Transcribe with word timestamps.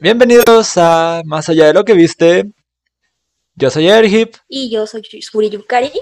Bienvenidos 0.00 0.76
a 0.76 1.22
Más 1.24 1.48
allá 1.48 1.66
de 1.66 1.74
lo 1.74 1.84
que 1.84 1.94
viste. 1.94 2.50
Yo 3.54 3.70
soy 3.70 3.88
Erhip 3.88 4.34
Y 4.48 4.70
yo 4.70 4.86
soy 4.86 5.02
Suri 5.20 5.50
Yukari. 5.50 5.92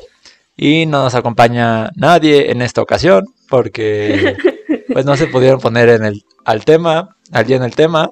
y 0.57 0.87
no 0.87 1.03
nos 1.03 1.15
acompaña 1.15 1.91
nadie 1.97 2.51
en 2.51 2.63
esta 2.63 2.83
ocasión 2.83 3.25
porque 3.49 4.37
pues 4.93 5.05
no 5.05 5.17
se 5.17 5.27
pudieron 5.27 5.61
poner 5.61 5.89
en 5.91 6.05
el 6.05 6.25
al 6.45 6.65
tema, 6.65 7.17
al 7.31 7.47
día 7.47 7.57
en 7.57 7.65
el 7.65 7.75
tema. 7.75 8.11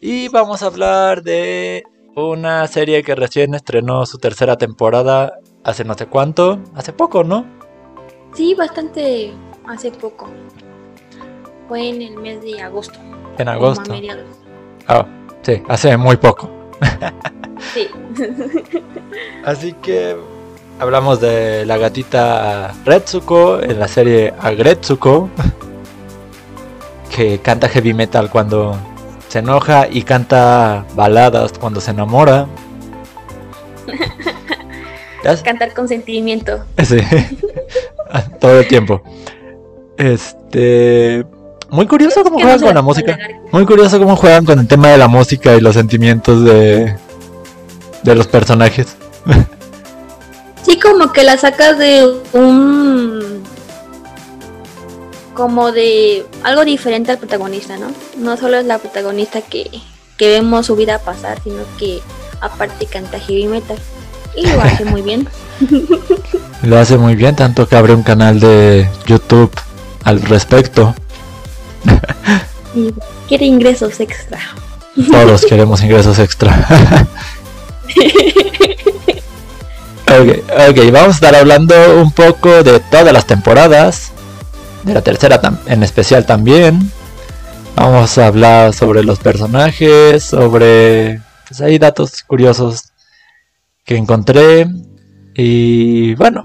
Y 0.00 0.28
vamos 0.28 0.62
a 0.62 0.66
hablar 0.66 1.22
de 1.22 1.84
una 2.16 2.66
serie 2.66 3.02
que 3.02 3.14
recién 3.14 3.54
estrenó 3.54 4.06
su 4.06 4.18
tercera 4.18 4.56
temporada 4.56 5.38
hace 5.62 5.84
no 5.84 5.94
sé 5.94 6.06
cuánto, 6.06 6.60
hace 6.74 6.92
poco, 6.92 7.24
¿no? 7.24 7.46
Sí, 8.34 8.54
bastante 8.54 9.32
hace 9.66 9.90
poco. 9.90 10.28
Fue 11.68 11.88
en 11.88 12.02
el 12.02 12.16
mes 12.16 12.42
de 12.42 12.60
agosto. 12.60 12.98
En 13.38 13.48
agosto. 13.48 13.94
Ah, 14.86 15.06
sí, 15.42 15.62
hace 15.68 15.96
muy 15.96 16.16
poco. 16.16 16.50
Sí. 17.72 17.88
Así 19.44 19.72
que 19.74 20.16
hablamos 20.78 21.20
de 21.20 21.64
la 21.66 21.76
gatita 21.76 22.74
Retsuko 22.84 23.60
en 23.62 23.78
la 23.78 23.88
serie 23.88 24.34
Agretsuko, 24.38 25.30
que 27.14 27.38
canta 27.38 27.68
heavy 27.68 27.94
metal 27.94 28.30
cuando 28.30 28.76
se 29.28 29.38
enoja 29.40 29.88
y 29.90 30.02
canta 30.02 30.84
baladas 30.94 31.52
cuando 31.58 31.80
se 31.80 31.90
enamora. 31.92 32.46
Cantar 35.42 35.72
con 35.72 35.88
sentimiento. 35.88 36.64
Sí, 36.84 36.98
todo 38.40 38.60
el 38.60 38.68
tiempo. 38.68 39.02
Este. 39.96 41.24
Muy 41.70 41.86
curioso 41.86 42.22
cómo 42.22 42.38
no 42.38 42.42
juegan 42.42 42.60
con 42.60 42.74
la 42.74 42.82
música. 42.82 43.18
Muy 43.52 43.66
curioso 43.66 43.98
cómo 43.98 44.16
juegan 44.16 44.44
con 44.44 44.58
el 44.58 44.66
tema 44.66 44.88
de 44.88 44.98
la 44.98 45.08
música 45.08 45.54
y 45.54 45.60
los 45.60 45.74
sentimientos 45.74 46.44
de, 46.44 46.96
de 48.02 48.14
los 48.14 48.26
personajes. 48.26 48.96
Sí, 50.64 50.78
como 50.78 51.12
que 51.12 51.24
la 51.24 51.36
sacas 51.36 51.78
de 51.78 52.20
un. 52.32 53.42
como 55.34 55.72
de 55.72 56.24
algo 56.42 56.64
diferente 56.64 57.12
al 57.12 57.18
protagonista, 57.18 57.76
¿no? 57.76 57.88
No 58.18 58.36
solo 58.36 58.56
es 58.56 58.64
la 58.64 58.78
protagonista 58.78 59.40
que, 59.42 59.70
que 60.16 60.28
vemos 60.28 60.66
su 60.66 60.76
vida 60.76 60.98
pasar, 60.98 61.40
sino 61.42 61.62
que 61.78 62.00
aparte 62.40 62.86
canta 62.86 63.18
heavy 63.18 63.46
metal. 63.46 63.78
Y 64.36 64.46
lo 64.46 64.60
hace 64.60 64.84
muy 64.84 65.02
bien. 65.02 65.28
Lo 66.62 66.78
hace 66.78 66.96
muy 66.96 67.14
bien, 67.14 67.36
tanto 67.36 67.68
que 67.68 67.76
abre 67.76 67.94
un 67.94 68.02
canal 68.02 68.40
de 68.40 68.88
YouTube 69.06 69.52
al 70.02 70.22
respecto. 70.22 70.94
Y 72.76 72.92
quiere 73.28 73.46
ingresos 73.46 74.00
extra. 74.00 74.40
Todos 75.10 75.46
queremos 75.46 75.80
ingresos 75.80 76.18
extra. 76.18 76.66
ok, 80.06 80.28
ok, 80.70 80.92
vamos 80.92 81.08
a 81.08 81.10
estar 81.10 81.36
hablando 81.36 81.74
un 82.02 82.10
poco 82.10 82.64
de 82.64 82.80
todas 82.80 83.12
las 83.12 83.26
temporadas. 83.26 84.10
De 84.82 84.92
la 84.92 85.02
tercera 85.02 85.40
en 85.66 85.84
especial 85.84 86.26
también. 86.26 86.90
Vamos 87.76 88.18
a 88.18 88.26
hablar 88.26 88.72
sobre 88.72 89.02
los 89.04 89.18
personajes, 89.18 90.24
sobre... 90.24 91.20
Pues 91.48 91.60
hay 91.60 91.78
datos 91.78 92.22
curiosos 92.22 92.92
que 93.84 93.96
encontré. 93.96 94.66
Y 95.34 96.14
bueno, 96.14 96.44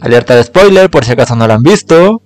alerta 0.00 0.36
de 0.36 0.44
spoiler 0.44 0.90
por 0.90 1.04
si 1.04 1.12
acaso 1.12 1.34
no 1.36 1.46
lo 1.46 1.54
han 1.54 1.62
visto. 1.62 2.23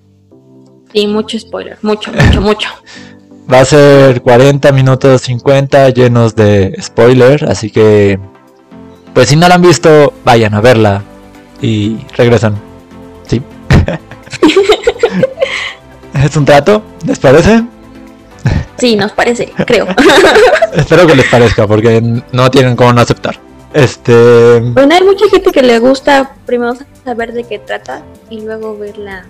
Sí, 0.92 1.06
mucho 1.06 1.38
spoiler. 1.38 1.78
Mucho, 1.82 2.12
mucho, 2.12 2.40
mucho. 2.40 2.68
Va 3.52 3.60
a 3.60 3.64
ser 3.64 4.20
40 4.20 4.72
minutos 4.72 5.22
50 5.22 5.88
llenos 5.90 6.34
de 6.34 6.76
spoiler, 6.82 7.44
así 7.46 7.70
que 7.70 8.18
pues 9.14 9.28
si 9.30 9.36
no 9.36 9.48
la 9.48 9.54
han 9.54 9.62
visto, 9.62 10.12
vayan 10.24 10.54
a 10.54 10.60
verla 10.60 11.02
y 11.62 11.96
regresan. 12.16 12.56
¿Sí? 13.26 13.40
¿Es 16.14 16.36
un 16.36 16.44
trato? 16.44 16.82
¿Les 17.06 17.18
parece? 17.18 17.62
Sí, 18.78 18.94
nos 18.94 19.10
parece, 19.10 19.52
creo. 19.66 19.88
Espero 20.72 21.04
que 21.04 21.16
les 21.16 21.28
parezca 21.28 21.66
porque 21.66 22.00
no 22.30 22.48
tienen 22.48 22.76
cómo 22.76 22.92
no 22.92 23.00
aceptar. 23.00 23.36
Este, 23.74 24.60
Bueno, 24.60 24.94
hay 24.94 25.02
mucha 25.02 25.28
gente 25.28 25.50
que 25.50 25.62
le 25.62 25.80
gusta 25.80 26.36
primero 26.46 26.76
saber 27.04 27.32
de 27.32 27.42
qué 27.42 27.58
trata 27.58 28.02
y 28.30 28.42
luego 28.42 28.78
verla 28.78 29.24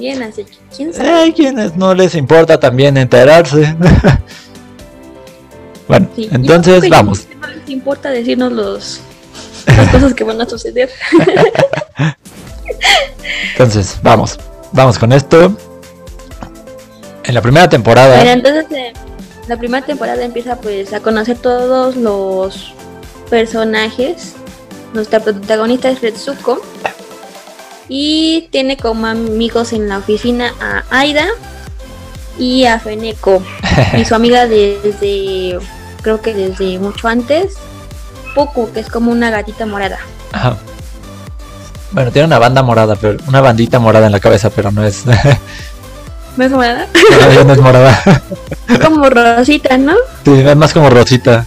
bien, 0.00 0.22
así 0.22 0.44
que 0.44 0.52
quién 0.74 0.92
sabe. 0.92 1.10
hay 1.10 1.32
quienes 1.32 1.76
no 1.76 1.94
les 1.94 2.14
importa 2.14 2.58
también 2.58 2.96
enterarse. 2.96 3.76
bueno, 5.88 6.08
Sí, 6.16 6.28
entonces 6.32 6.88
vamos. 6.88 7.26
No 7.40 7.46
les 7.46 7.68
importa 7.68 8.10
decirnos 8.10 8.52
los, 8.52 9.00
las 9.66 9.88
cosas 9.90 10.14
que 10.14 10.24
van 10.24 10.40
a 10.40 10.48
suceder. 10.48 10.90
Entonces, 13.52 13.98
vamos. 14.02 14.38
Vamos 14.72 14.98
con 14.98 15.12
esto. 15.12 15.52
En 17.24 17.34
la 17.34 17.42
primera 17.42 17.68
temporada. 17.68 18.16
Bueno, 18.16 18.30
entonces 18.30 18.66
eh, 18.72 18.92
la 19.48 19.56
primera 19.56 19.84
temporada 19.84 20.22
empieza 20.24 20.56
pues 20.56 20.92
a 20.92 21.00
conocer 21.00 21.38
todos 21.38 21.96
los 21.96 22.72
personajes. 23.28 24.34
Nuestra 24.94 25.20
protagonista 25.20 25.90
es 25.90 26.00
Retsuko. 26.00 26.60
Y 27.92 28.48
tiene 28.52 28.76
como 28.76 29.08
amigos 29.08 29.72
en 29.72 29.88
la 29.88 29.98
oficina 29.98 30.54
a 30.60 30.84
Aida 30.96 31.26
y 32.38 32.64
a 32.64 32.78
Feneko. 32.78 33.42
y 33.98 34.04
su 34.04 34.14
amiga 34.14 34.46
desde, 34.46 35.58
creo 36.00 36.22
que 36.22 36.32
desde 36.32 36.78
mucho 36.78 37.08
antes, 37.08 37.54
Poku, 38.36 38.70
que 38.72 38.78
es 38.78 38.88
como 38.88 39.10
una 39.10 39.30
gatita 39.30 39.66
morada. 39.66 39.98
Ajá. 40.30 40.56
Bueno, 41.90 42.12
tiene 42.12 42.26
una 42.26 42.38
banda 42.38 42.62
morada, 42.62 42.94
pero 42.94 43.18
una 43.26 43.40
bandita 43.40 43.80
morada 43.80 44.06
en 44.06 44.12
la 44.12 44.20
cabeza, 44.20 44.50
pero 44.50 44.70
no 44.70 44.84
es, 44.84 45.02
¿No 46.36 46.44
es 46.44 46.52
morada? 46.52 46.86
todavía 47.10 47.42
no 47.42 47.52
es 47.54 47.60
morada. 47.60 48.22
como 48.80 49.10
rosita, 49.10 49.76
¿no? 49.76 49.96
Sí, 50.24 50.30
es 50.30 50.56
más 50.56 50.72
como 50.72 50.90
rosita. 50.90 51.44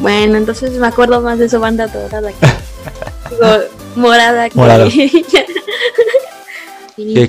Bueno, 0.00 0.38
entonces 0.38 0.72
me 0.72 0.88
acuerdo 0.88 1.20
más 1.20 1.38
de 1.38 1.48
su 1.48 1.60
banda 1.60 1.86
dorada 1.86 2.32
que 2.32 2.48
morada 3.96 4.48
que 4.48 4.56
Morada. 4.56 4.88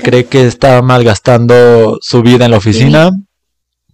cree 0.04 0.26
que 0.26 0.48
está 0.48 0.82
malgastando 0.82 1.98
su 2.02 2.22
vida 2.22 2.46
en 2.46 2.52
la 2.52 2.58
oficina. 2.58 3.12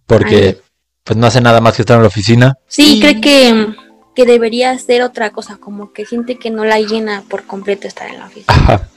Porque 0.06 0.35
Ay. 0.35 0.57
pues 1.03 1.17
no 1.17 1.28
hace 1.28 1.41
nada 1.41 1.62
más 1.62 1.75
que 1.75 1.81
estar 1.81 1.96
en 1.97 2.03
la 2.03 2.07
oficina. 2.07 2.56
Sí, 2.67 3.00
cree 3.01 3.19
que, 3.19 3.67
que 4.16 4.25
debería 4.25 4.72
hacer 4.72 5.01
otra 5.01 5.31
cosa, 5.31 5.57
como 5.57 5.91
que 5.91 6.06
siente 6.06 6.38
que 6.38 6.50
no 6.50 6.63
la 6.66 6.79
llena 6.79 7.23
por 7.29 7.44
completo 7.44 7.88
estar 7.88 8.09
en 8.09 8.19
la 8.19 8.25
oficina. 8.28 8.53
Ajá. 8.56 8.88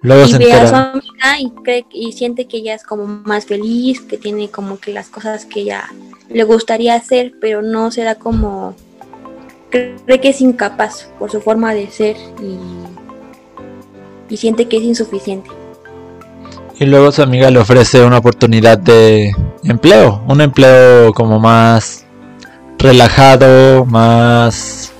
Luego 0.00 0.26
se 0.28 0.36
Y 0.36 0.46
ve 0.46 0.52
a 0.52 0.68
su 0.68 0.74
entera. 0.74 0.92
amiga 0.92 1.40
y 1.40 1.50
cree 1.62 1.86
y 1.92 2.12
siente 2.12 2.46
que 2.46 2.58
ella 2.58 2.74
es 2.74 2.82
como 2.84 3.06
más 3.06 3.46
feliz, 3.46 4.00
que 4.00 4.16
tiene 4.18 4.50
como 4.50 4.78
que 4.78 4.92
las 4.92 5.08
cosas 5.08 5.44
que 5.44 5.60
ella 5.60 5.88
le 6.28 6.44
gustaría 6.44 6.94
hacer, 6.94 7.32
pero 7.40 7.62
no 7.62 7.90
se 7.90 8.02
da 8.02 8.14
como 8.16 8.74
cree 9.70 10.20
que 10.20 10.28
es 10.30 10.40
incapaz 10.40 11.08
por 11.18 11.30
su 11.30 11.40
forma 11.40 11.74
de 11.74 11.90
ser 11.90 12.16
y, 12.42 12.58
y 14.32 14.36
siente 14.36 14.68
que 14.68 14.78
es 14.78 14.82
insuficiente. 14.82 15.50
Y 16.80 16.86
luego 16.86 17.10
su 17.10 17.22
amiga 17.22 17.50
le 17.50 17.58
ofrece 17.58 18.04
una 18.04 18.18
oportunidad 18.18 18.78
de 18.78 19.32
empleo. 19.64 20.22
Un 20.28 20.40
empleo 20.40 21.12
como 21.12 21.40
más 21.40 22.06
relajado, 22.78 23.84
más. 23.84 24.92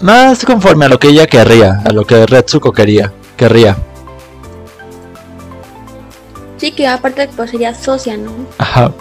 Más 0.00 0.44
conforme 0.44 0.84
a 0.84 0.88
lo 0.88 0.98
que 0.98 1.08
ella 1.08 1.26
querría, 1.26 1.80
a 1.86 1.92
lo 1.92 2.04
que 2.04 2.26
Retsuko 2.26 2.70
quería, 2.72 3.12
querría. 3.36 3.78
Sí, 6.58 6.72
que 6.72 6.86
aparte 6.86 7.30
pues 7.34 7.50
sería 7.50 7.74
socia, 7.74 8.18
¿no? 8.18 8.30
Ajá. 8.58 8.92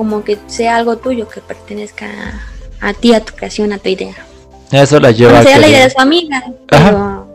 Como 0.00 0.24
que 0.24 0.38
sea 0.46 0.76
algo 0.76 0.96
tuyo, 0.96 1.28
que 1.28 1.42
pertenezca 1.42 2.06
a, 2.80 2.88
a 2.88 2.94
ti, 2.94 3.12
a 3.12 3.20
tu 3.22 3.34
creación, 3.34 3.70
a 3.74 3.76
tu 3.78 3.90
idea. 3.90 4.14
Eso 4.72 4.98
la 4.98 5.10
lleva 5.10 5.32
Bueno, 5.32 5.40
a 5.42 5.52
sería 5.52 5.60
la 5.60 5.68
idea 5.68 5.84
de 5.84 5.90
su 5.90 6.00
amiga, 6.00 6.42
pero, 6.68 7.28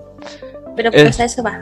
pero 0.76 0.90
Eh. 0.92 1.04
pues 1.04 1.20
a 1.20 1.26
eso 1.26 1.44
va. 1.44 1.60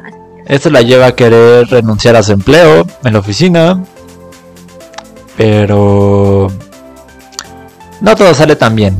eso 0.47 0.69
la 0.69 0.81
lleva 0.81 1.07
a 1.07 1.11
querer 1.13 1.67
renunciar 1.67 2.15
a 2.15 2.23
su 2.23 2.31
empleo 2.31 2.87
en 3.03 3.11
la 3.11 3.19
oficina. 3.19 3.83
Pero 5.35 6.47
no 7.99 8.15
todo 8.15 8.33
sale 8.33 8.55
tan 8.55 8.73
bien. 8.73 8.97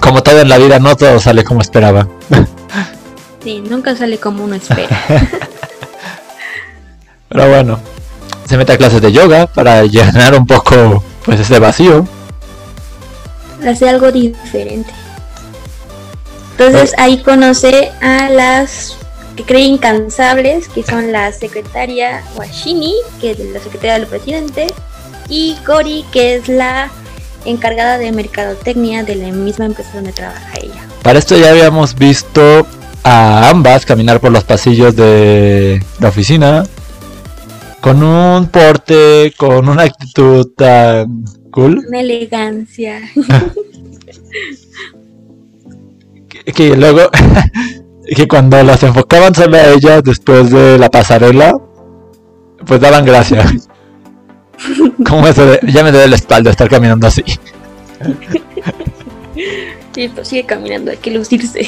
Como 0.00 0.22
todo 0.22 0.42
en 0.42 0.50
la 0.50 0.58
vida, 0.58 0.78
no 0.78 0.94
todo 0.94 1.18
sale 1.20 1.42
como 1.42 1.62
esperaba. 1.62 2.06
Sí, 3.42 3.62
nunca 3.66 3.96
sale 3.96 4.18
como 4.18 4.44
uno 4.44 4.56
espera. 4.56 4.88
Pero 7.30 7.48
bueno, 7.48 7.80
se 8.46 8.58
mete 8.58 8.72
a 8.74 8.76
clases 8.76 9.00
de 9.00 9.10
yoga 9.10 9.46
para 9.46 9.84
llenar 9.84 10.34
un 10.34 10.46
poco 10.46 11.02
pues 11.24 11.40
ese 11.40 11.58
vacío. 11.58 12.06
Hace 13.66 13.88
algo 13.88 14.12
diferente. 14.12 14.92
Entonces 16.52 16.94
ahí 16.98 17.22
conoce 17.22 17.90
a 18.00 18.28
las 18.28 18.96
que 19.36 19.42
cree 19.42 19.62
incansables, 19.62 20.68
que 20.68 20.82
son 20.82 21.10
la 21.10 21.32
secretaria 21.32 22.22
Washini, 22.36 22.94
que 23.20 23.32
es 23.32 23.38
la 23.40 23.60
secretaria 23.60 23.94
del 23.94 24.06
presidente, 24.06 24.72
y 25.28 25.56
Gori, 25.66 26.04
que 26.12 26.36
es 26.36 26.48
la 26.48 26.90
encargada 27.44 27.98
de 27.98 28.12
mercadotecnia 28.12 29.02
de 29.02 29.16
la 29.16 29.28
misma 29.28 29.66
empresa 29.66 29.90
donde 29.94 30.12
trabaja 30.12 30.52
ella. 30.62 30.86
Para 31.02 31.18
esto 31.18 31.36
ya 31.36 31.50
habíamos 31.50 31.94
visto 31.94 32.66
a 33.02 33.50
ambas 33.50 33.84
caminar 33.84 34.20
por 34.20 34.30
los 34.32 34.44
pasillos 34.44 34.96
de 34.96 35.84
la 35.98 36.08
oficina 36.08 36.64
con 37.84 38.02
un 38.02 38.48
porte, 38.48 39.32
con 39.36 39.68
una 39.68 39.82
actitud 39.82 40.52
tan 40.56 41.22
cool. 41.50 41.84
Una 41.86 42.00
elegancia. 42.00 43.02
que, 46.30 46.44
que 46.50 46.74
luego 46.78 47.10
que 48.16 48.26
cuando 48.26 48.62
las 48.62 48.82
enfocaban 48.84 49.34
solo 49.34 49.58
a 49.58 49.68
ellas 49.68 50.02
después 50.02 50.48
de 50.48 50.78
la 50.78 50.88
pasarela, 50.88 51.58
pues 52.64 52.80
daban 52.80 53.04
gracia. 53.04 53.44
Como 55.06 55.28
eso 55.28 55.44
de, 55.44 55.60
ya 55.70 55.84
me 55.84 55.92
duele 55.92 56.08
la 56.08 56.16
espalda 56.16 56.50
estar 56.50 56.70
caminando 56.70 57.06
así. 57.06 57.22
Sí, 59.94 60.08
pues 60.08 60.28
sigue 60.28 60.46
caminando, 60.46 60.90
hay 60.90 60.96
que 60.96 61.10
lucirse. 61.10 61.66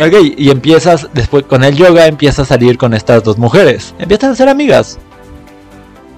Ok, 0.00 0.14
y 0.36 0.50
empiezas, 0.50 1.08
después 1.12 1.44
con 1.44 1.62
el 1.62 1.76
yoga 1.76 2.06
empiezas 2.06 2.40
a 2.40 2.54
salir 2.54 2.78
con 2.78 2.94
estas 2.94 3.22
dos 3.22 3.36
mujeres. 3.36 3.94
Empiezan 3.98 4.32
a 4.32 4.34
ser 4.34 4.48
amigas. 4.48 4.98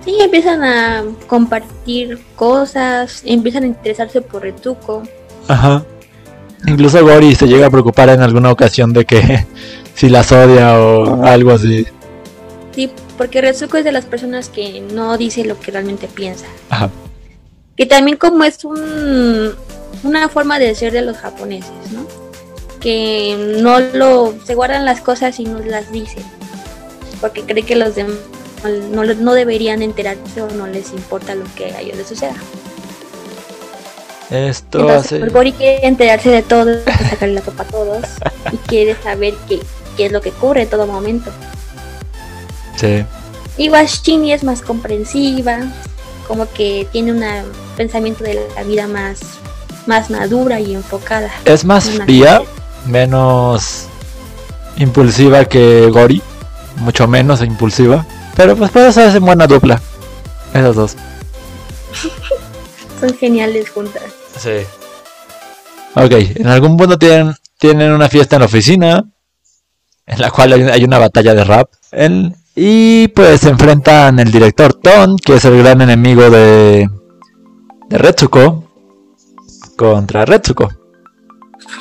Sí, 0.04 0.16
empiezan 0.20 0.62
a 0.64 1.04
compartir 1.26 2.20
cosas, 2.36 3.22
empiezan 3.24 3.64
a 3.64 3.66
interesarse 3.66 4.20
por 4.20 4.42
Retsuko. 4.42 5.02
Ajá. 5.48 5.84
Incluso 6.66 7.04
Gori 7.04 7.34
se 7.34 7.46
llega 7.46 7.66
a 7.66 7.70
preocupar 7.70 8.08
en 8.08 8.20
alguna 8.20 8.50
ocasión 8.50 8.92
de 8.92 9.04
que 9.04 9.46
si 9.94 10.08
las 10.08 10.30
odia 10.32 10.78
o 10.78 11.24
algo 11.24 11.52
así. 11.52 11.86
Sí, 12.72 12.90
porque 13.18 13.40
Retsuko 13.40 13.78
es 13.78 13.84
de 13.84 13.92
las 13.92 14.04
personas 14.04 14.48
que 14.48 14.80
no 14.92 15.16
dice 15.16 15.44
lo 15.44 15.58
que 15.58 15.70
realmente 15.70 16.08
piensa. 16.08 16.46
Ajá. 16.70 16.90
Que 17.76 17.86
también 17.86 18.16
como 18.16 18.44
es 18.44 18.64
un, 18.64 19.52
una 20.02 20.28
forma 20.28 20.58
de 20.58 20.74
ser 20.74 20.92
de 20.92 21.02
los 21.02 21.16
japoneses, 21.16 21.92
¿no? 21.92 22.21
Que 22.82 23.58
no 23.60 23.78
lo... 23.78 24.34
se 24.44 24.54
guardan 24.54 24.84
las 24.84 25.00
cosas 25.00 25.38
y 25.38 25.44
no 25.44 25.60
las 25.60 25.92
dicen. 25.92 26.24
Porque 27.20 27.42
cree 27.42 27.62
que 27.62 27.76
los 27.76 27.94
demás 27.94 28.16
no, 28.90 29.04
no 29.04 29.34
deberían 29.34 29.82
enterarse 29.82 30.42
o 30.42 30.50
no 30.50 30.66
les 30.66 30.92
importa 30.92 31.34
lo 31.34 31.44
que 31.54 31.66
a 31.66 31.80
ellos 31.80 31.96
les 31.96 32.08
suceda. 32.08 32.34
Esto 34.30 34.80
Entonces, 34.80 35.22
hace... 35.22 35.30
Gori 35.30 35.52
quiere 35.52 35.86
enterarse 35.86 36.30
de 36.30 36.42
todo, 36.42 36.82
sacarle 37.10 37.34
la 37.34 37.40
copa 37.42 37.64
a 37.64 37.66
todos 37.66 38.06
y 38.50 38.56
quiere 38.56 38.96
saber 39.02 39.34
qué, 39.48 39.60
qué 39.96 40.06
es 40.06 40.12
lo 40.12 40.20
que 40.20 40.30
ocurre 40.30 40.62
en 40.62 40.70
todo 40.70 40.86
momento. 40.86 41.30
Sí. 42.76 43.04
Y 43.58 43.68
Washini 43.68 44.32
es 44.32 44.42
más 44.42 44.62
comprensiva, 44.62 45.58
como 46.26 46.50
que 46.50 46.88
tiene 46.92 47.12
un 47.12 47.22
pensamiento 47.76 48.24
de 48.24 48.48
la 48.56 48.62
vida 48.62 48.86
más, 48.86 49.20
más 49.86 50.08
madura 50.08 50.60
y 50.60 50.74
enfocada. 50.74 51.30
Es 51.44 51.64
más 51.64 51.90
fría. 51.90 52.42
Menos 52.86 53.86
impulsiva 54.76 55.44
que 55.44 55.88
Gori. 55.90 56.22
Mucho 56.76 57.06
menos 57.06 57.42
impulsiva. 57.42 58.04
Pero 58.34 58.56
pues 58.56 58.70
puede 58.70 58.92
ser 58.92 59.14
en 59.14 59.24
buena 59.24 59.46
dupla. 59.46 59.80
Esas 60.54 60.74
dos. 60.76 60.96
Son 63.00 63.14
geniales 63.18 63.68
juntas. 63.70 64.02
Sí. 64.38 64.50
Ok, 65.94 66.12
en 66.36 66.46
algún 66.46 66.76
punto 66.76 66.98
tienen, 66.98 67.34
tienen 67.58 67.92
una 67.92 68.08
fiesta 68.08 68.36
en 68.36 68.40
la 68.40 68.46
oficina. 68.46 69.04
En 70.06 70.20
la 70.20 70.30
cual 70.30 70.52
hay, 70.54 70.62
hay 70.62 70.84
una 70.84 70.98
batalla 70.98 71.34
de 71.34 71.44
rap. 71.44 71.70
En- 71.92 72.34
y 72.54 73.08
pues 73.08 73.40
se 73.40 73.48
enfrentan 73.48 74.18
el 74.18 74.30
director 74.30 74.74
Ton, 74.74 75.16
que 75.16 75.34
es 75.36 75.44
el 75.46 75.56
gran 75.62 75.80
enemigo 75.80 76.28
de, 76.28 76.86
de 77.88 77.98
Retsuko, 77.98 78.64
contra 79.76 80.24
Retsuko. 80.26 80.68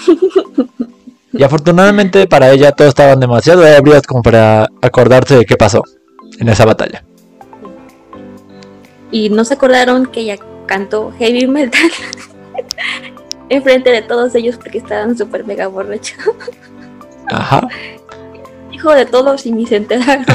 Y 1.34 1.44
afortunadamente 1.44 2.28
para 2.28 2.52
ella 2.52 2.74
todos 2.74 2.90
estaban 2.90 3.20
demasiado 3.20 3.66
ebrios 3.66 4.02
como 4.02 4.22
para 4.22 4.68
acordarse 4.82 5.38
de 5.38 5.46
qué 5.46 5.56
pasó 5.56 5.82
en 6.40 6.50
esa 6.50 6.66
batalla. 6.66 7.06
Y 9.12 9.30
no 9.30 9.46
se 9.46 9.54
acordaron 9.54 10.08
que 10.08 10.22
ella 10.22 10.36
cantó 10.66 11.12
heavy 11.18 11.48
metal 11.48 11.90
enfrente 13.50 13.92
de 13.92 14.02
todos 14.02 14.36
ellos 14.36 14.58
porque 14.58 14.80
estaban 14.80 15.18
súper 15.18 15.46
mega 15.46 15.68
borrachos. 15.68 16.18
Ajá. 17.30 17.68
Hijo 18.72 18.92
de 18.92 19.06
todos 19.06 19.46
y 19.46 19.52
ni 19.52 19.66
se 19.66 19.78
enteraron. 19.78 20.26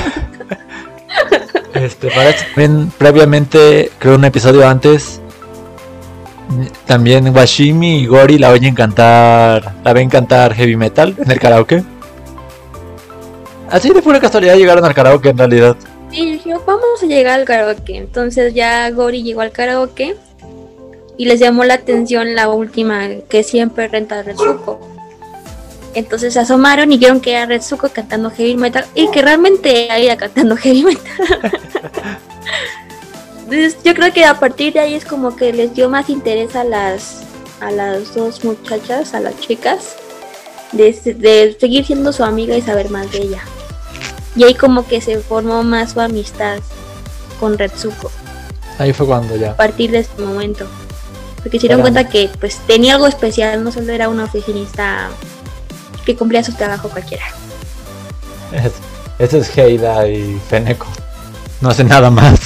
Este, 1.75 2.11
para 2.11 2.35
también 2.35 2.91
previamente, 2.97 3.91
creo 3.99 4.15
un 4.15 4.25
episodio 4.25 4.67
antes, 4.67 5.21
también 6.87 7.35
Washimi 7.35 8.01
y 8.01 8.07
Gori 8.07 8.39
la 8.39 8.51
oyen 8.51 8.75
cantar, 8.75 9.75
la 9.85 9.93
ven 9.93 10.09
cantar 10.09 10.55
heavy 10.55 10.77
metal 10.77 11.15
en 11.19 11.31
el 11.31 11.41
karaoke. 11.41 11.83
Así 13.71 13.93
de 13.93 14.01
pura 14.01 14.21
casualidad 14.21 14.57
llegaron 14.57 14.85
al 14.85 14.95
karaoke 14.95 15.31
en 15.31 15.39
realidad. 15.39 15.77
Y 16.13 16.33
dije, 16.33 16.55
vamos 16.67 17.03
a 17.03 17.07
llegar 17.07 17.41
al 17.41 17.47
karaoke. 17.47 17.97
Entonces 17.97 18.55
ya 18.55 18.89
Gori 18.91 19.23
llegó 19.23 19.41
al 19.41 19.51
karaoke 19.51 20.17
y 21.17 21.25
les 21.25 21.41
llamó 21.41 21.65
la 21.65 21.75
atención 21.75 22.35
la 22.35 22.49
última 22.49 23.09
que 23.29 23.43
siempre 23.43 23.89
renta 23.89 24.23
Retsuko. 24.23 24.81
Entonces 25.95 26.35
se 26.35 26.41
asomaron 26.41 26.93
y 26.93 26.99
vieron 26.99 27.21
que 27.21 27.33
era 27.33 27.47
Retsuko 27.47 27.89
cantando 27.89 28.31
heavy 28.31 28.57
metal 28.57 28.85
y 28.95 29.11
que 29.11 29.23
realmente 29.23 29.89
ella 29.97 30.17
cantando 30.17 30.57
heavy 30.57 30.85
metal. 30.85 31.61
Entonces, 33.47 33.77
yo 33.85 33.95
creo 33.95 34.13
que 34.13 34.25
a 34.25 34.39
partir 34.41 34.73
de 34.73 34.81
ahí 34.81 34.95
es 34.95 35.05
como 35.05 35.37
que 35.37 35.53
les 35.53 35.73
dio 35.75 35.89
más 35.89 36.11
interés 36.11 36.55
a 36.57 36.65
las 36.65 37.23
a 37.61 37.71
las 37.71 38.15
dos 38.15 38.45
muchachas, 38.45 39.15
a 39.15 39.21
las 39.21 39.39
chicas, 39.41 39.97
de, 40.73 40.93
de 41.17 41.57
seguir 41.59 41.87
siendo 41.87 42.13
su 42.13 42.23
amiga 42.23 42.55
y 42.57 42.61
saber 42.61 42.91
más 42.91 43.11
de 43.13 43.19
ella. 43.23 43.41
Y 44.35 44.45
ahí 44.45 44.55
como 44.55 44.87
que 44.87 45.01
se 45.01 45.19
formó 45.21 45.63
más 45.63 45.93
su 45.93 46.01
amistad 46.03 46.59
con 47.41 47.57
Retsuko 47.57 48.11
Ahí 48.79 48.93
fue 48.93 49.07
cuando 49.07 49.37
ya. 49.37 49.53
a 49.53 49.57
partir 49.57 49.91
de 49.91 50.01
este 50.01 50.21
momento. 50.21 50.67
Porque 51.43 51.59
se 51.59 51.63
dieron 51.69 51.81
cuenta 51.81 52.09
que 52.11 52.29
pues 52.41 52.59
tenía 52.67 52.95
algo 52.97 53.07
especial, 53.07 53.63
no 53.65 53.73
solo 53.73 53.91
era 53.93 54.09
una 54.11 54.25
oficinista 54.25 55.09
que 56.05 56.15
cumplía 56.17 56.43
su 56.45 56.53
trabajo 56.53 56.89
cualquiera. 56.91 57.25
Es- 58.53 58.73
Ese 59.19 59.39
es 59.39 59.57
Heida 59.57 60.07
y 60.09 60.39
Feneko. 60.51 60.87
No 61.63 61.71
hace 61.71 61.85
nada 61.85 62.11
más. 62.11 62.39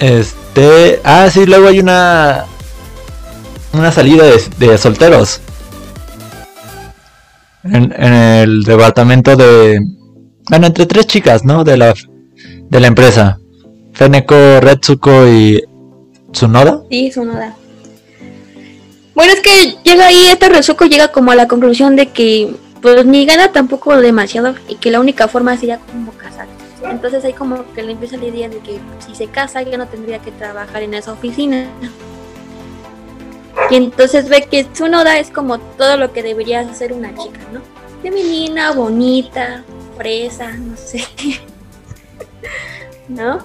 Este. 0.00 1.00
Ah, 1.04 1.28
sí, 1.30 1.46
luego 1.46 1.68
hay 1.68 1.80
una. 1.80 2.44
Una 3.72 3.92
salida 3.92 4.24
de, 4.58 4.78
solteros. 4.78 5.40
En, 7.64 7.92
el 7.92 8.62
departamento 8.62 9.36
de. 9.36 9.80
Bueno, 10.48 10.66
entre 10.66 10.86
tres 10.86 11.06
chicas, 11.06 11.44
¿no? 11.44 11.64
De 11.64 11.76
la, 11.76 11.94
de 12.70 12.80
la 12.80 12.86
empresa. 12.86 13.38
Feneko, 13.92 14.60
Retsuko 14.60 15.28
y 15.28 15.62
Tsunoda. 16.32 16.82
Sí, 16.90 17.10
Sonoda. 17.10 17.56
Bueno, 19.14 19.32
es 19.32 19.40
que 19.40 19.76
llega 19.82 20.06
ahí, 20.06 20.28
este 20.30 20.48
Retsuko 20.48 20.84
llega 20.84 21.08
como 21.08 21.32
a 21.32 21.34
la 21.34 21.48
conclusión 21.48 21.96
de 21.96 22.06
que 22.06 22.54
pues 22.80 23.04
ni 23.04 23.26
gana 23.26 23.50
tampoco 23.50 23.96
demasiado 23.96 24.54
y 24.68 24.76
que 24.76 24.92
la 24.92 25.00
única 25.00 25.26
forma 25.26 25.56
sería 25.56 25.78
como 25.78 26.12
casar. 26.12 26.46
Entonces 26.82 27.24
ahí 27.24 27.32
como 27.32 27.64
que 27.72 27.82
le 27.82 27.92
empieza 27.92 28.16
la 28.16 28.26
idea 28.26 28.48
de 28.48 28.58
que 28.58 28.78
si 29.06 29.14
se 29.14 29.26
casa 29.26 29.62
ya 29.62 29.76
no 29.76 29.88
tendría 29.88 30.20
que 30.20 30.30
trabajar 30.32 30.82
en 30.82 30.94
esa 30.94 31.12
oficina. 31.12 31.68
Y 33.70 33.76
entonces 33.76 34.28
ve 34.28 34.46
que 34.50 34.64
Tsunoda 34.64 35.18
es 35.18 35.30
como 35.30 35.58
todo 35.58 35.96
lo 35.96 36.12
que 36.12 36.22
debería 36.22 36.72
ser 36.74 36.92
una 36.92 37.14
chica, 37.16 37.40
¿no? 37.52 37.60
Femenina, 38.02 38.72
bonita, 38.72 39.64
fresa, 39.96 40.52
no 40.52 40.76
sé. 40.76 41.04
¿No? 43.08 43.44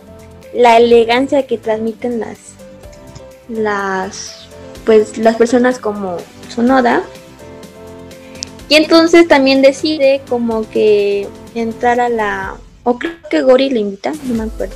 La 0.54 0.78
elegancia 0.78 1.48
que 1.48 1.58
transmiten 1.58 2.20
las 2.20 2.54
las 3.50 4.48
pues 4.86 5.18
las 5.18 5.36
personas 5.36 5.80
como 5.80 6.18
Sonoda 6.50 7.04
y 8.70 8.76
entonces 8.76 9.28
también 9.28 9.62
decide 9.62 10.22
como 10.30 10.70
que 10.70 11.28
entrar 11.56 12.00
a 12.00 12.10
la 12.10 12.56
o 12.84 12.98
creo 13.00 13.14
que 13.30 13.42
Gori 13.42 13.70
le 13.70 13.80
invita 13.80 14.12
no 14.24 14.36
me 14.36 14.44
acuerdo 14.44 14.76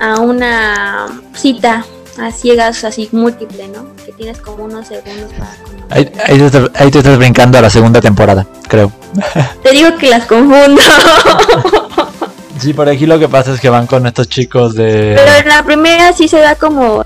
a 0.00 0.20
una 0.20 1.20
cita 1.34 1.84
a 2.20 2.30
ciegas 2.32 2.84
así 2.84 3.08
múltiple 3.12 3.68
no 3.68 3.94
que 4.04 4.12
tienes 4.12 4.38
como 4.38 4.64
unos 4.64 4.86
segundos 4.88 5.32
para. 5.38 5.56
Ahí, 5.90 6.10
ahí 6.26 6.38
te, 6.38 6.46
estás- 6.46 6.70
ahí 6.74 6.90
te 6.90 6.98
estás 6.98 7.16
brincando 7.18 7.56
a 7.58 7.62
la 7.62 7.70
segunda 7.70 8.00
temporada, 8.00 8.46
creo. 8.68 8.92
te 9.62 9.70
digo 9.72 9.96
que 9.96 10.10
las 10.10 10.24
confundo 10.26 10.80
Sí, 12.60 12.72
por 12.72 12.88
aquí 12.88 13.06
lo 13.06 13.18
que 13.20 13.28
pasa 13.28 13.52
es 13.54 13.60
que 13.60 13.70
van 13.70 13.86
con 13.86 14.04
estos 14.06 14.28
chicos 14.28 14.74
de. 14.74 15.14
pero 15.16 15.32
en 15.42 15.48
la 15.48 15.62
primera 15.62 16.12
sí 16.12 16.26
se 16.26 16.38
da 16.40 16.56
como 16.56 17.04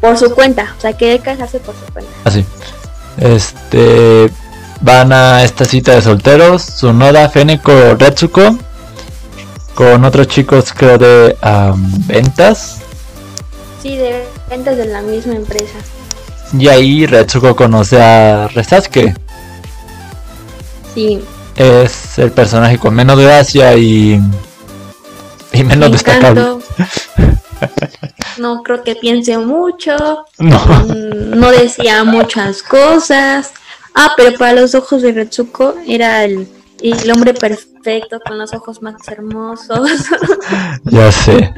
por 0.00 0.16
su 0.16 0.34
cuenta 0.34 0.74
o 0.76 0.80
sea 0.80 0.94
quiere 0.94 1.18
casarse 1.18 1.60
por 1.60 1.74
su 1.74 1.92
cuenta 1.92 2.10
Así. 2.24 2.44
Este 3.18 4.30
van 4.80 5.12
a 5.12 5.42
esta 5.44 5.64
cita 5.64 5.92
de 5.94 6.02
solteros, 6.02 6.62
Sunoda, 6.62 7.28
Feneko, 7.28 7.94
Retsuko, 7.98 8.58
con 9.74 10.04
otros 10.04 10.28
chicos 10.28 10.72
creo 10.72 10.98
de 10.98 11.36
ventas. 12.06 12.78
Sí, 13.82 13.96
de 13.96 14.26
ventas 14.48 14.76
de 14.76 14.86
la 14.86 15.02
misma 15.02 15.34
empresa. 15.34 15.78
Y 16.58 16.68
ahí 16.68 17.06
Retsuko 17.06 17.56
conoce 17.56 18.00
a 18.00 18.48
Resasuke. 18.48 19.14
Sí. 20.94 21.22
Es 21.56 22.18
el 22.18 22.30
personaje 22.30 22.78
con 22.78 22.94
menos 22.94 23.18
gracia 23.18 23.76
y, 23.76 24.20
y 25.52 25.64
menos 25.64 25.92
destacable. 25.92 26.42
No 28.36 28.62
creo 28.62 28.82
que 28.82 28.96
piense 28.96 29.38
mucho. 29.38 29.96
No. 30.38 30.58
Mm, 30.58 31.38
no 31.38 31.50
decía 31.50 32.04
muchas 32.04 32.62
cosas. 32.62 33.52
Ah, 33.94 34.12
pero 34.16 34.36
para 34.36 34.60
los 34.60 34.74
ojos 34.74 35.02
de 35.02 35.12
Retsuko 35.12 35.76
era 35.86 36.24
el, 36.24 36.48
el 36.92 37.10
hombre 37.12 37.32
perfecto 37.32 38.20
con 38.20 38.38
los 38.38 38.52
ojos 38.52 38.82
más 38.82 38.96
hermosos. 39.08 39.90
ya 40.84 41.10
sé. 41.10 41.54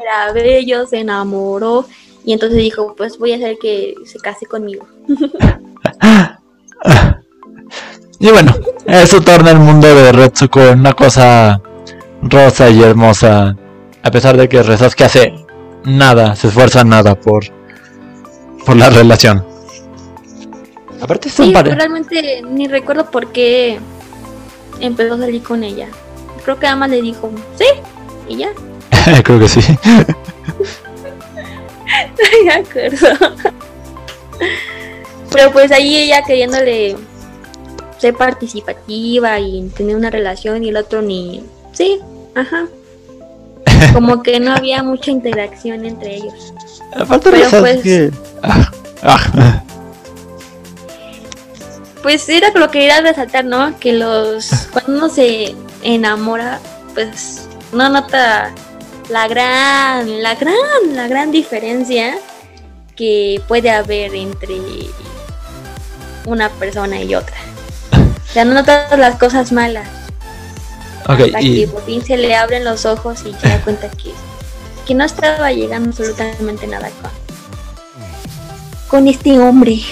Era 0.00 0.32
bello, 0.32 0.86
se 0.86 1.00
enamoró 1.00 1.84
y 2.24 2.32
entonces 2.32 2.58
dijo, 2.58 2.94
pues 2.96 3.18
voy 3.18 3.32
a 3.32 3.36
hacer 3.36 3.58
que 3.58 3.94
se 4.06 4.18
case 4.18 4.46
conmigo. 4.46 4.88
y 8.18 8.30
bueno, 8.30 8.54
eso 8.86 9.20
torna 9.20 9.50
el 9.50 9.58
mundo 9.58 9.86
de 9.86 10.12
Retsuko 10.12 10.60
en 10.60 10.80
una 10.80 10.94
cosa 10.94 11.60
rosa 12.22 12.70
y 12.70 12.82
hermosa. 12.82 13.54
A 14.02 14.10
pesar 14.10 14.36
de 14.36 14.48
que 14.48 14.62
que 14.96 15.04
hace 15.04 15.34
nada, 15.84 16.34
se 16.36 16.48
esfuerza 16.48 16.84
nada 16.84 17.14
por, 17.14 17.44
por 18.64 18.76
la 18.76 18.90
relación. 18.90 19.44
Aparte 21.00 21.28
sí, 21.28 21.54
realmente 21.54 22.42
ni 22.42 22.66
recuerdo 22.66 23.10
por 23.10 23.30
qué 23.30 23.78
empezó 24.80 25.14
a 25.14 25.18
salir 25.18 25.42
con 25.42 25.64
ella. 25.64 25.88
Creo 26.44 26.58
que 26.58 26.66
además 26.66 26.90
le 26.90 27.02
dijo, 27.02 27.30
sí, 27.56 27.66
y 28.28 28.36
ya. 28.38 28.50
Creo 29.24 29.38
que 29.38 29.48
sí. 29.48 29.60
no 31.86 32.44
me 32.44 32.52
acuerdo. 32.52 33.08
Pero 35.32 35.52
pues 35.52 35.70
ahí 35.72 35.96
ella 35.96 36.22
queriéndole 36.22 36.96
ser 37.98 38.14
participativa 38.14 39.38
y 39.40 39.68
tener 39.76 39.96
una 39.96 40.10
relación 40.10 40.64
y 40.64 40.68
el 40.68 40.76
otro 40.76 41.02
ni... 41.02 41.44
Sí, 41.72 42.00
ajá. 42.34 42.66
Como 43.92 44.22
que 44.22 44.40
no 44.40 44.52
había 44.52 44.82
mucha 44.82 45.10
interacción 45.10 45.84
entre 45.84 46.16
ellos. 46.16 46.54
Pero 47.22 47.50
pues... 47.60 47.82
Que... 47.82 48.10
Ah, 48.42 48.70
ah 49.02 49.62
pues 52.08 52.26
era 52.30 52.50
lo 52.54 52.70
que 52.70 52.78
quería 52.78 53.02
resaltar, 53.02 53.44
¿no? 53.44 53.78
Que 53.78 53.92
los 53.92 54.48
cuando 54.72 54.92
uno 54.92 55.08
se 55.10 55.54
enamora, 55.82 56.58
pues 56.94 57.46
no 57.70 57.90
nota 57.90 58.50
la 59.10 59.28
gran, 59.28 60.22
la 60.22 60.34
gran, 60.34 60.56
la 60.94 61.06
gran 61.06 61.30
diferencia 61.32 62.16
que 62.96 63.42
puede 63.46 63.68
haber 63.68 64.14
entre 64.14 64.56
una 66.24 66.48
persona 66.48 66.98
y 67.02 67.14
otra. 67.14 67.36
O 67.92 68.32
sea, 68.32 68.46
no 68.46 68.54
notas 68.54 68.98
las 68.98 69.16
cosas 69.16 69.52
malas. 69.52 69.86
Okay, 71.06 71.26
hasta 71.26 71.42
y... 71.42 71.60
que 71.60 71.68
por 71.68 71.84
fin 71.84 72.02
se 72.02 72.16
le 72.16 72.34
abren 72.34 72.64
los 72.64 72.86
ojos 72.86 73.20
y 73.26 73.34
se 73.34 73.48
da 73.50 73.60
cuenta 73.60 73.90
que, 73.90 74.12
que 74.86 74.94
no 74.94 75.04
estaba 75.04 75.52
llegando 75.52 75.90
absolutamente 75.90 76.66
nada 76.68 76.88
con, 77.02 77.10
con 78.88 79.08
este 79.08 79.38
hombre 79.38 79.82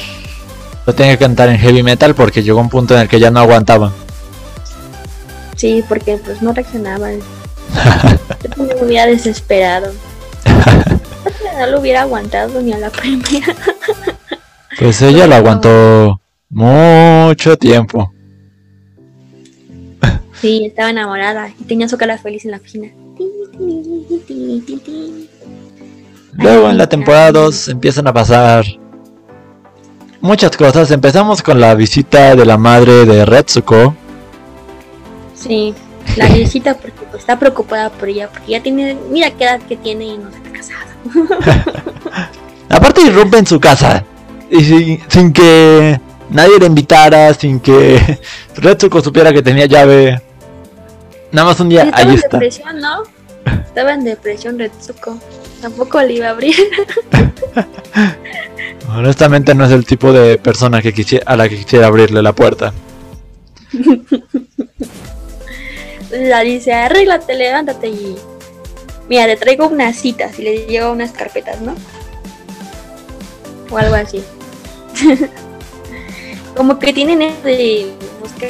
lo 0.86 0.94
tenía 0.94 1.12
que 1.12 1.18
cantar 1.18 1.48
en 1.48 1.58
heavy 1.58 1.82
metal 1.82 2.14
porque 2.14 2.42
llegó 2.42 2.60
un 2.60 2.68
punto 2.68 2.94
en 2.94 3.00
el 3.00 3.08
que 3.08 3.18
ya 3.18 3.30
no 3.30 3.40
aguantaba. 3.40 3.92
Sí, 5.56 5.84
porque 5.88 6.18
pues 6.18 6.40
no 6.42 6.52
reaccionaban. 6.52 7.18
Yo 8.56 8.64
me 8.64 8.84
hubiera 8.84 9.06
desesperado. 9.06 9.92
no 11.58 11.66
lo 11.66 11.80
hubiera 11.80 12.02
aguantado 12.02 12.60
ni 12.62 12.72
a 12.72 12.78
la 12.78 12.90
primera. 12.90 13.54
pues 14.78 15.02
ella 15.02 15.26
lo 15.26 15.34
aguantó 15.34 16.20
mucho 16.50 17.56
tiempo. 17.56 18.12
Sí, 20.40 20.66
estaba 20.66 20.90
enamorada 20.90 21.48
y 21.58 21.64
tenía 21.64 21.88
su 21.88 21.96
cara 21.96 22.18
feliz 22.18 22.44
en 22.44 22.52
la 22.52 22.58
oficina. 22.58 22.88
Luego 26.34 26.70
en 26.70 26.78
la 26.78 26.86
temporada 26.86 27.32
2 27.32 27.68
empiezan 27.68 28.06
a 28.06 28.12
pasar 28.12 28.64
muchas 30.26 30.56
cosas. 30.56 30.90
Empezamos 30.90 31.42
con 31.42 31.60
la 31.60 31.74
visita 31.74 32.34
de 32.34 32.44
la 32.44 32.58
madre 32.58 33.06
de 33.06 33.24
Retsuko. 33.24 33.94
Sí, 35.34 35.74
la 36.16 36.26
visita 36.28 36.74
porque 36.74 37.06
pues, 37.10 37.20
está 37.20 37.38
preocupada 37.38 37.90
por 37.90 38.08
ella, 38.08 38.28
porque 38.28 38.52
ya 38.52 38.62
tiene, 38.62 38.96
mira 39.10 39.30
qué 39.30 39.44
edad 39.44 39.60
que 39.60 39.76
tiene 39.76 40.04
y 40.06 40.18
no 40.18 40.28
está 40.28 40.50
casada. 40.52 42.30
Aparte 42.68 43.02
irrumpe 43.02 43.44
su 43.46 43.60
casa 43.60 44.04
y 44.50 44.98
sin, 45.08 45.32
que 45.32 46.00
nadie 46.30 46.58
le 46.58 46.66
invitara, 46.66 47.32
sin 47.32 47.60
que 47.60 48.18
Retsuko 48.56 49.00
supiera 49.00 49.32
que 49.32 49.42
tenía 49.42 49.66
llave. 49.66 50.20
Nada 51.30 51.48
más 51.48 51.60
un 51.60 51.68
día 51.68 51.82
ahí 51.92 52.14
está. 52.14 52.36
En 52.36 52.40
depresión, 52.40 52.80
¿no? 52.80 53.15
Estaba 53.76 53.92
en 53.92 54.04
depresión 54.04 54.58
Retsuko. 54.58 55.20
Tampoco 55.60 56.00
le 56.00 56.14
iba 56.14 56.28
a 56.28 56.30
abrir. 56.30 56.56
Honestamente 58.88 59.54
no 59.54 59.66
es 59.66 59.70
el 59.70 59.84
tipo 59.84 60.14
de 60.14 60.38
persona 60.38 60.80
que 60.80 60.94
a 61.26 61.36
la 61.36 61.46
que 61.46 61.58
quisiera 61.58 61.88
abrirle 61.88 62.22
la 62.22 62.32
puerta. 62.32 62.72
la 66.10 66.40
dice, 66.40 66.72
arréglate, 66.72 67.34
levántate 67.34 67.88
y... 67.88 68.16
Mira, 69.10 69.26
te 69.26 69.36
traigo 69.36 69.66
unas 69.66 69.94
citas 69.96 70.38
y 70.38 70.42
le 70.44 70.56
llevo 70.64 70.92
unas 70.92 71.12
carpetas, 71.12 71.60
¿no? 71.60 71.74
O 73.70 73.76
algo 73.76 73.96
así. 73.96 74.24
Como 76.56 76.78
que 76.78 76.94
tienen 76.94 77.18
de 77.42 77.92
buscar 78.22 78.48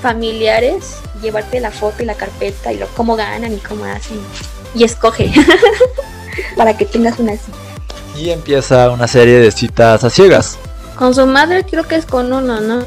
familiares, 0.00 0.96
llevarte 1.22 1.60
la 1.60 1.70
foto 1.70 2.02
y 2.02 2.06
la 2.06 2.14
carpeta 2.14 2.72
y 2.72 2.78
lo 2.78 2.86
cómo 2.88 3.16
ganan 3.16 3.52
y 3.52 3.58
cómo 3.58 3.84
hacen. 3.84 4.18
Y 4.74 4.84
escoge. 4.84 5.32
para 6.56 6.76
que 6.76 6.84
tengas 6.84 7.18
una 7.18 7.32
cita. 7.32 7.56
Y 8.16 8.30
empieza 8.30 8.90
una 8.90 9.08
serie 9.08 9.38
de 9.38 9.50
citas 9.50 10.04
a 10.04 10.10
ciegas. 10.10 10.58
Con 10.96 11.14
su 11.14 11.26
madre 11.26 11.64
creo 11.64 11.84
que 11.84 11.96
es 11.96 12.06
con 12.06 12.32
uno, 12.32 12.60
¿no? 12.60 12.84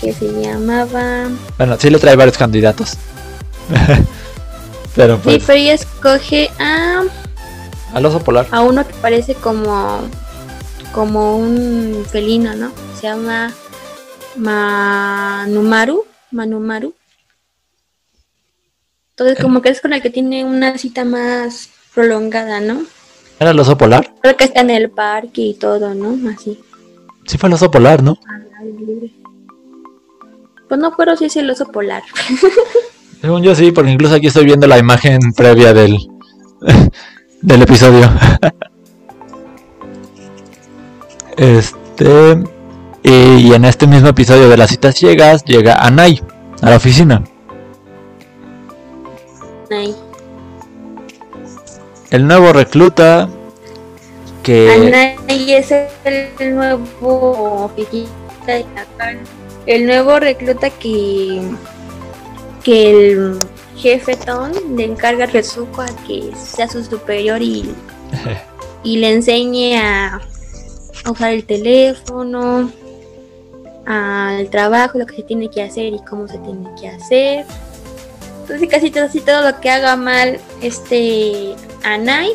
Que 0.00 0.12
se 0.12 0.26
llamaba... 0.40 1.28
Bueno, 1.58 1.76
sí 1.78 1.90
le 1.90 1.98
trae 1.98 2.16
varios 2.16 2.36
candidatos. 2.36 2.96
pero 4.96 5.18
pues... 5.18 5.36
Sí, 5.36 5.42
pero 5.46 5.58
ella 5.58 5.74
escoge 5.74 6.50
a... 6.58 7.02
Al 7.92 8.06
oso 8.06 8.20
polar. 8.20 8.46
A 8.50 8.62
uno 8.62 8.86
que 8.86 8.94
parece 8.94 9.34
como... 9.34 10.00
Como 10.92 11.36
un 11.36 12.06
felino, 12.10 12.54
¿no? 12.54 12.72
Se 12.98 13.06
llama... 13.06 13.52
Manumaru. 14.36 16.04
Manumaru. 16.30 16.94
Entonces 19.18 19.42
como 19.42 19.62
que 19.62 19.70
es 19.70 19.80
con 19.80 19.94
el 19.94 20.02
que 20.02 20.10
tiene 20.10 20.44
una 20.44 20.76
cita 20.76 21.06
más 21.06 21.70
prolongada, 21.94 22.60
¿no? 22.60 22.82
¿Era 23.40 23.52
el 23.52 23.58
oso 23.58 23.78
polar? 23.78 24.12
Creo 24.20 24.36
que 24.36 24.44
está 24.44 24.60
en 24.60 24.68
el 24.68 24.90
parque 24.90 25.40
y 25.40 25.54
todo, 25.54 25.94
¿no? 25.94 26.18
Así. 26.30 26.60
Sí 27.24 27.38
fue 27.38 27.48
el 27.48 27.54
oso 27.54 27.70
polar, 27.70 28.02
¿no? 28.02 28.18
Pues 30.68 30.78
no 30.78 30.88
acuerdo 30.88 31.16
si 31.16 31.24
es 31.24 31.36
el 31.36 31.48
oso 31.48 31.64
polar. 31.64 32.02
Según 33.22 33.42
yo 33.42 33.54
sí, 33.54 33.72
porque 33.72 33.90
incluso 33.90 34.16
aquí 34.16 34.26
estoy 34.26 34.44
viendo 34.44 34.66
la 34.66 34.76
imagen 34.76 35.18
previa 35.34 35.72
del, 35.72 35.96
del 37.40 37.62
episodio. 37.62 38.06
este... 41.38 42.44
Y 43.02 43.54
en 43.54 43.64
este 43.64 43.86
mismo 43.86 44.08
episodio 44.08 44.50
de 44.50 44.58
las 44.58 44.68
citas 44.68 44.96
ciegas 44.96 45.42
llega 45.44 45.76
Anai 45.76 46.20
a 46.60 46.68
la 46.68 46.76
oficina. 46.76 47.24
Anai 49.70 49.94
el 52.10 52.26
nuevo 52.26 52.52
recluta 52.52 53.28
que 54.42 54.68
es 54.68 55.70
el 56.38 56.54
nuevo 56.54 57.70
el 59.66 59.86
nuevo 59.86 60.20
recluta 60.20 60.70
que 60.70 61.42
que 62.62 62.90
el 62.90 63.38
jefe 63.76 64.16
Ton 64.16 64.52
le 64.76 64.84
encarga 64.84 65.24
a 65.24 65.26
Rezuko 65.26 65.82
a 65.82 65.86
que 66.06 66.32
sea 66.36 66.68
su 66.68 66.84
superior 66.84 67.42
y, 67.42 67.74
y 68.84 68.98
le 68.98 69.12
enseñe 69.12 69.76
a 69.78 70.20
usar 71.08 71.32
el 71.32 71.44
teléfono, 71.44 72.70
al 73.84 74.50
trabajo, 74.50 74.98
lo 74.98 75.06
que 75.06 75.16
se 75.16 75.22
tiene 75.22 75.48
que 75.48 75.62
hacer 75.62 75.92
y 75.92 76.00
cómo 76.08 76.26
se 76.26 76.38
tiene 76.38 76.68
que 76.80 76.88
hacer. 76.88 77.46
Entonces 78.48 78.68
casi 78.70 79.20
todo, 79.20 79.42
lo 79.42 79.60
que 79.60 79.70
haga 79.70 79.96
mal 79.96 80.38
este 80.62 81.56
Anai, 81.82 82.30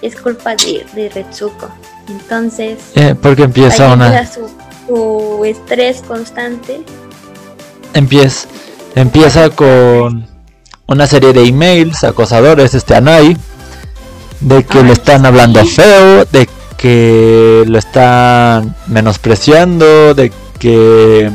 es 0.00 0.16
culpa 0.16 0.56
de, 0.56 0.86
de 0.94 1.10
Retsuko. 1.10 1.68
Entonces, 2.08 2.78
Eh, 2.94 3.14
porque 3.20 3.42
empieza 3.42 3.92
una. 3.92 4.26
su, 4.26 4.48
su 4.88 5.44
estrés 5.44 6.00
constante. 6.00 6.80
Empieza, 7.92 8.48
empieza 8.94 9.50
con 9.50 10.26
una 10.86 11.06
serie 11.06 11.32
de 11.34 11.44
emails 11.44 12.04
acosadores, 12.04 12.72
este 12.74 12.94
Anai, 12.94 13.36
de 14.40 14.64
que 14.64 14.78
Ay, 14.78 14.84
le 14.84 14.92
están 14.92 15.26
hablando 15.26 15.62
sí. 15.62 15.68
feo, 15.68 16.24
de 16.24 16.48
que 16.78 17.64
lo 17.66 17.78
están 17.78 18.74
menospreciando, 18.86 20.14
de 20.14 20.32
que. 20.58 21.30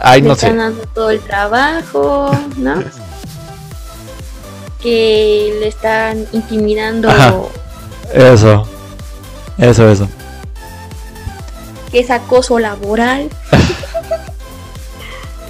Ay, 0.00 0.22
no 0.22 0.34
sé. 0.34 0.52
todo 0.94 1.10
el 1.10 1.20
trabajo, 1.20 2.30
¿no? 2.56 2.82
que 4.80 5.56
le 5.60 5.68
están 5.68 6.26
intimidando, 6.32 7.10
Ajá. 7.10 7.34
Eso. 8.14 8.66
Eso, 9.58 9.90
eso. 9.90 10.08
que 11.90 12.00
es 12.00 12.10
acoso 12.10 12.58
laboral. 12.58 13.28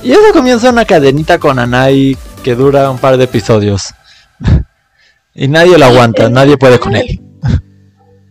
Y 0.02 0.12
eso 0.12 0.32
comienza 0.32 0.70
una 0.70 0.86
cadenita 0.86 1.38
con 1.38 1.58
Anai 1.58 2.16
que 2.42 2.54
dura 2.54 2.90
un 2.90 2.96
par 2.96 3.18
de 3.18 3.24
episodios. 3.24 3.92
y 5.34 5.46
nadie 5.46 5.76
lo 5.76 5.84
aguanta, 5.84 6.30
nadie 6.30 6.56
puede 6.56 6.78
con 6.78 6.96
él. 6.96 7.20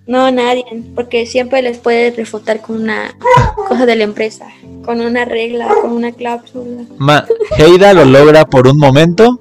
No, 0.09 0.31
nadie, 0.31 0.65
porque 0.95 1.27
siempre 1.27 1.61
les 1.61 1.77
puede 1.77 2.09
refutar 2.09 2.61
con 2.61 2.81
una 2.81 3.15
cosa 3.55 3.85
de 3.85 3.95
la 3.95 4.03
empresa, 4.03 4.47
con 4.83 5.01
una 5.01 5.23
regla, 5.23 5.67
con 5.81 5.91
una 5.91 6.11
cláusula, 6.11 6.83
Ma 6.97 7.25
Heida 7.55 7.93
lo 7.93 8.05
logra 8.05 8.45
por 8.45 8.67
un 8.67 8.77
momento 8.77 9.39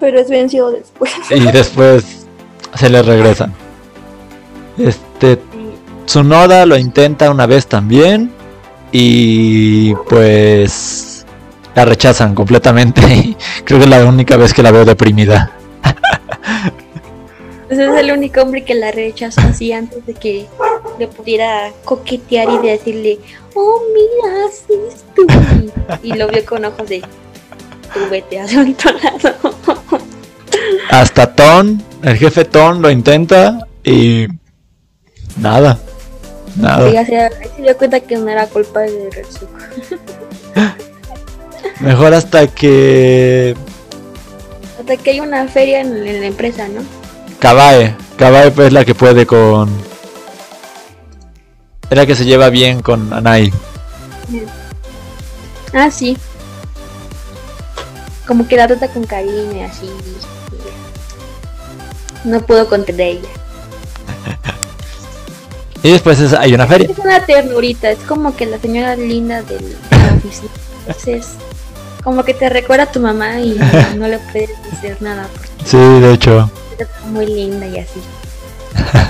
pero 0.00 0.18
es 0.18 0.28
vencido 0.28 0.72
después. 0.72 1.12
y 1.30 1.40
después 1.52 2.26
se 2.74 2.90
le 2.90 3.02
regresa. 3.02 3.50
Este 4.78 5.38
Tsunoda 6.04 6.66
lo 6.66 6.76
intenta 6.76 7.30
una 7.30 7.46
vez 7.46 7.66
también 7.66 8.32
y 8.92 9.94
pues 10.08 11.24
la 11.74 11.84
rechazan 11.84 12.34
completamente 12.34 13.00
y 13.02 13.36
creo 13.64 13.78
que 13.78 13.84
es 13.84 13.90
la 13.90 14.04
única 14.04 14.36
vez 14.36 14.52
que 14.52 14.62
la 14.62 14.70
veo 14.70 14.84
deprimida. 14.84 15.52
Pues 17.66 17.80
es 17.80 17.96
el 17.98 18.12
único 18.12 18.40
hombre 18.42 18.64
que 18.64 18.74
la 18.74 18.92
rechazó 18.92 19.40
así 19.40 19.72
antes 19.72 20.06
de 20.06 20.14
que 20.14 20.46
le 20.98 21.08
pudiera 21.08 21.72
coquetear 21.84 22.48
y 22.48 22.58
decirle, 22.66 23.18
oh, 23.54 23.82
mira, 23.92 24.46
así 24.46 24.72
es 24.88 25.04
tú. 25.14 25.26
Y, 26.02 26.12
lo 26.12 26.28
vio 26.28 26.44
con 26.44 26.64
ojos 26.64 26.88
de, 26.88 27.00
tú 27.00 28.00
vete 28.10 28.40
hacia 28.40 28.62
otro 28.62 28.92
lado. 28.92 29.36
Hasta 30.90 31.34
Ton, 31.34 31.82
el 32.02 32.16
jefe 32.16 32.44
Ton 32.44 32.82
lo 32.82 32.90
intenta 32.90 33.66
y 33.82 34.28
nada. 35.36 35.78
Nada. 36.56 36.88
Y 36.88 36.92
ya 36.92 37.04
se, 37.04 37.18
ahí 37.18 37.30
se 37.56 37.62
dio 37.62 37.76
cuenta 37.76 38.00
que 38.00 38.16
no 38.16 38.28
era 38.28 38.46
culpa 38.46 38.80
de 38.80 39.10
Retsuko. 39.10 39.52
Mejor 41.80 42.14
hasta 42.14 42.46
que 42.46 43.54
Hasta 44.78 44.96
que 44.96 45.10
hay 45.10 45.20
una 45.20 45.46
feria 45.48 45.80
en, 45.80 45.94
en 46.06 46.20
la 46.20 46.26
empresa, 46.26 46.68
¿no? 46.68 46.80
Kabae, 47.38 47.94
Kabae 48.16 48.50
pues, 48.50 48.68
es 48.68 48.72
la 48.72 48.84
que 48.84 48.94
puede 48.94 49.26
con 49.26 49.68
es 51.90 51.96
la 51.96 52.04
que 52.06 52.16
se 52.16 52.24
lleva 52.24 52.48
bien 52.50 52.82
con 52.82 53.12
Anai. 53.12 53.52
Ah, 55.72 55.90
sí. 55.90 56.16
Como 58.26 58.48
que 58.48 58.56
la 58.56 58.66
trata 58.66 58.88
con 58.88 59.04
cariño 59.04 59.64
así. 59.70 59.88
No 62.24 62.40
puedo 62.40 62.68
contra 62.68 62.94
ella. 62.96 63.28
Y 65.82 65.92
después 65.92 66.18
es- 66.18 66.32
hay 66.32 66.52
una 66.52 66.66
feria. 66.66 66.88
Es 66.90 66.98
una 66.98 67.24
ternurita, 67.24 67.90
es 67.92 67.98
como 68.00 68.34
que 68.34 68.46
la 68.46 68.58
señora 68.58 68.96
linda 68.96 69.42
del- 69.42 69.68
de 69.68 69.96
la 69.98 70.14
oficina. 70.16 70.50
Entonces, 70.80 71.28
como 72.02 72.24
que 72.24 72.34
te 72.34 72.48
recuerda 72.48 72.84
a 72.84 72.90
tu 72.92 72.98
mamá 72.98 73.38
y 73.38 73.56
no 73.96 74.08
le 74.08 74.18
puedes 74.18 74.50
decir 74.64 74.96
nada 75.00 75.28
porque 75.32 75.48
Sí, 75.64 75.76
de 75.76 76.12
hecho. 76.14 76.50
Muy 77.06 77.26
linda 77.26 77.66
y 77.66 77.78
así. 77.78 78.00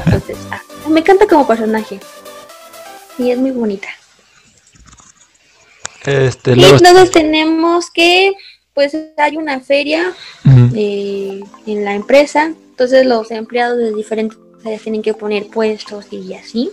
Entonces, 0.06 0.36
ah, 0.50 0.62
me 0.88 1.00
encanta 1.00 1.26
como 1.26 1.46
personaje. 1.46 2.00
Y 3.18 3.30
es 3.30 3.38
muy 3.38 3.50
bonita. 3.50 3.88
Este, 6.04 6.52
Y 6.52 6.56
luego 6.56 6.76
entonces 6.76 7.10
tenemos 7.10 7.90
que, 7.90 8.32
pues 8.74 8.96
hay 9.16 9.36
una 9.36 9.60
feria 9.60 10.12
eh, 10.74 11.40
en 11.66 11.84
la 11.84 11.94
empresa, 11.94 12.44
entonces 12.44 13.04
los 13.04 13.30
empleados 13.32 13.78
de 13.78 13.92
diferentes 13.92 14.38
áreas 14.64 14.82
tienen 14.82 15.02
que 15.02 15.14
poner 15.14 15.48
puestos 15.48 16.06
y 16.12 16.34
así. 16.34 16.70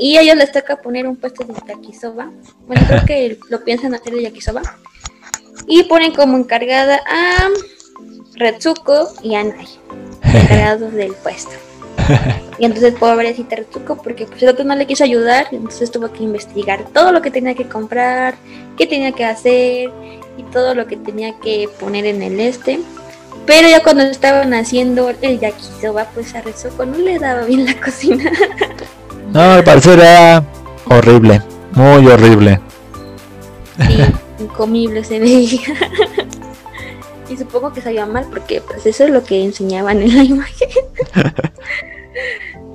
Y 0.00 0.16
a 0.16 0.22
ellos 0.22 0.36
les 0.36 0.52
toca 0.52 0.76
poner 0.76 1.06
un 1.06 1.16
puesto 1.16 1.44
de 1.44 1.54
yakisoba. 1.66 2.30
Bueno, 2.66 2.82
creo 2.86 3.04
que 3.04 3.38
lo 3.48 3.64
piensan 3.64 3.94
hacer 3.94 4.14
de 4.14 4.22
yakisoba. 4.22 4.62
Y 5.66 5.84
ponen 5.84 6.12
como 6.14 6.36
encargada 6.36 7.00
a 7.06 7.48
Retsuko 8.34 9.08
y 9.22 9.34
a 9.34 9.44
Nai, 9.44 9.68
encargados 10.34 10.92
del 10.92 11.12
puesto. 11.12 11.52
Y 12.58 12.64
entonces 12.64 12.94
pobrecita 12.94 13.56
Retsuko, 13.56 13.96
porque 14.02 14.26
pues 14.26 14.42
el 14.42 14.48
otro 14.48 14.64
no 14.64 14.74
le 14.74 14.86
quiso 14.86 15.04
ayudar, 15.04 15.46
entonces 15.52 15.90
tuvo 15.90 16.10
que 16.12 16.22
investigar 16.22 16.84
todo 16.92 17.12
lo 17.12 17.22
que 17.22 17.30
tenía 17.30 17.54
que 17.54 17.68
comprar, 17.68 18.34
qué 18.76 18.86
tenía 18.86 19.12
que 19.12 19.24
hacer 19.24 19.90
y 20.36 20.42
todo 20.50 20.74
lo 20.74 20.86
que 20.86 20.96
tenía 20.96 21.38
que 21.38 21.68
poner 21.78 22.06
en 22.06 22.22
el 22.22 22.40
este. 22.40 22.80
Pero 23.46 23.68
ya 23.68 23.82
cuando 23.82 24.02
estaban 24.02 24.52
haciendo 24.54 25.10
el 25.22 25.38
yakisoba, 25.38 26.06
pues 26.14 26.34
a 26.34 26.42
Retsuko 26.42 26.84
no 26.84 26.98
le 26.98 27.18
daba 27.18 27.44
bien 27.44 27.64
la 27.64 27.78
cocina. 27.80 28.30
No, 29.30 29.42
al 29.42 29.62
parecer 29.62 29.98
era 29.98 30.42
horrible, 30.86 31.42
muy 31.72 32.06
horrible. 32.06 32.58
Sí, 33.86 34.00
incomible 34.38 35.04
se 35.04 35.18
veía. 35.18 35.60
y 37.28 37.36
supongo 37.36 37.72
que 37.72 37.80
sabía 37.80 38.06
mal 38.06 38.26
porque 38.30 38.60
pues 38.60 38.86
eso 38.86 39.04
es 39.04 39.10
lo 39.10 39.22
que 39.24 39.42
enseñaban 39.44 40.00
en 40.02 40.16
la 40.16 40.24
imagen. 40.24 40.68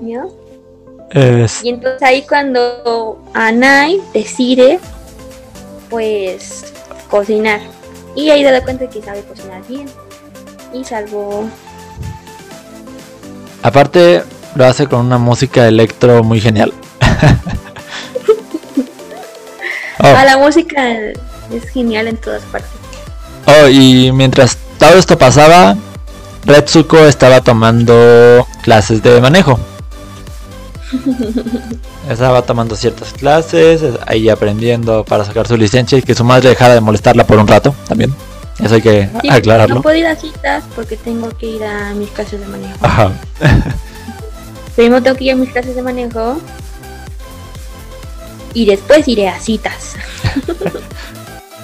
¿No? 0.01 0.29
Es- 1.11 1.63
Y 1.63 1.69
entonces 1.69 2.01
ahí 2.03 2.25
cuando 2.27 3.21
Anai 3.33 4.01
decide 4.13 4.79
pues 5.89 6.73
cocinar. 7.09 7.61
Y 8.15 8.29
ahí 8.29 8.43
da 8.43 8.63
cuenta 8.63 8.87
que 8.89 9.01
sabe 9.01 9.21
cocinar 9.23 9.65
bien. 9.67 9.87
Y 10.71 10.83
salvo 10.83 11.45
aparte 13.61 14.23
lo 14.55 14.65
hace 14.65 14.87
con 14.87 15.05
una 15.05 15.17
música 15.17 15.67
electro 15.67 16.23
muy 16.23 16.41
genial. 16.41 16.73
oh, 19.99 20.05
a 20.05 20.25
la 20.25 20.37
música 20.37 20.97
es 21.51 21.69
genial 21.71 22.07
en 22.07 22.17
todas 22.17 22.43
partes. 22.43 22.69
Oh, 23.45 23.67
y 23.69 24.11
mientras 24.11 24.57
todo 24.77 24.95
esto 24.97 25.17
pasaba, 25.17 25.75
Retsuko 26.45 26.97
estaba 26.99 27.41
tomando 27.41 28.45
clases 28.61 29.01
de 29.03 29.19
manejo. 29.21 29.59
Estaba 32.09 32.41
tomando 32.41 32.75
ciertas 32.75 33.13
clases, 33.13 33.81
es- 33.81 33.95
ahí 34.05 34.27
aprendiendo 34.29 35.03
para 35.05 35.23
sacar 35.25 35.47
su 35.47 35.55
licencia 35.57 35.97
y 35.97 36.01
que 36.01 36.13
su 36.13 36.23
madre 36.23 36.49
dejara 36.49 36.73
de 36.73 36.81
molestarla 36.81 37.25
por 37.25 37.37
un 37.39 37.47
rato 37.47 37.73
también. 37.87 38.13
Eso 38.59 38.75
hay 38.75 38.81
que 38.81 39.09
Sí, 39.21 39.29
aclararlo. 39.29 39.75
No 39.75 39.81
puedo 39.81 39.95
ir 39.95 40.05
a 40.05 40.15
citas 40.15 40.63
porque 40.75 40.97
tengo 40.97 41.29
que 41.37 41.47
ir 41.47 41.63
a 41.63 41.93
mis 41.93 42.09
clases 42.11 42.41
de 42.41 42.45
manejo. 42.47 42.77
Ajá. 42.81 43.11
Primero 44.75 45.01
tengo 45.01 45.15
que 45.17 45.23
ir 45.23 45.31
a 45.31 45.35
mis 45.35 45.49
clases 45.51 45.75
de 45.75 45.81
manejo. 45.81 46.37
Y 48.53 48.65
después 48.65 49.07
iré 49.07 49.29
a 49.29 49.39
citas. 49.39 49.95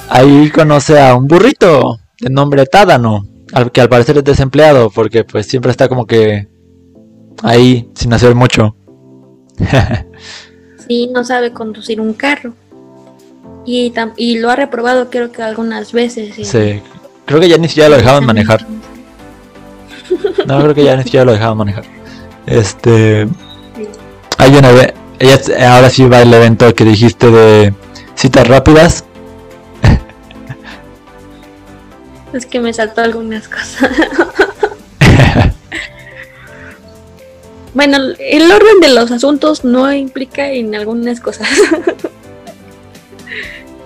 Ahí 0.10 0.50
conoce 0.50 1.00
a 1.00 1.16
un 1.16 1.28
burrito 1.28 2.00
de 2.20 2.30
nombre 2.30 2.66
Tadano, 2.66 3.26
al 3.54 3.72
que 3.72 3.82
al 3.82 3.90
parecer 3.90 4.18
es 4.18 4.24
desempleado 4.24 4.90
porque 4.90 5.24
pues 5.24 5.46
siempre 5.48 5.72
está 5.72 5.88
como 5.88 6.06
que 6.06 6.48
ahí 7.44 7.90
sin 7.96 8.14
hacer 8.14 8.36
mucho. 8.36 8.76
Sí, 10.88 11.08
no 11.14 11.24
sabe 11.24 11.54
conducir 11.54 12.02
un 12.02 12.14
carro. 12.14 12.54
Y, 13.64 13.94
y 14.18 14.40
lo 14.40 14.50
ha 14.50 14.56
reprobado 14.56 15.12
creo 15.12 15.32
que 15.32 15.44
algunas 15.44 15.92
veces. 15.92 16.36
en- 16.40 16.46
Sí. 16.46 16.82
Creo 17.26 17.40
que 17.40 17.48
ya 17.48 17.60
ni 17.60 17.68
siquiera 17.68 17.90
lo 17.90 17.98
dejaban 17.98 18.26
manejar. 18.26 18.66
No, 20.48 20.60
creo 20.62 20.74
que 20.74 20.84
ya 20.84 20.96
ni 20.98 21.04
siquiera 21.04 21.26
lo 21.26 21.34
dejaban 21.34 21.58
manejar. 21.60 21.84
Este. 22.48 23.28
Hay 24.40 24.56
una 24.56 24.72
vez. 24.72 24.94
Ella, 25.20 25.76
ahora 25.76 25.92
sí 25.92 26.06
va 26.08 26.24
el 26.24 26.34
evento 26.34 26.74
que 26.74 26.86
dijiste 26.86 27.30
de 27.30 27.72
citas 28.16 28.48
rápidas. 28.48 29.06
Es 32.34 32.46
que 32.46 32.60
me 32.60 32.74
saltó 32.74 33.02
algunas 33.02 33.48
cosas. 33.48 33.90
bueno, 37.74 37.98
el 38.20 38.52
orden 38.52 38.80
de 38.82 38.90
los 38.90 39.12
asuntos 39.12 39.64
no 39.64 39.92
implica 39.92 40.50
en 40.50 40.76
algunas 40.76 41.20
cosas. 41.20 41.48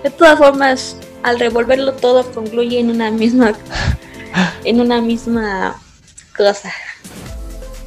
de 0.02 0.10
todas 0.10 0.38
formas, 0.38 0.96
al 1.22 1.38
revolverlo 1.38 1.92
todo 1.94 2.30
concluye 2.32 2.78
en 2.78 2.90
una 2.90 3.10
misma 3.10 3.54
en 4.64 4.80
una 4.80 5.00
misma 5.00 5.76
cosa. 6.36 6.70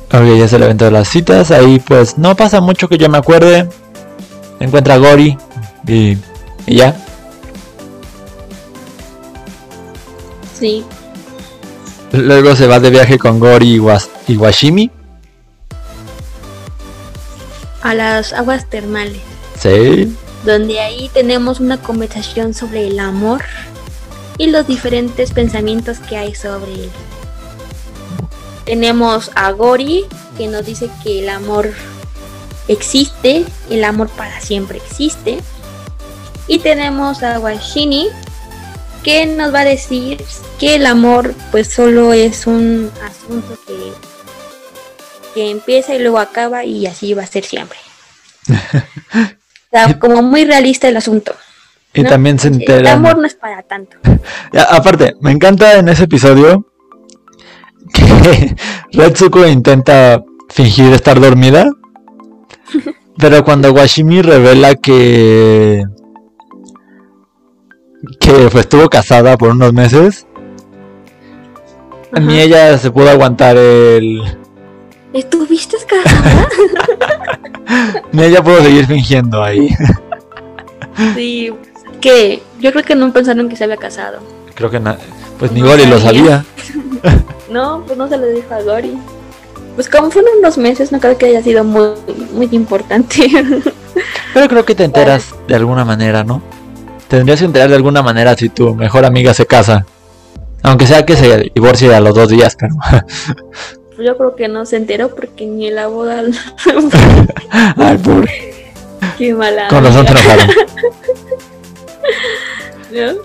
Ok, 0.07 0.23
es 0.23 0.53
el 0.53 0.63
evento 0.63 0.85
de 0.85 0.91
las 0.91 1.09
citas. 1.09 1.51
Ahí 1.51 1.79
pues 1.79 2.17
no 2.17 2.35
pasa 2.35 2.61
mucho 2.61 2.87
que 2.87 2.97
yo 2.97 3.09
me 3.09 3.17
acuerde. 3.17 3.67
Encuentra 4.59 4.95
a 4.95 4.97
Gori 4.97 5.37
y, 5.85 6.17
y 6.65 6.75
ya. 6.77 6.95
Sí. 10.59 10.83
Luego 12.11 12.55
se 12.55 12.67
va 12.67 12.79
de 12.79 12.89
viaje 12.89 13.17
con 13.19 13.39
Gori 13.39 13.73
y, 13.75 13.79
Was- 13.79 14.09
y 14.27 14.37
Washimi. 14.37 14.89
A 17.81 17.93
las 17.93 18.33
aguas 18.33 18.69
termales. 18.69 19.21
Sí. 19.59 20.15
donde 20.45 20.79
ahí 20.79 21.09
tenemos 21.13 21.59
una 21.59 21.81
conversación 21.81 22.53
sobre 22.53 22.87
el 22.87 22.99
amor 22.99 23.41
y 24.37 24.47
los 24.47 24.65
diferentes 24.67 25.31
pensamientos 25.31 25.97
que 25.97 26.15
hay 26.15 26.35
sobre 26.35 26.73
él. 26.73 26.89
Tenemos 28.63 29.31
a 29.35 29.51
Gori 29.51 30.05
que 30.37 30.47
nos 30.47 30.65
dice 30.65 30.89
que 31.03 31.19
el 31.23 31.29
amor 31.29 31.71
existe, 32.67 33.45
el 33.69 33.83
amor 33.83 34.09
para 34.09 34.39
siempre 34.39 34.77
existe. 34.77 35.39
Y 36.47 36.59
tenemos 36.59 37.23
a 37.23 37.39
Washini 37.39 38.07
que 39.03 39.25
nos 39.25 39.53
va 39.53 39.61
a 39.61 39.65
decir 39.65 40.23
que 40.59 40.75
el 40.75 40.85
amor 40.85 41.33
pues 41.51 41.67
solo 41.67 42.13
es 42.13 42.47
un 42.47 42.91
asunto 43.03 43.57
que, 43.65 43.75
que 45.33 45.51
empieza 45.51 45.95
y 45.95 45.99
luego 45.99 46.19
acaba 46.19 46.63
y 46.65 46.85
así 46.87 47.13
va 47.13 47.23
a 47.23 47.27
ser 47.27 47.43
siempre. 47.43 47.77
O 49.69 49.69
sea, 49.77 49.99
como 49.99 50.21
muy 50.23 50.45
realista 50.45 50.87
el 50.87 50.95
asunto. 50.95 51.35
Y 51.93 52.01
¿no? 52.03 52.09
también 52.09 52.39
se 52.39 52.47
El 52.47 52.53
enteran. 52.53 52.87
amor 53.05 53.17
no 53.17 53.25
es 53.27 53.35
para 53.35 53.61
tanto. 53.63 53.97
Ya, 54.53 54.63
aparte, 54.63 55.13
me 55.19 55.31
encanta 55.31 55.77
en 55.77 55.89
ese 55.89 56.05
episodio 56.05 56.65
que 57.93 58.55
Retsuko 58.93 59.45
intenta 59.45 60.23
fingir 60.49 60.93
estar 60.93 61.19
dormida. 61.19 61.65
Pero 63.17 63.43
cuando 63.43 63.73
Washimi 63.73 64.21
revela 64.21 64.75
que 64.75 65.83
que 68.19 68.31
pues, 68.51 68.55
estuvo 68.55 68.89
casada 68.89 69.37
por 69.37 69.49
unos 69.49 69.73
meses, 69.73 70.25
Ajá. 72.11 72.19
ni 72.25 72.39
ella 72.39 72.77
se 72.77 72.91
pudo 72.91 73.09
aguantar 73.09 73.57
el 73.57 74.21
¿Estuviste 75.13 75.77
casada? 75.87 76.47
ni 78.11 78.23
ella 78.23 78.43
pudo 78.43 78.61
seguir 78.61 78.85
fingiendo 78.85 79.43
ahí. 79.43 79.69
sí. 81.15 81.53
Que 82.01 82.43
yo 82.59 82.71
creo 82.71 82.83
que 82.83 82.93
no 82.93 83.11
pensaron 83.11 83.49
que 83.49 83.55
se 83.55 83.63
había 83.63 83.77
casado. 83.77 84.19
Creo 84.53 84.69
que 84.69 84.79
na- 84.79 84.99
pues 85.39 85.51
ni 85.51 85.61
No 85.61 85.67
Gori 85.69 85.87
lo 85.87 85.99
sabía. 85.99 86.45
sabía. 87.01 87.25
No, 87.49 87.81
pues 87.87 87.97
no 87.97 88.07
se 88.07 88.17
lo 88.17 88.27
dijo 88.27 88.53
a 88.53 88.61
Gori. 88.61 88.95
Pues 89.73 89.89
como 89.89 90.11
fueron 90.11 90.29
unos 90.37 90.59
meses, 90.59 90.91
no 90.91 90.99
creo 90.99 91.17
que 91.17 91.25
haya 91.25 91.41
sido 91.41 91.63
muy, 91.63 91.89
muy 92.33 92.47
importante. 92.51 93.27
Pero 94.31 94.47
creo 94.47 94.63
que 94.63 94.75
te 94.75 94.83
enteras 94.83 95.33
de 95.47 95.55
alguna 95.55 95.85
manera, 95.85 96.23
¿no? 96.23 96.43
Tendrías 97.07 97.39
que 97.39 97.45
enterar 97.45 97.69
de 97.69 97.75
alguna 97.75 98.01
manera 98.01 98.35
si 98.35 98.49
tu 98.49 98.75
mejor 98.75 99.05
amiga 99.05 99.33
se 99.33 99.45
casa. 99.45 99.85
Aunque 100.63 100.87
sea 100.87 101.05
que 101.05 101.15
se 101.15 101.51
divorcie 101.53 101.93
a 101.93 101.99
los 101.99 102.15
dos 102.15 102.29
días, 102.29 102.55
pero... 102.59 102.75
yo 104.03 104.17
creo 104.17 104.35
que 104.35 104.47
no 104.47 104.65
se 104.65 104.77
enteró 104.77 105.13
porque 105.15 105.45
ni 105.45 105.67
en 105.67 105.75
la 105.75 105.87
boda. 105.87 106.21
Ay, 107.77 107.97
pobre. 107.97 108.73
Qué 109.17 109.33
mala. 109.33 109.67
Con 109.69 109.83
razón 109.83 110.05
te 110.05 110.11
enojaron. 110.11 110.47
¿no? 112.91 113.21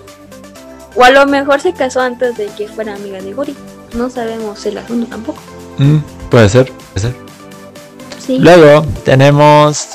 O 0.95 1.03
a 1.03 1.09
lo 1.09 1.25
mejor 1.25 1.59
se 1.59 1.73
casó 1.73 2.01
antes 2.01 2.37
de 2.37 2.47
que 2.57 2.67
fuera 2.67 2.93
amiga 2.93 3.19
de 3.19 3.33
Gori. 3.33 3.55
No 3.95 4.09
sabemos 4.09 4.65
el 4.65 4.77
asunto 4.77 5.07
tampoco. 5.07 5.41
Mm, 5.77 5.97
puede 6.29 6.49
ser, 6.49 6.71
puede 6.71 7.07
ser. 7.07 7.15
Sí. 8.25 8.39
Luego 8.39 8.85
tenemos... 9.03 9.89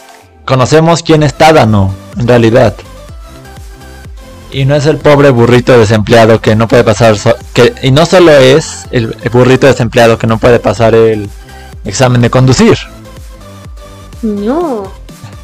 Conocemos 0.45 1.03
quién 1.03 1.23
es 1.23 1.35
Tadano, 1.35 1.95
en 2.19 2.27
realidad. 2.27 2.75
Y 4.51 4.65
no 4.65 4.75
es 4.77 4.87
el 4.87 4.97
pobre 4.97 5.31
burrito 5.31 5.79
desempleado 5.79 6.41
que 6.41 6.57
no 6.57 6.69
puede 6.69 6.83
pasar... 6.85 7.19
so- 7.19 7.37
que, 7.53 7.75
y 7.83 7.91
no 7.91 8.07
solo 8.07 8.33
es 8.33 8.87
el, 8.91 9.15
el 9.23 9.31
burrito 9.31 9.67
desempleado 9.67 10.19
que 10.19 10.27
no 10.27 10.39
puede 10.39 10.59
pasar 10.59 10.95
el 10.95 11.29
examen 11.85 12.23
de 12.23 12.31
conducir. 12.31 12.77
No, 14.23 14.91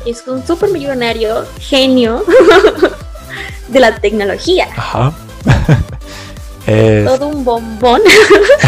es 0.06 0.24
un 0.26 0.44
super 0.46 0.70
millonario 0.70 1.44
genio 1.60 2.24
de 3.68 3.80
la 3.80 3.94
tecnología. 3.96 4.68
Ajá. 4.76 5.12
Es- 6.66 7.04
Todo 7.04 7.26
un 7.28 7.44
bombón, 7.44 8.00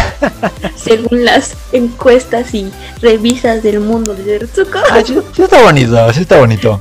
según 0.77 1.25
las 1.25 1.55
encuestas 1.73 2.53
y 2.53 2.71
revistas 3.01 3.63
del 3.63 3.81
mundo 3.81 4.15
de 4.15 4.39
Retsuko. 4.41 4.81
Ah, 4.91 5.01
sí, 5.03 5.17
sí 5.35 5.43
está 5.43 5.63
bonito, 5.63 6.13
sí 6.13 6.21
está 6.21 6.39
bonito. 6.39 6.79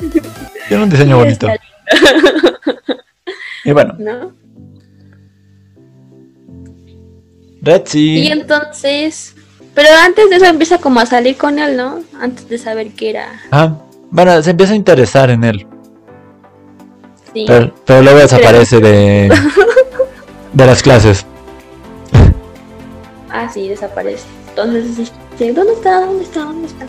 Tiene 0.68 0.84
un 0.84 0.90
diseño 0.90 1.16
bonito. 1.18 1.48
Y 3.66 3.72
bueno, 3.72 3.96
¿no? 3.98 4.34
Y 7.94 8.28
entonces, 8.28 9.36
pero 9.74 9.90
antes 10.06 10.30
de 10.30 10.36
eso 10.36 10.46
empieza 10.46 10.78
como 10.78 11.00
a 11.00 11.08
salir 11.08 11.36
con 11.36 11.58
él, 11.58 11.76
¿no? 11.76 12.02
Antes 12.20 12.48
de 12.48 12.60
saber 12.60 12.92
que 12.92 13.10
era. 13.10 13.42
Ah, 13.52 13.76
bueno, 14.12 14.40
se 14.44 14.52
empieza 14.52 14.74
a 14.74 14.76
interesar 14.76 15.32
en 15.32 15.44
él. 15.44 15.68
Sí. 17.34 17.46
Pero, 17.48 17.74
pero 17.86 18.04
luego 18.04 18.20
desaparece 18.20 18.80
de, 18.80 19.34
de 20.54 20.66
las 20.66 20.84
clases. 20.84 21.26
Ah, 23.32 23.50
sí, 23.52 23.68
desaparece. 23.68 24.26
Entonces 24.50 25.12
¿dónde 25.40 25.74
está? 25.74 26.02
¿Dónde 26.02 26.24
está? 26.24 26.40
¿Dónde 26.42 26.68
está? 26.68 26.86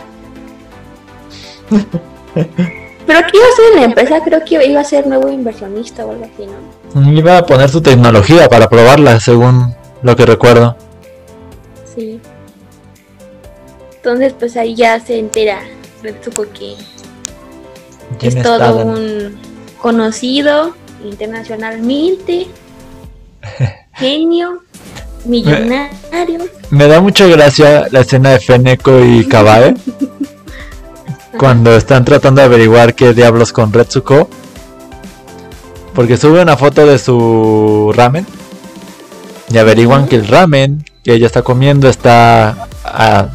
Pero 3.07 3.21
¿qué 3.31 3.37
iba 3.37 3.45
a 3.45 3.49
hacer 3.49 3.65
en 3.71 3.79
la 3.79 3.85
empresa? 3.85 4.21
Creo 4.23 4.43
que 4.43 4.65
iba 4.65 4.81
a 4.81 4.83
ser 4.83 5.07
nuevo 5.07 5.29
inversionista 5.29 6.05
o 6.05 6.11
algo 6.11 6.25
así, 6.25 6.45
¿no? 6.45 7.11
Iba 7.13 7.37
a 7.37 7.45
poner 7.45 7.69
su 7.69 7.81
tecnología 7.81 8.49
para 8.49 8.67
probarla, 8.67 9.19
según 9.21 9.73
lo 10.03 10.15
que 10.15 10.25
recuerdo. 10.25 10.75
Sí. 11.95 12.19
Entonces, 13.95 14.33
pues 14.37 14.57
ahí 14.57 14.75
ya 14.75 14.99
se 14.99 15.19
entera 15.19 15.59
Retsuko 16.03 16.43
que 16.53 16.75
¿Quién 18.19 18.37
es 18.37 18.43
todo 18.43 18.85
un 18.85 19.37
conocido 19.81 20.73
internacionalmente, 21.03 22.47
genio, 23.93 24.63
millonario. 25.25 26.45
Me 26.69 26.87
da 26.87 26.99
mucha 26.99 27.25
gracia 27.27 27.87
la 27.91 28.01
escena 28.01 28.31
de 28.31 28.39
Feneko 28.39 28.99
y 29.03 29.25
Kabae 29.25 29.75
cuando 31.37 31.75
están 31.75 32.03
tratando 32.05 32.41
de 32.41 32.45
averiguar 32.45 32.95
qué 32.95 33.13
diablos 33.13 33.53
con 33.53 33.71
Retsuko. 33.71 34.29
Porque 35.93 36.17
sube 36.17 36.41
una 36.41 36.57
foto 36.57 36.85
de 36.85 36.99
su 36.99 37.91
ramen 37.95 38.25
y 39.49 39.57
averiguan 39.57 40.07
que 40.07 40.17
el 40.17 40.27
ramen 40.27 40.85
que 41.03 41.13
ella 41.13 41.25
está 41.25 41.41
comiendo 41.41 41.89
está 41.89 42.67
a 42.83 43.29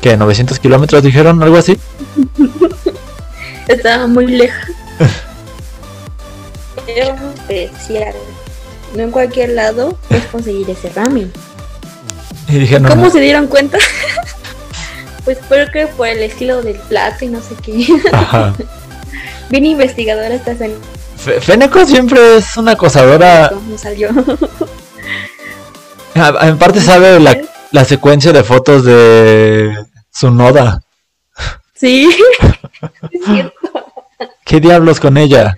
que 0.00 0.16
900 0.16 0.58
kilómetros 0.58 1.02
dijeron 1.02 1.42
algo 1.42 1.56
así. 1.56 1.78
Estaba 3.68 4.06
muy 4.06 4.26
lejos. 4.26 4.68
Era 6.86 7.16
especial. 7.48 8.14
No 8.94 9.04
en 9.04 9.10
cualquier 9.10 9.50
lado 9.50 9.96
puedes 10.08 10.26
conseguir 10.26 10.68
ese 10.68 10.90
ramen. 10.90 11.32
Y 12.48 12.58
dije, 12.58 12.78
no, 12.80 12.88
¿Cómo 12.90 13.04
no. 13.04 13.10
se 13.10 13.20
dieron 13.20 13.46
cuenta? 13.46 13.78
pues 15.24 15.38
creo 15.48 15.70
que 15.70 15.86
por 15.86 16.06
el 16.08 16.18
estilo 16.22 16.62
del 16.62 16.76
plato 16.76 17.24
y 17.24 17.28
no 17.28 17.40
sé 17.40 17.54
qué. 17.62 17.86
Ajá. 18.12 18.54
Bien 19.50 19.66
investigadora 19.66 20.34
esta 20.34 20.52
escena. 20.52 20.74
Fe- 21.16 21.40
Feneko 21.40 21.84
siempre 21.86 22.36
es 22.38 22.56
una 22.56 22.72
acosadora. 22.72 23.50
¿Cómo 23.52 23.76
salió? 23.78 24.08
A- 26.14 26.46
En 26.48 26.58
parte 26.58 26.80
sabe 26.80 27.18
la, 27.20 27.36
la 27.70 27.84
secuencia 27.84 28.32
de 28.32 28.42
fotos 28.44 28.84
de 28.84 29.72
su 30.10 30.30
noda. 30.30 30.82
sí. 31.74 32.10
es 33.10 33.24
cierto. 33.24 33.52
¿Qué 34.44 34.60
diablos 34.60 35.00
con 35.00 35.16
ella? 35.16 35.56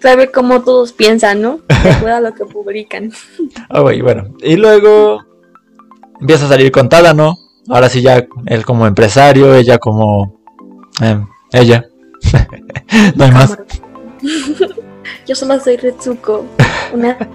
Sabe 0.00 0.30
cómo 0.30 0.62
todos 0.62 0.92
piensan, 0.92 1.42
¿no? 1.42 1.60
De 1.82 1.90
acuerdo 1.90 2.16
a 2.16 2.20
lo 2.20 2.34
que 2.34 2.44
publican. 2.44 3.12
Ah, 3.68 3.80
güey, 3.80 4.00
bueno. 4.00 4.28
Y 4.40 4.54
luego 4.56 5.24
empieza 6.20 6.46
a 6.46 6.48
salir 6.48 6.70
con 6.70 6.88
Tadano. 6.88 7.36
Ahora 7.68 7.88
sí 7.88 8.02
ya 8.02 8.26
él 8.46 8.64
como 8.64 8.86
empresario, 8.86 9.54
ella 9.54 9.78
como... 9.78 10.40
eh, 11.02 11.20
ella. 11.52 11.86
no 13.14 13.24
hay 13.24 13.30
más. 13.30 13.58
Yo 15.26 15.34
solo 15.34 15.60
soy 15.60 15.76
Retsuko, 15.76 16.46
una 16.92 17.16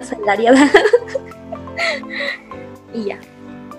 asalariada. 0.00 0.70
y 2.94 3.04
ya. 3.04 3.18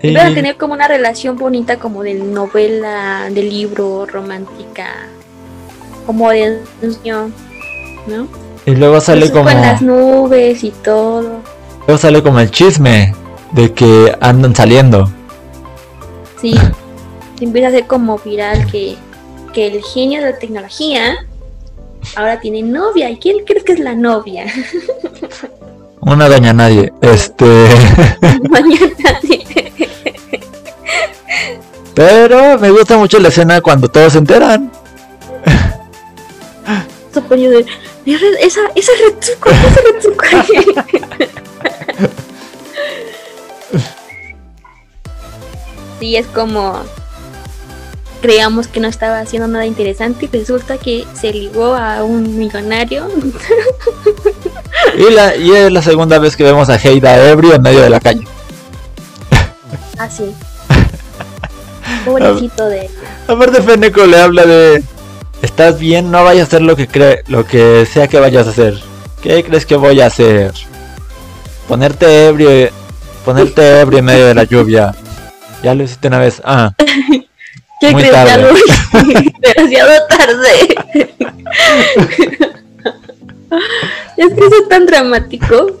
Y- 0.02 0.16
a 0.16 0.32
tener 0.32 0.56
como 0.56 0.72
una 0.74 0.88
relación 0.88 1.36
bonita 1.36 1.76
como 1.78 2.02
de 2.02 2.14
novela, 2.14 3.28
de 3.30 3.42
libro, 3.42 4.06
romántica, 4.06 4.86
como 6.06 6.30
de 6.30 6.60
niño, 6.80 7.30
¿no? 8.06 8.26
y 8.66 8.74
luego 8.76 9.00
sale 9.00 9.30
como... 9.30 9.50
en 9.50 9.60
las 9.60 9.82
nubes 9.82 10.62
y 10.64 10.70
todo. 10.70 11.40
Luego 11.86 11.98
sale 11.98 12.22
como 12.22 12.40
el 12.40 12.50
chisme 12.50 13.14
de 13.52 13.72
que 13.72 14.16
andan 14.20 14.54
saliendo. 14.54 15.10
Sí, 16.40 16.54
empieza 17.40 17.68
a 17.68 17.70
ser 17.72 17.86
como 17.86 18.18
viral 18.18 18.66
que, 18.70 18.96
que 19.52 19.66
el 19.66 19.82
genio 19.82 20.20
de 20.20 20.32
la 20.32 20.38
tecnología 20.38 21.26
ahora 22.16 22.40
tiene 22.40 22.62
novia. 22.62 23.10
¿Y 23.10 23.18
quién 23.18 23.44
crees 23.44 23.64
que 23.64 23.72
es 23.72 23.80
la 23.80 23.94
novia? 23.94 24.46
Una 26.00 26.28
doña 26.28 26.52
nadie. 26.52 26.92
Este. 27.00 27.44
Doña 28.42 28.80
nadie. 29.04 29.44
Pero 31.94 32.58
me 32.58 32.70
gusta 32.70 32.96
mucho 32.96 33.18
la 33.18 33.28
escena 33.28 33.60
cuando 33.60 33.88
todos 33.88 34.12
se 34.12 34.18
enteran. 34.18 34.72
Esa, 38.40 38.60
esa 38.74 38.92
esa. 38.92 38.92
Sí, 46.00 46.16
es 46.16 46.26
como 46.26 46.78
creíamos 48.20 48.66
que 48.66 48.80
no 48.80 48.88
estaba 48.88 49.20
haciendo 49.20 49.48
nada 49.48 49.64
interesante 49.64 50.28
y 50.30 50.36
resulta 50.36 50.76
que 50.76 51.06
se 51.14 51.32
ligó 51.32 51.74
a 51.74 52.02
un 52.04 52.38
millonario. 52.38 53.08
y, 54.98 55.14
la, 55.14 55.36
y 55.36 55.52
es 55.52 55.72
la 55.72 55.82
segunda 55.82 56.18
vez 56.18 56.36
que 56.36 56.44
vemos 56.44 56.68
a 56.68 56.76
Heida 56.76 57.30
ebrio 57.30 57.54
en 57.54 57.62
medio 57.62 57.80
de 57.80 57.90
la 57.90 58.00
calle. 58.00 58.26
Ah, 59.98 60.10
sí. 60.10 60.34
Pobrecito 62.04 62.66
de 62.66 62.82
ella. 62.82 62.90
Aparte 63.28 63.62
Feneco 63.62 64.04
le 64.06 64.20
habla 64.20 64.44
de 64.44 64.82
¿Estás 65.42 65.78
bien? 65.78 66.10
No 66.10 66.22
vayas 66.22 66.44
a 66.44 66.46
hacer 66.48 66.62
lo 66.62 66.76
que 66.76 66.86
cree, 66.86 67.22
lo 67.26 67.46
que 67.46 67.86
sea 67.86 68.08
que 68.08 68.20
vayas 68.20 68.46
a 68.46 68.50
hacer. 68.50 68.78
¿Qué 69.22 69.42
crees 69.42 69.64
que 69.64 69.76
voy 69.76 70.00
a 70.00 70.06
hacer? 70.06 70.52
Ponerte 71.66 72.26
ebrio, 72.26 72.70
ponerte 73.24 73.80
ebrio 73.80 74.00
en 74.00 74.04
medio 74.04 74.26
de 74.26 74.34
la 74.34 74.44
lluvia. 74.44 74.94
Ya 75.62 75.74
lo 75.74 75.84
hiciste 75.84 76.08
una 76.08 76.18
vez. 76.18 76.40
Ah. 76.44 76.72
¿Qué 77.80 77.92
Muy 77.92 78.02
crees? 78.02 78.12
Tarde. 78.12 78.52
Demasiado 79.40 80.06
tarde. 80.06 80.76
es 84.16 84.34
que 84.34 84.40
eso 84.46 84.62
es 84.62 84.68
tan 84.68 84.86
dramático. 84.86 85.80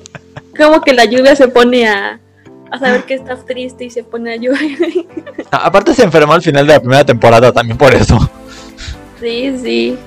Como 0.56 0.80
que 0.80 0.94
la 0.94 1.04
lluvia 1.04 1.36
se 1.36 1.48
pone 1.48 1.86
a, 1.88 2.18
a 2.70 2.78
saber 2.78 3.04
que 3.04 3.14
estás 3.14 3.44
triste 3.44 3.84
y 3.84 3.90
se 3.90 4.02
pone 4.02 4.32
a 4.32 4.36
llover. 4.36 4.78
Aparte 5.50 5.94
se 5.94 6.04
enfermó 6.04 6.32
al 6.32 6.42
final 6.42 6.66
de 6.66 6.72
la 6.72 6.80
primera 6.80 7.04
temporada 7.04 7.52
también 7.52 7.76
por 7.76 7.94
eso. 7.94 8.30
Sí, 9.20 9.58
sí. 9.62 9.98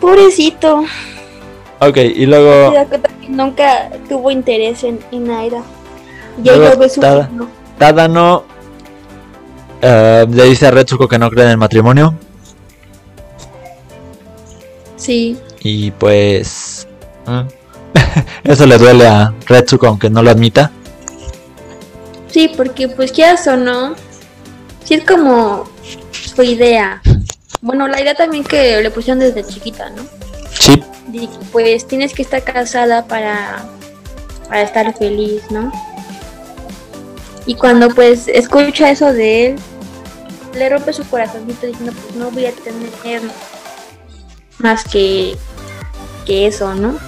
Pobrecito. 0.00 0.84
Ok, 1.80 1.96
y 1.96 2.26
luego... 2.26 2.72
Nunca 3.28 3.90
tuvo 4.08 4.30
interés 4.30 4.82
en, 4.84 4.98
en 5.12 5.30
Aira. 5.30 5.62
Y 6.42 6.48
ella 6.48 6.74
ve 6.76 6.88
su 6.88 7.00
Tadano 7.78 8.44
eh, 9.80 10.26
le 10.28 10.44
dice 10.44 10.66
a 10.66 10.70
Retsuko 10.70 11.06
que 11.08 11.18
no 11.18 11.30
cree 11.30 11.44
en 11.44 11.52
el 11.52 11.56
matrimonio. 11.56 12.14
Sí. 14.96 15.38
Y 15.60 15.90
pues... 15.92 16.86
¿eh? 17.26 17.44
Eso 18.44 18.66
le 18.66 18.78
duele 18.78 19.06
a 19.06 19.32
Retsuko 19.46 19.86
aunque 19.86 20.10
no 20.10 20.22
lo 20.22 20.30
admita. 20.30 20.70
Sí, 22.28 22.52
porque 22.56 22.88
pues 22.88 23.12
ya 23.12 23.36
o 23.46 23.56
no, 23.56 23.94
si 24.84 24.94
es 24.94 25.04
como 25.04 25.64
su 26.12 26.42
idea. 26.42 27.00
Bueno, 27.60 27.88
la 27.88 28.00
idea 28.00 28.14
también 28.14 28.44
que 28.44 28.80
le 28.82 28.90
pusieron 28.90 29.18
desde 29.18 29.44
chiquita, 29.44 29.90
¿no? 29.90 30.02
Sí. 30.50 30.82
pues 31.52 31.86
tienes 31.86 32.12
que 32.12 32.22
estar 32.22 32.42
casada 32.42 33.06
para, 33.06 33.64
para 34.48 34.62
estar 34.62 34.94
feliz, 34.96 35.42
¿no? 35.50 35.72
Y 37.48 37.54
cuando 37.54 37.88
pues 37.88 38.28
escucha 38.28 38.90
eso 38.90 39.10
de 39.10 39.46
él, 39.46 39.56
le 40.54 40.68
rompe 40.68 40.92
su 40.92 41.02
corazoncito 41.08 41.66
diciendo, 41.66 41.94
pues 41.94 42.14
no 42.14 42.30
voy 42.30 42.44
a 42.44 42.52
tener 42.52 43.22
más 44.58 44.84
que, 44.84 45.34
que 46.26 46.46
eso, 46.46 46.74
¿no? 46.74 46.98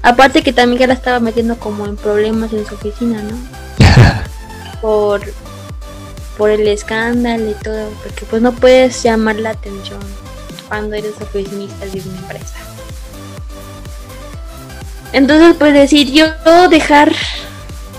Aparte 0.00 0.42
que 0.42 0.54
también 0.54 0.80
ya 0.80 0.86
la 0.86 0.94
estaba 0.94 1.20
metiendo 1.20 1.58
como 1.58 1.84
en 1.84 1.96
problemas 1.96 2.50
en 2.54 2.64
su 2.64 2.76
oficina, 2.76 3.20
¿no? 3.20 3.36
por, 4.80 5.20
por 6.38 6.48
el 6.48 6.66
escándalo 6.66 7.50
y 7.50 7.54
todo, 7.62 7.90
porque 8.02 8.24
pues 8.24 8.40
no 8.40 8.52
puedes 8.52 9.02
llamar 9.02 9.36
la 9.36 9.50
atención 9.50 10.00
cuando 10.66 10.96
eres 10.96 11.12
oficinista 11.20 11.84
de 11.84 12.00
una 12.00 12.18
empresa. 12.20 12.54
Entonces 15.12 15.54
pues 15.58 15.74
decidió 15.74 16.24
dejar 16.70 17.12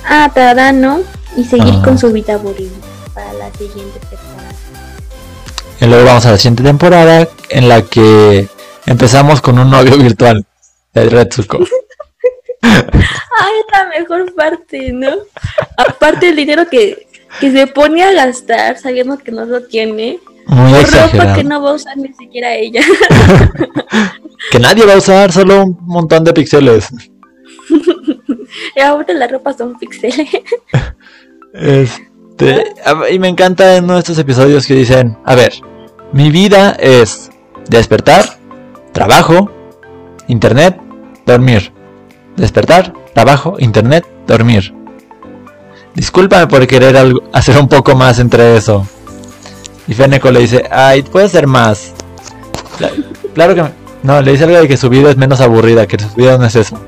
a 0.04 0.32
Tadano 0.34 1.04
y 1.36 1.44
seguir 1.44 1.82
con 1.84 1.98
su 1.98 2.12
vida 2.12 2.36
aburrida 2.36 2.76
para 3.14 3.34
la 3.34 3.52
siguiente 3.54 4.00
temporada. 4.00 4.56
Y 5.82 5.86
luego 5.86 6.06
vamos 6.06 6.26
a 6.26 6.32
la 6.32 6.38
siguiente 6.38 6.64
temporada 6.64 7.28
en 7.50 7.70
la 7.70 7.84
que 7.84 8.48
empezamos 8.86 9.42
con 9.42 9.60
un 9.60 9.70
novio 9.70 9.98
virtual 9.98 10.46
de 10.94 11.10
Retsuko. 11.10 11.60
Ay, 12.62 13.54
la 13.72 13.86
mejor 13.98 14.34
parte, 14.36 14.92
¿no? 14.92 15.12
Aparte 15.78 16.30
el 16.30 16.36
dinero 16.36 16.68
que, 16.70 17.08
que 17.40 17.52
se 17.52 17.68
pone 17.68 18.04
a 18.04 18.12
gastar 18.12 18.78
sabiendo 18.78 19.18
que 19.18 19.32
no 19.32 19.46
lo 19.46 19.64
tiene. 19.64 20.20
Muy 20.48 20.82
ropa 20.84 21.34
que 21.36 21.44
no 21.44 21.62
va 21.62 21.72
a 21.72 21.74
usar 21.74 21.96
ni 21.96 22.12
siquiera 22.14 22.56
ella. 22.56 22.82
que 24.52 24.60
nadie 24.60 24.86
va 24.86 24.94
a 24.94 24.98
usar, 24.98 25.32
solo 25.32 25.64
un 25.64 25.78
montón 25.82 26.24
de 26.24 26.34
píxeles. 26.34 26.90
y 28.76 28.80
ahora 28.80 29.14
las 29.14 29.32
ropas 29.32 29.58
son 29.58 29.78
píxeles. 29.78 30.30
Este, 31.52 32.64
y 33.12 33.18
me 33.18 33.28
encanta 33.28 33.78
en 33.78 33.88
nuestros 33.88 34.20
episodios 34.20 34.68
que 34.68 34.76
dicen, 34.76 35.18
a 35.26 35.34
ver, 35.34 35.52
mi 36.14 36.30
vida 36.30 36.78
es 36.80 37.32
despertar, 37.70 38.38
trabajo, 38.92 39.52
internet, 40.28 40.80
dormir. 41.26 41.74
Despertar, 42.38 42.94
trabajo, 43.16 43.56
internet, 43.58 44.06
dormir. 44.28 44.76
Discúlpame 45.96 46.46
por 46.46 46.68
querer 46.68 46.96
hacer 47.34 47.58
un 47.58 47.68
poco 47.68 47.96
más 47.96 48.20
entre 48.20 48.56
eso. 48.56 48.88
Y 49.88 49.94
Feneco 49.96 50.32
le 50.32 50.42
dice, 50.42 50.66
ay, 50.72 51.02
puede 51.02 51.30
ser 51.30 51.48
más. 51.48 51.94
Claro 53.34 53.56
que... 53.56 53.64
No, 54.04 54.22
le 54.22 54.32
dice 54.32 54.46
algo 54.46 54.60
de 54.60 54.68
que 54.68 54.78
su 54.78 54.88
vida 54.90 55.10
es 55.10 55.18
menos 55.18 55.42
aburrida, 55.42 55.88
que 55.88 56.00
su 56.00 56.16
vida 56.16 56.38
no 56.38 56.46
es 56.46 56.56
eso. 56.56 56.80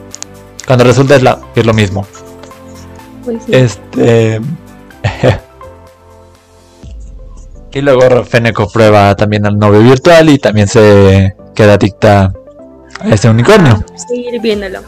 Cuando 0.65 0.85
resulta 0.85 1.15
es, 1.15 1.23
la, 1.23 1.39
es 1.55 1.65
lo 1.65 1.73
mismo. 1.73 2.05
Pues 3.23 3.43
este... 3.47 4.39
y 7.73 7.81
luego 7.81 8.23
Feneco 8.25 8.69
prueba 8.69 9.15
también 9.15 9.45
al 9.45 9.57
novio 9.57 9.81
virtual 9.81 10.29
y 10.29 10.37
también 10.37 10.67
se 10.67 11.35
queda 11.55 11.73
adicta 11.73 12.33
a 12.99 13.09
este 13.09 13.29
unicornio. 13.29 13.83
seguir 14.07 14.39
viéndolo. 14.41 14.81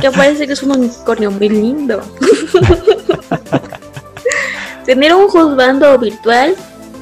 Que 0.00 0.10
parece 0.10 0.46
que 0.46 0.52
es 0.52 0.62
un 0.62 0.72
unicornio 0.72 1.30
muy 1.30 1.48
lindo. 1.48 2.00
Tener 4.86 5.14
un 5.14 5.28
juzgando 5.28 5.98
virtual, 5.98 6.54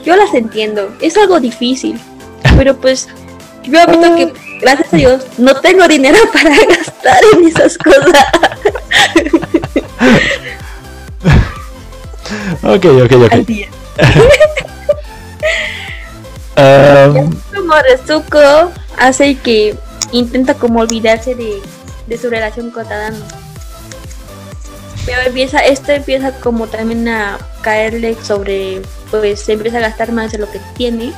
yo 0.04 0.16
las 0.16 0.34
entiendo. 0.34 0.90
Es 1.00 1.16
algo 1.16 1.38
difícil. 1.38 2.00
Pero 2.56 2.76
pues, 2.76 3.08
yo 3.70 3.86
visto 3.86 4.16
que, 4.16 4.32
gracias 4.60 4.92
a 4.92 4.96
Dios, 4.96 5.26
no 5.38 5.54
tengo 5.60 5.86
dinero 5.88 6.18
para 6.32 6.50
gastar 6.50 7.20
en 7.34 7.48
esas 7.48 7.78
cosas. 7.78 8.26
ok, 12.62 12.84
ok, 12.84 13.12
ok. 13.24 13.34
um... 16.56 17.34
Como 17.54 17.74
Rezuko 17.82 18.72
hace 18.96 19.36
que 19.36 19.76
intenta 20.12 20.54
como 20.54 20.80
olvidarse 20.80 21.34
de 21.34 21.60
de 22.08 22.18
su 22.18 22.30
relación 22.30 22.70
con 22.70 22.88
Tadano. 22.88 23.24
Pero 25.04 25.20
empieza, 25.22 25.60
esto 25.60 25.92
empieza 25.92 26.32
como 26.40 26.66
también 26.66 27.08
a 27.08 27.38
caerle 27.62 28.16
sobre, 28.22 28.82
pues 29.10 29.40
se 29.40 29.54
empieza 29.54 29.78
a 29.78 29.82
gastar 29.82 30.12
más 30.12 30.32
de 30.32 30.38
lo 30.38 30.50
que 30.50 30.60
tiene. 30.76 31.12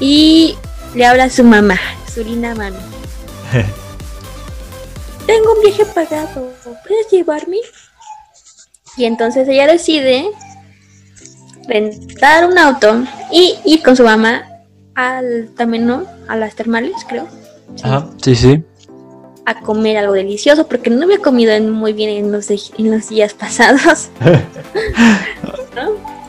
Y 0.00 0.56
le 0.96 1.04
habla 1.04 1.24
a 1.24 1.30
su 1.30 1.44
mamá, 1.44 1.78
su 2.12 2.24
linda 2.24 2.54
mami. 2.54 2.78
Tengo 5.26 5.52
un 5.52 5.62
viaje 5.62 5.84
pagado, 5.84 6.52
¿puedes 6.86 7.10
llevarme? 7.10 7.58
Y 8.96 9.04
entonces 9.04 9.46
ella 9.46 9.66
decide 9.66 10.30
rentar 11.68 12.46
un 12.46 12.56
auto 12.56 13.04
y 13.30 13.58
ir 13.66 13.82
con 13.82 13.94
su 13.94 14.04
mamá 14.04 14.48
al 14.94 15.50
también 15.54 15.86
no 15.86 16.06
a 16.28 16.36
las 16.36 16.54
termales 16.54 16.94
creo 17.06 17.28
Ajá, 17.82 18.08
sí 18.22 18.34
sí 18.34 18.64
a 19.44 19.60
comer 19.60 19.98
algo 19.98 20.14
delicioso 20.14 20.66
porque 20.66 20.90
no 20.90 21.04
había 21.04 21.18
comido 21.18 21.58
muy 21.60 21.92
bien 21.92 22.10
en 22.10 22.32
los, 22.32 22.50
en 22.50 22.90
los 22.90 23.08
días 23.08 23.32
pasados. 23.32 24.08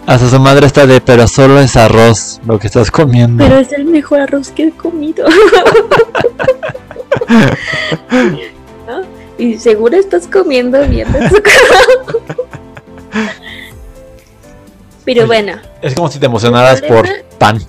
Hasta 0.08 0.30
su 0.30 0.39
madre 0.39 0.65
está 0.65 0.88
de, 0.88 1.02
pero 1.02 1.28
solo 1.28 1.60
es 1.60 1.76
arroz 1.76 2.39
lo 2.48 2.58
que 2.58 2.67
estás 2.67 2.89
comiendo. 2.89 3.43
Pero 3.43 3.60
es 3.60 3.74
el 3.74 3.84
mejor 3.84 4.22
arroz 4.22 4.52
que 4.52 4.67
he 4.67 4.72
comido. 4.72 5.28
Y 9.38 9.43
y 9.43 9.60
seguro 9.60 9.98
estás 9.98 10.26
comiendo 10.28 10.82
bien 10.88 11.08
Pero 15.06 15.28
bueno. 15.28 15.60
Es 15.82 15.93
como 15.93 16.10
si 16.10 16.20
te 16.20 16.26
emocionaras 16.26 16.82
por 16.82 17.06
pan. 17.38 17.62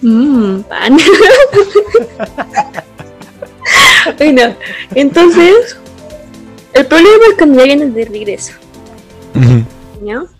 Mmm, 0.00 0.60
pan. 0.60 0.96
bueno, 4.16 4.54
entonces, 4.94 5.76
el 6.72 6.86
problema 6.86 7.24
es 7.30 7.36
cuando 7.36 7.58
ya 7.58 7.64
vienes 7.64 7.92
de 7.94 8.04
regreso. 8.04 8.52
¿No? 10.00 10.33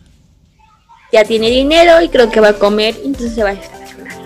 Ya 1.14 1.24
tiene 1.24 1.48
dinero 1.48 2.02
y 2.02 2.08
creo 2.08 2.28
que 2.28 2.40
va 2.40 2.48
a 2.48 2.52
comer, 2.54 2.96
entonces 3.04 3.36
se 3.36 3.44
va 3.44 3.50
a 3.50 3.52
estacionar. 3.52 4.16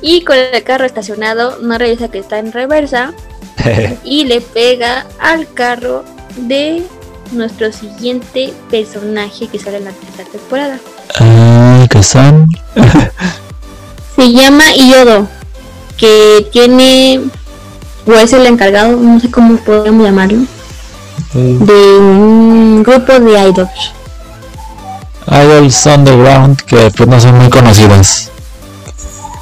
Y 0.00 0.22
con 0.22 0.36
el 0.36 0.62
carro 0.62 0.84
estacionado, 0.84 1.58
no 1.62 1.78
revisa 1.78 2.06
que 2.06 2.20
está 2.20 2.38
en 2.38 2.52
reversa 2.52 3.12
y 4.04 4.24
le 4.24 4.40
pega 4.40 5.04
al 5.18 5.52
carro 5.52 6.04
de 6.36 6.84
nuestro 7.32 7.72
siguiente 7.72 8.54
personaje 8.70 9.48
que 9.48 9.58
sale 9.58 9.78
en 9.78 9.86
la 9.86 9.90
tercera 9.90 10.28
temporada. 10.30 10.78
Ah, 11.18 11.84
¿qué 11.90 12.04
son? 12.04 12.46
Se 14.14 14.32
llama 14.32 14.62
Iodo, 14.76 15.26
que 15.96 16.46
tiene, 16.52 17.20
o 18.06 18.12
es 18.12 18.32
el 18.32 18.46
encargado, 18.46 18.96
no 18.96 19.18
sé 19.18 19.28
cómo 19.28 19.56
podemos 19.56 20.06
llamarlo, 20.06 20.38
mm. 21.34 21.64
de 21.64 21.98
un 21.98 22.82
grupo 22.84 23.18
de 23.18 23.48
idols. 23.48 23.99
Idols 25.26 25.86
underground 25.86 26.60
que 26.62 26.90
pues 26.90 27.08
no 27.08 27.20
son 27.20 27.38
muy 27.38 27.50
conocidas. 27.50 28.30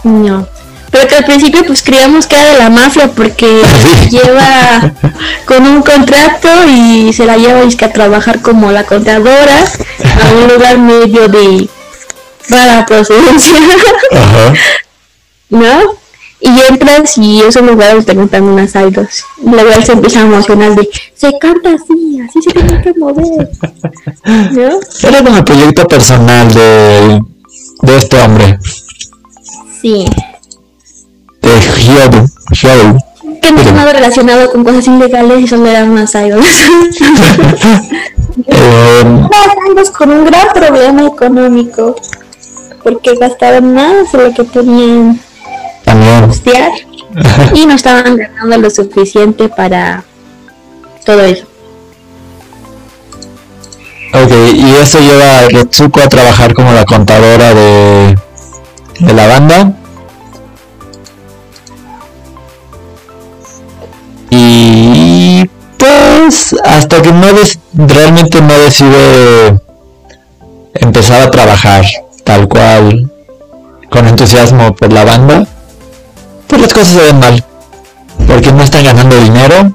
No. 0.05 0.47
Pero 0.91 1.07
que 1.07 1.17
al 1.17 1.25
principio 1.25 1.65
pues 1.67 1.83
creíamos 1.83 2.27
que 2.27 2.37
era 2.37 2.53
de 2.53 2.59
la 2.59 2.71
mafia 2.71 3.09
porque 3.09 3.63
lleva 4.11 4.93
con 5.45 5.67
un 5.67 5.83
contrato 5.83 6.49
y 6.67 7.13
se 7.13 7.27
la 7.27 7.37
lleva 7.37 7.61
a 7.61 7.93
trabajar 7.93 8.41
como 8.41 8.73
la 8.73 8.85
contadora 8.85 9.59
a 9.61 10.33
un 10.33 10.49
lugar 10.55 10.79
medio 10.79 11.29
de 11.29 11.69
rara 12.49 12.87
procedencia. 12.87 13.59
¿No? 15.51 15.99
Y 16.41 16.49
entras 16.69 17.19
y 17.19 17.41
esos 17.41 17.63
lugares 17.63 18.07
te 18.07 18.15
montan 18.15 18.45
unas. 18.45 18.75
Y 18.75 19.51
la 19.51 19.65
verdad 19.65 19.85
se 19.85 19.93
empieza 19.93 20.21
a 20.21 20.27
emocionar 20.27 20.75
de, 20.75 20.89
se 21.15 21.37
canta 21.39 21.71
así, 21.71 22.21
así 22.21 22.43
se 22.43 22.51
tiene 22.51 22.83
que 22.83 22.95
mover. 22.95 23.51
¿No? 24.25 24.79
Era 25.09 25.25
como 25.25 25.37
el 25.37 25.45
proyecto 25.45 25.87
personal 25.89 26.53
de, 26.55 27.21
de 27.83 27.97
este 27.97 28.21
hombre. 28.21 28.59
Sí 29.83 30.07
de 31.41 31.51
Hyodo. 32.55 32.99
Que 33.41 33.53
no 33.53 33.63
nada 33.73 33.93
relacionado 33.93 34.51
con 34.51 34.65
cosas 34.65 34.87
ilegales 34.87 35.41
y 35.41 35.47
solo 35.47 35.67
eran 35.67 35.91
unas 35.91 36.15
idols. 36.15 36.47
eh, 38.47 39.29
unas 39.71 39.91
con 39.91 40.11
un 40.11 40.25
gran 40.25 40.49
problema 40.53 41.07
económico. 41.07 41.97
Porque 42.83 43.15
gastaban 43.17 43.75
más 43.75 44.11
de 44.13 44.29
lo 44.29 44.35
que 44.35 44.45
tenían 44.45 45.21
costear 46.27 46.73
y 47.55 47.67
no 47.67 47.75
estaban 47.75 48.17
ganando 48.17 48.59
lo 48.59 48.71
suficiente 48.71 49.49
para 49.49 50.05
todo 51.05 51.23
eso. 51.23 51.47
Ok, 54.13 54.33
y 54.55 54.75
eso 54.75 54.99
lleva 55.01 55.41
a 55.41 55.49
Retsuko 55.49 56.01
a 56.01 56.09
trabajar 56.09 56.55
como 56.55 56.73
la 56.73 56.85
contadora 56.85 57.55
de, 57.55 58.19
de 59.01 59.13
la 59.13 59.27
banda. 59.27 59.73
Y 64.31 65.49
pues 65.79 66.55
hasta 66.65 67.03
que 67.03 67.13
no 67.13 67.27
realmente 67.75 68.41
no 68.41 68.59
decide 68.59 69.59
empezar 70.75 71.23
a 71.23 71.31
trabajar 71.31 71.85
tal 72.25 72.49
cual 72.49 73.11
con 73.91 74.07
entusiasmo 74.07 74.75
por 74.75 74.93
la 74.93 75.05
banda, 75.05 75.47
pues 76.49 76.63
las 76.63 76.75
cosas 76.75 76.89
se 76.89 77.01
ven 77.01 77.21
mal. 77.21 77.45
Porque 78.27 78.51
no 78.53 78.63
están 78.63 78.85
ganando 78.85 79.17
dinero. 79.21 79.73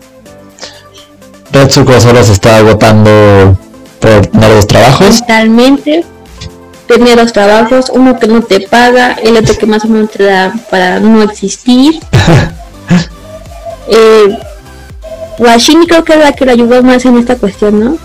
Retsuko 1.52 2.00
solo 2.02 2.24
se 2.24 2.34
está 2.34 2.58
agotando 2.58 3.58
por 4.00 4.26
tener 4.26 4.56
dos 4.56 4.68
trabajos. 4.68 5.20
Totalmente. 5.20 6.04
Tener 6.88 7.18
dos 7.18 7.32
trabajos, 7.32 7.90
uno 7.94 8.20
que 8.20 8.28
no 8.28 8.42
te 8.42 8.60
paga, 8.62 9.14
el 9.14 9.38
otro 9.38 9.58
que 9.58 9.66
más 9.66 9.86
o 9.86 9.88
menos 9.88 10.12
te 10.12 10.24
da 10.24 10.54
para 10.70 11.00
no 11.00 11.24
existir. 11.24 12.00
eh, 13.88 14.38
Washini 15.38 15.88
creo 15.88 16.04
que 16.04 16.14
es 16.14 16.20
la 16.20 16.34
que 16.34 16.46
le 16.46 16.52
ayudó 16.52 16.84
más 16.84 17.06
en 17.06 17.18
esta 17.18 17.36
cuestión, 17.36 17.80
¿no? 17.80 17.98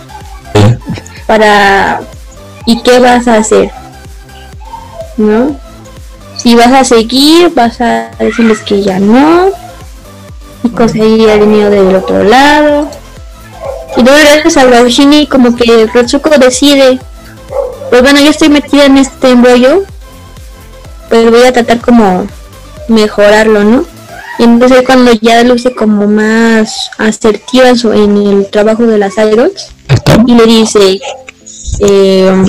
Para... 1.27 2.01
¿Y 2.67 2.83
qué 2.83 3.01
vas 3.01 3.27
a 3.27 3.37
hacer? 3.37 3.71
¿No? 5.17 5.57
Si 6.49 6.55
vas 6.55 6.73
a 6.73 6.83
seguir, 6.83 7.53
vas 7.55 7.79
a 7.83 8.09
decirles 8.19 8.61
que 8.61 8.81
ya 8.81 8.99
no. 8.99 9.51
Y 10.63 10.71
conseguir 10.71 11.29
el 11.29 11.41
dinero 11.41 11.69
del 11.69 11.95
otro 11.95 12.25
lado. 12.25 12.89
Y 13.99 14.03
luego 14.03 14.19
gracias 14.19 14.57
a 14.57 14.67
Washini 14.67 15.27
como 15.27 15.55
que 15.55 15.87
Retsuko 15.93 16.31
decide, 16.39 17.01
pues 17.91 18.01
bueno, 18.01 18.21
yo 18.21 18.31
estoy 18.31 18.49
metida 18.49 18.87
en 18.87 18.97
este 18.97 19.29
embrollo, 19.29 19.83
pues 21.11 21.31
voy 21.31 21.43
a 21.43 21.53
tratar 21.53 21.83
como 21.83 22.27
mejorarlo, 22.89 23.65
¿no? 23.65 23.85
Y 24.39 24.45
entonces 24.45 24.85
cuando 24.87 25.13
ya 25.21 25.45
luce 25.45 25.75
como 25.75 26.07
más 26.07 26.91
asertiva 26.97 27.69
en 27.69 28.17
el 28.17 28.47
trabajo 28.51 28.85
de 28.85 28.97
las 28.97 29.19
idols 29.19 29.67
y 30.27 30.35
le 30.35 30.47
dice 30.47 30.99
eh, 31.81 32.45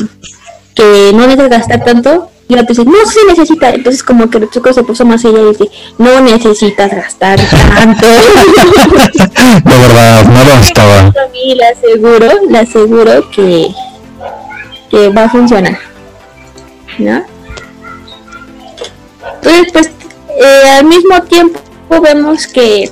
que 0.73 1.11
no 1.13 1.27
necesita 1.27 1.49
gastar 1.49 1.83
tanto 1.83 2.29
y 2.49 2.55
la 2.55 2.63
dice 2.63 2.83
no 2.83 3.05
se 3.05 3.23
necesita 3.27 3.69
entonces 3.69 4.01
como 4.01 4.27
que 4.27 4.49
chico 4.49 4.73
se 4.73 4.83
puso 4.83 5.05
más 5.05 5.23
ella 5.23 5.39
y 5.39 5.55
dice 5.55 5.69
no 5.99 6.19
necesitas 6.19 6.91
gastar 6.91 7.39
tanto 7.39 8.07
de 8.07 9.77
verdad 9.77 10.25
no 10.25 10.43
lo 10.43 10.53
estaba 10.55 10.99
a 10.99 11.27
mí 11.31 11.53
le 11.53 11.67
aseguro 11.67 12.27
le 12.49 12.57
aseguro 12.57 13.29
que 13.29 13.69
que 14.89 15.09
va 15.09 15.25
a 15.25 15.29
funcionar 15.29 15.77
¿no? 16.97 17.23
entonces 19.43 19.71
pues 19.71 19.91
eh, 20.43 20.69
al 20.79 20.85
mismo 20.85 21.21
tiempo 21.23 21.59
vemos 22.01 22.47
que 22.47 22.91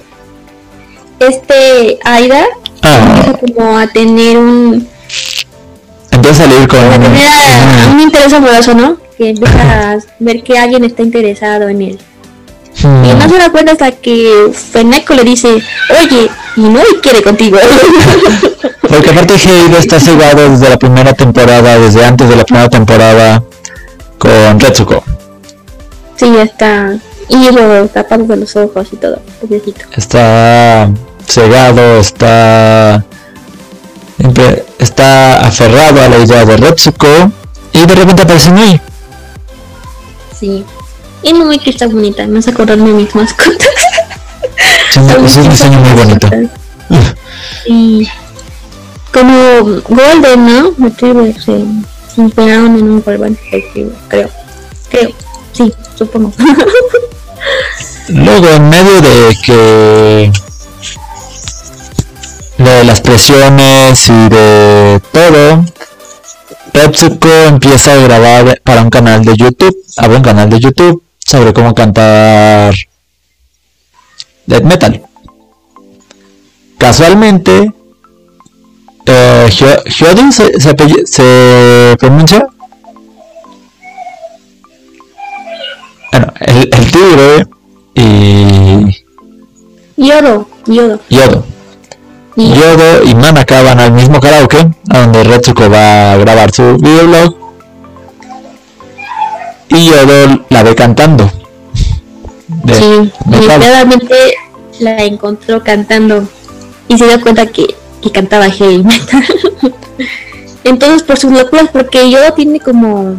este 1.19 1.97
Aida 2.03 2.45
ah. 2.83 3.23
empieza 3.23 3.39
como 3.39 3.75
a 3.75 3.87
tener 3.87 4.37
un 4.37 4.87
empieza 6.11 6.43
a 6.43 6.47
salir 6.47 6.67
con 6.67 6.79
un 6.79 7.99
interés 8.01 8.33
amoroso, 8.33 8.73
¿no? 8.73 9.06
Que 9.17 9.29
empieza 9.29 9.91
a 9.93 9.97
ver 10.19 10.43
que 10.43 10.57
alguien 10.57 10.83
está 10.83 11.01
interesado 11.01 11.67
en 11.69 11.81
él. 11.81 11.99
Hmm. 12.83 13.05
Y 13.05 13.13
no 13.15 13.27
se 13.27 13.37
da 13.37 13.49
cuenta 13.49 13.71
hasta 13.71 13.91
que 13.91 14.51
Feneco 14.53 15.13
le 15.15 15.23
dice, 15.23 15.47
oye, 15.47 16.29
y 16.55 16.61
no 16.61 16.79
quiere 17.01 17.23
contigo. 17.23 17.57
Porque 18.81 19.09
aparte 19.09 19.33
Heide 19.33 19.79
está 19.79 19.99
cegado 19.99 20.49
desde 20.49 20.69
la 20.69 20.77
primera 20.77 21.13
temporada, 21.13 21.79
desde 21.79 22.05
antes 22.05 22.29
de 22.29 22.35
la 22.35 22.43
primera 22.43 22.69
temporada 22.69 23.43
con 24.17 24.59
Retsuko. 24.59 25.03
Sí, 26.15 26.35
está 26.37 26.97
y 27.29 27.51
lo 27.51 27.87
tapado 27.87 28.23
de 28.23 28.37
los 28.37 28.55
ojos 28.55 28.87
y 28.91 28.95
todo, 28.95 29.19
pobrecito. 29.41 29.81
Está 29.95 30.89
cegado, 31.27 31.99
está 31.99 33.03
está 34.79 35.39
aferrado 35.39 36.01
a 36.01 36.07
la 36.07 36.17
idea 36.19 36.45
de 36.45 36.57
Retsuko 36.57 37.07
y 37.73 37.85
de 37.85 37.95
repente 37.95 38.21
aparece 38.23 38.51
Nui. 38.51 38.79
Sí. 40.39 40.63
Y 41.23 41.33
Nui 41.33 41.59
que 41.59 41.71
está 41.71 41.87
bonita, 41.87 42.27
me 42.27 42.39
hace 42.39 42.51
acordarme 42.51 42.89
de 42.89 42.95
mis 42.95 43.15
mascotas. 43.15 43.67
Sí, 44.89 45.01
es 45.25 45.37
un 45.37 45.49
diseño 45.49 45.79
muy 45.79 45.91
bonito. 45.91 46.29
Y 47.65 48.07
como 49.13 49.81
Golden, 49.87 50.45
¿no? 50.45 50.73
Retriever 50.79 51.39
se, 51.39 51.63
inspiraron 52.15 52.77
en 52.77 52.89
un 52.89 53.01
Golden 53.01 53.37
creo. 54.09 54.29
Creo. 54.89 55.11
Sí, 55.53 55.71
supongo. 55.95 56.33
Luego, 58.09 58.47
en 58.47 58.69
medio 58.69 59.01
de 59.01 59.37
que 59.43 60.31
de 62.57 62.83
las 62.83 63.01
presiones 63.01 64.09
y 64.09 64.29
de 64.29 65.01
todo, 65.11 65.65
Retsuko 66.73 67.27
empieza 67.47 67.93
a 67.93 67.97
grabar 67.97 68.61
para 68.63 68.81
un 68.81 68.89
canal 68.89 69.23
de 69.25 69.35
YouTube, 69.35 69.75
abre 69.97 70.17
un 70.17 70.23
canal 70.23 70.49
de 70.49 70.59
YouTube 70.59 71.01
sobre 71.17 71.53
cómo 71.53 71.73
cantar 71.73 72.73
death 74.45 74.63
metal. 74.63 75.01
Casualmente, 76.77 77.73
eh, 79.05 79.49
se, 79.49 79.91
se, 79.91 81.05
se 81.05 81.97
pronuncia. 81.99 82.47
Bueno, 86.11 86.33
el, 86.39 86.69
el 86.71 86.91
tigre 86.91 87.47
y... 87.95 89.03
Yodo, 89.97 90.47
Yodo. 90.67 90.99
Yodo. 91.09 91.56
Yodo 92.37 93.03
y 93.03 93.15
Manaka 93.15 93.63
van 93.63 93.79
al 93.79 93.91
mismo 93.91 94.19
karaoke, 94.19 94.67
a 94.89 94.99
donde 94.99 95.23
Retsuko 95.23 95.69
va 95.69 96.13
a 96.13 96.17
grabar 96.17 96.51
su 96.53 96.77
videoblog. 96.77 97.35
Y 99.69 99.85
Yodo 99.89 100.45
la 100.49 100.63
ve 100.63 100.75
cantando. 100.75 101.29
De 102.63 102.73
Sí, 102.75 103.11
metal. 103.25 103.61
realmente 103.61 104.15
la 104.79 105.03
encontró 105.03 105.63
cantando 105.63 106.27
y 106.87 106.97
se 106.97 107.07
dio 107.07 107.19
cuenta 107.21 107.47
que, 107.47 107.75
que 108.01 108.11
cantaba 108.11 108.49
heavy 108.49 108.83
metal. 108.83 109.23
Entonces, 110.63 111.03
por 111.03 111.17
sus 111.17 111.31
locuras, 111.31 111.69
porque 111.71 112.09
yo 112.11 112.19
tiene 112.33 112.59
como 112.59 113.15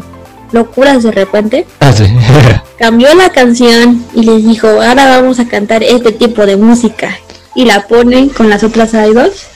locuras 0.53 1.03
de 1.03 1.11
repente, 1.11 1.67
Ah, 1.81 1.93
sí. 1.93 2.05
cambió 2.79 3.13
la 3.15 3.31
canción 3.31 4.05
y 4.15 4.23
les 4.23 4.45
dijo, 4.45 4.69
ahora 4.69 5.19
vamos 5.21 5.41
a 5.41 5.49
cantar 5.49 5.83
este 5.83 6.13
tipo 6.13 6.47
de 6.47 6.57
música. 6.57 7.19
Y 7.55 7.65
la 7.65 7.87
ponen 7.87 8.29
con 8.29 8.49
las 8.49 8.63
otras 8.63 8.95
idols. 8.95 9.47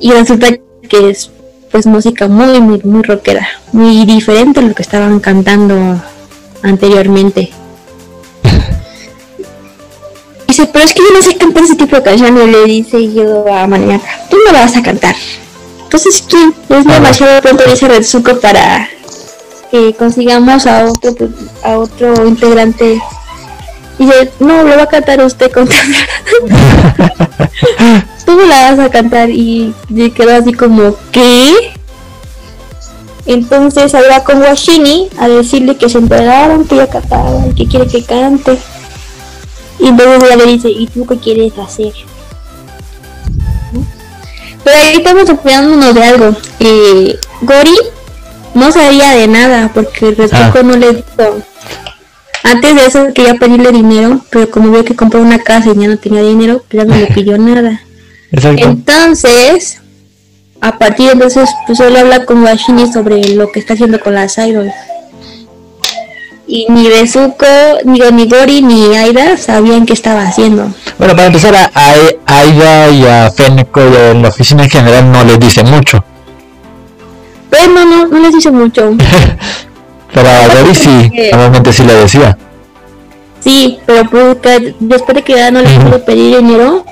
Y 0.00 0.12
resulta 0.12 0.48
que 0.88 1.10
es 1.10 1.30
pues 1.70 1.86
música 1.86 2.28
muy, 2.28 2.60
muy, 2.60 2.80
muy 2.84 3.02
rockera, 3.02 3.48
muy 3.72 4.04
diferente 4.04 4.60
a 4.60 4.62
lo 4.62 4.74
que 4.74 4.82
estaban 4.82 5.18
cantando 5.18 6.00
anteriormente. 6.62 7.50
Dice, 10.46 10.68
pero 10.72 10.84
es 10.84 10.94
que 10.94 11.02
yo 11.02 11.12
no 11.12 11.22
sé 11.22 11.36
cantar 11.36 11.64
ese 11.64 11.74
tipo 11.74 11.96
de 11.96 12.02
canciones, 12.02 12.48
le 12.48 12.64
dice 12.64 13.12
yo 13.12 13.52
a 13.52 13.66
Maniaca, 13.66 14.26
tú 14.30 14.36
no 14.46 14.52
vas 14.52 14.76
a 14.76 14.82
cantar. 14.82 15.16
Entonces, 15.82 16.24
¿quién? 16.28 16.54
Es 16.68 16.84
demasiado 16.84 17.40
pronto, 17.40 17.64
dice 17.68 17.88
Retsuko, 17.88 18.38
para 18.40 18.88
que 19.70 19.94
consigamos 19.94 20.66
a 20.66 20.86
otro 20.86 21.28
a 21.62 21.78
otro 21.78 22.26
integrante. 22.26 23.00
Dice, 23.98 24.32
no, 24.40 24.62
lo 24.64 24.76
va 24.76 24.82
a 24.82 24.88
cantar 24.88 25.24
usted 25.24 25.52
con 25.52 25.68
Tú 28.26 28.32
me 28.32 28.46
la 28.46 28.70
vas 28.70 28.78
a 28.80 28.90
cantar 28.90 29.30
y 29.30 29.74
le 29.88 30.10
quedó 30.10 30.34
así 30.36 30.52
como, 30.52 30.96
¿qué? 31.12 31.72
Entonces 33.26 33.94
ahí 33.94 34.04
va 34.10 34.24
con 34.24 34.42
Washini 34.42 35.08
a 35.18 35.28
decirle 35.28 35.76
que 35.76 35.88
se 35.88 35.98
enteraron 35.98 36.66
que 36.66 36.74
ella 36.74 36.88
cantaba 36.88 37.46
y 37.46 37.54
que 37.54 37.66
quiere 37.66 37.86
que 37.86 38.02
cante. 38.02 38.58
Y 39.78 39.90
luego 39.92 40.24
ella 40.24 40.36
le 40.36 40.46
dice, 40.46 40.68
¿y 40.70 40.86
tú 40.86 41.06
qué 41.06 41.16
quieres 41.18 41.56
hacer? 41.58 41.92
¿No? 43.72 43.84
Pero 44.62 44.76
ahí 44.78 44.96
estamos 44.96 45.28
olvidándonos 45.28 45.94
de 45.94 46.04
algo. 46.04 46.36
Eh, 46.60 47.18
Gori 47.42 47.76
no 48.54 48.70
sabía 48.72 49.10
de 49.12 49.26
nada 49.28 49.70
porque 49.72 50.08
el 50.08 50.30
Ah. 50.32 50.52
no 50.62 50.76
le 50.76 50.92
dijo. 50.94 51.42
Antes 52.44 52.76
de 52.76 52.86
eso 52.86 53.14
quería 53.14 53.34
pedirle 53.34 53.72
dinero, 53.72 54.20
pero 54.30 54.50
como 54.50 54.70
vio 54.70 54.84
que 54.84 54.94
compró 54.94 55.20
una 55.20 55.38
casa 55.38 55.70
y 55.74 55.80
ya 55.80 55.88
no 55.88 55.96
tenía 55.96 56.22
dinero, 56.22 56.62
pues 56.68 56.84
ya 56.84 56.88
no 56.88 56.94
le 56.94 57.06
pidió 57.06 57.38
nada. 57.38 57.80
Exacto. 58.30 58.68
Entonces, 58.68 59.80
a 60.60 60.78
partir 60.78 61.06
de 61.06 61.12
entonces, 61.12 61.48
pues 61.66 61.78
solo 61.78 61.98
habla 61.98 62.26
con 62.26 62.42
Washini 62.42 62.92
sobre 62.92 63.34
lo 63.34 63.50
que 63.50 63.60
está 63.60 63.72
haciendo 63.72 63.98
con 63.98 64.14
las 64.14 64.36
idols. 64.36 64.74
Y 66.46 66.66
ni 66.68 66.86
Bezuko, 66.86 67.46
ni 67.86 68.00
ni 68.00 68.28
Gori, 68.28 68.60
ni 68.60 68.94
Aida 68.94 69.38
sabían 69.38 69.86
qué 69.86 69.94
estaba 69.94 70.24
haciendo. 70.24 70.70
Bueno, 70.98 71.16
para 71.16 71.28
empezar, 71.28 71.54
a, 71.54 71.70
a 71.74 71.92
a 72.26 72.38
Aida 72.40 72.90
y 72.90 73.04
a 73.06 73.30
Feneko 73.30 73.80
y 73.80 74.10
en 74.10 74.20
la 74.20 74.28
oficina 74.28 74.64
en 74.64 74.70
general 74.70 75.10
no 75.10 75.24
les 75.24 75.40
dice 75.40 75.64
mucho. 75.64 76.04
Pero 77.48 77.72
no, 77.72 77.84
no, 77.86 78.06
no 78.06 78.18
les 78.18 78.36
hizo 78.36 78.52
mucho. 78.52 78.92
Pero 80.14 80.28
a 80.28 80.48
Gori 80.48 80.74
sí, 80.74 81.10
normalmente 81.32 81.72
sí 81.72 81.82
le 81.82 81.94
decía. 81.94 82.38
Sí, 83.42 83.78
pero 83.84 84.08
pues, 84.08 84.36
que 84.40 84.74
después 84.80 85.16
de 85.16 85.22
que 85.22 85.34
ya 85.34 85.50
no 85.50 85.60
le 85.60 85.68
pudo 85.80 86.04
pedir 86.04 86.36
dinero, 86.38 86.84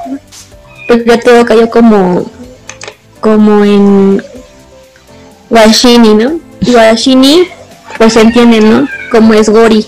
pues 0.88 1.04
ya 1.06 1.18
todo 1.20 1.46
cayó 1.46 1.70
como, 1.70 2.24
como 3.20 3.64
en 3.64 4.22
Washini, 5.48 6.14
¿no? 6.14 6.32
Y 6.60 6.74
Washini, 6.74 7.48
pues 7.96 8.12
se 8.14 8.20
entiende, 8.20 8.60
¿no? 8.60 8.86
Como 9.10 9.32
es 9.34 9.48
Gori. 9.48 9.86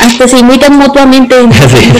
Hasta 0.00 0.26
se 0.26 0.38
imitan 0.38 0.76
mutuamente. 0.76 1.38
en 1.38 1.52
Sí. 1.52 1.92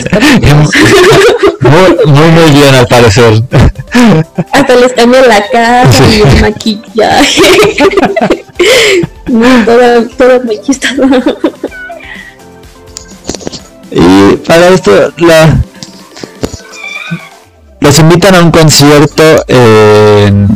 Muy, 1.61 2.07
muy, 2.12 2.30
muy 2.30 2.51
bien 2.53 2.74
al 2.74 2.86
parecer. 2.86 3.43
Hasta 4.53 4.74
les 4.76 4.93
cambian 4.95 5.28
la 5.28 5.47
cara 5.51 5.90
Sí. 5.93 6.03
y 6.18 6.22
el 6.22 6.40
maquillaje. 6.40 7.43
todo, 9.64 10.09
todo 10.16 10.45
muy 10.45 10.61
chistoso. 10.61 11.03
Y 13.91 14.37
para 14.37 14.68
esto, 14.68 15.12
la, 15.18 15.57
los 17.80 17.99
invitan 17.99 18.35
a 18.35 18.41
un 18.41 18.51
concierto 18.51 19.45
en 19.49 20.49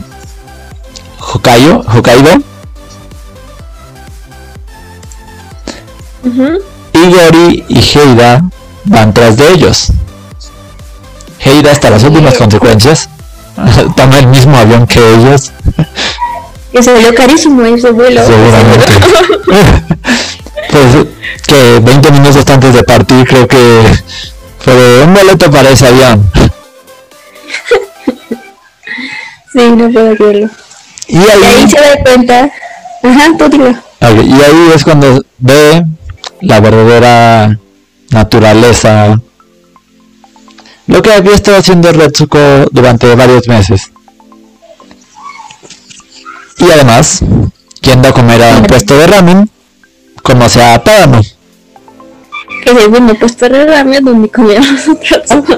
Hokkaido, 1.18 1.84
Hokkaido 1.86 2.30
Ujú. 6.24 6.58
y 6.92 7.12
Gori 7.12 7.64
y 7.68 7.78
Heida 7.78 8.42
van 8.84 9.12
tras 9.12 9.36
de 9.36 9.52
ellos. 9.52 9.92
Heida 11.40 11.72
hasta 11.72 11.90
las 11.90 12.04
últimas 12.04 12.34
consecuencias 12.38 13.08
toma 13.96 14.18
el 14.18 14.26
mismo 14.28 14.56
avión 14.56 14.86
que 14.86 14.98
ellos, 14.98 15.52
Que 16.76 16.82
se 16.82 16.92
volvió 16.92 17.14
carísimo 17.14 17.64
ese 17.64 17.90
vuelo. 17.90 18.20
seguramente. 18.22 18.86
pues 20.70 21.06
que 21.46 21.80
20 21.80 22.10
minutos 22.10 22.44
antes 22.50 22.74
de 22.74 22.82
partir 22.82 23.26
creo 23.26 23.48
que 23.48 23.82
fue 24.58 25.04
un 25.04 25.14
boleto 25.14 25.50
para 25.50 25.70
ese 25.70 25.86
avión. 25.86 26.30
Sí, 29.52 29.70
no 29.70 29.90
puedo 29.90 30.14
creerlo. 30.16 30.50
Y 31.08 31.16
Y 31.16 31.18
ahí 31.18 31.44
ahí, 31.44 31.70
se 31.70 31.80
da 31.80 31.96
cuenta. 32.02 32.52
Ajá, 33.02 33.24
tú 33.38 33.48
dilo. 33.48 33.74
Y 34.22 34.42
ahí 34.42 34.70
es 34.74 34.84
cuando 34.84 35.24
ve 35.38 35.82
la 36.42 36.60
verdadera 36.60 37.58
naturaleza. 38.10 39.18
Lo 40.88 41.00
que 41.00 41.10
había 41.10 41.34
estado 41.36 41.56
haciendo 41.56 41.90
Retsuko 41.90 42.38
durante 42.70 43.14
varios 43.14 43.48
meses. 43.48 43.90
Y 46.58 46.70
además, 46.70 47.22
yendo 47.82 48.08
a 48.08 48.12
comer 48.12 48.42
a 48.42 48.56
un 48.58 48.64
puesto 48.64 48.96
de 48.96 49.06
ramen, 49.06 49.50
conoce 50.22 50.62
a 50.62 50.82
Tadano. 50.82 51.20
Que 52.62 52.70
es 52.70 52.78
el 52.78 53.16
puesto 53.16 53.48
de 53.48 53.66
ramen 53.66 54.04
donde 54.04 54.28
comíamos 54.28 54.88
nosotros. 54.88 55.22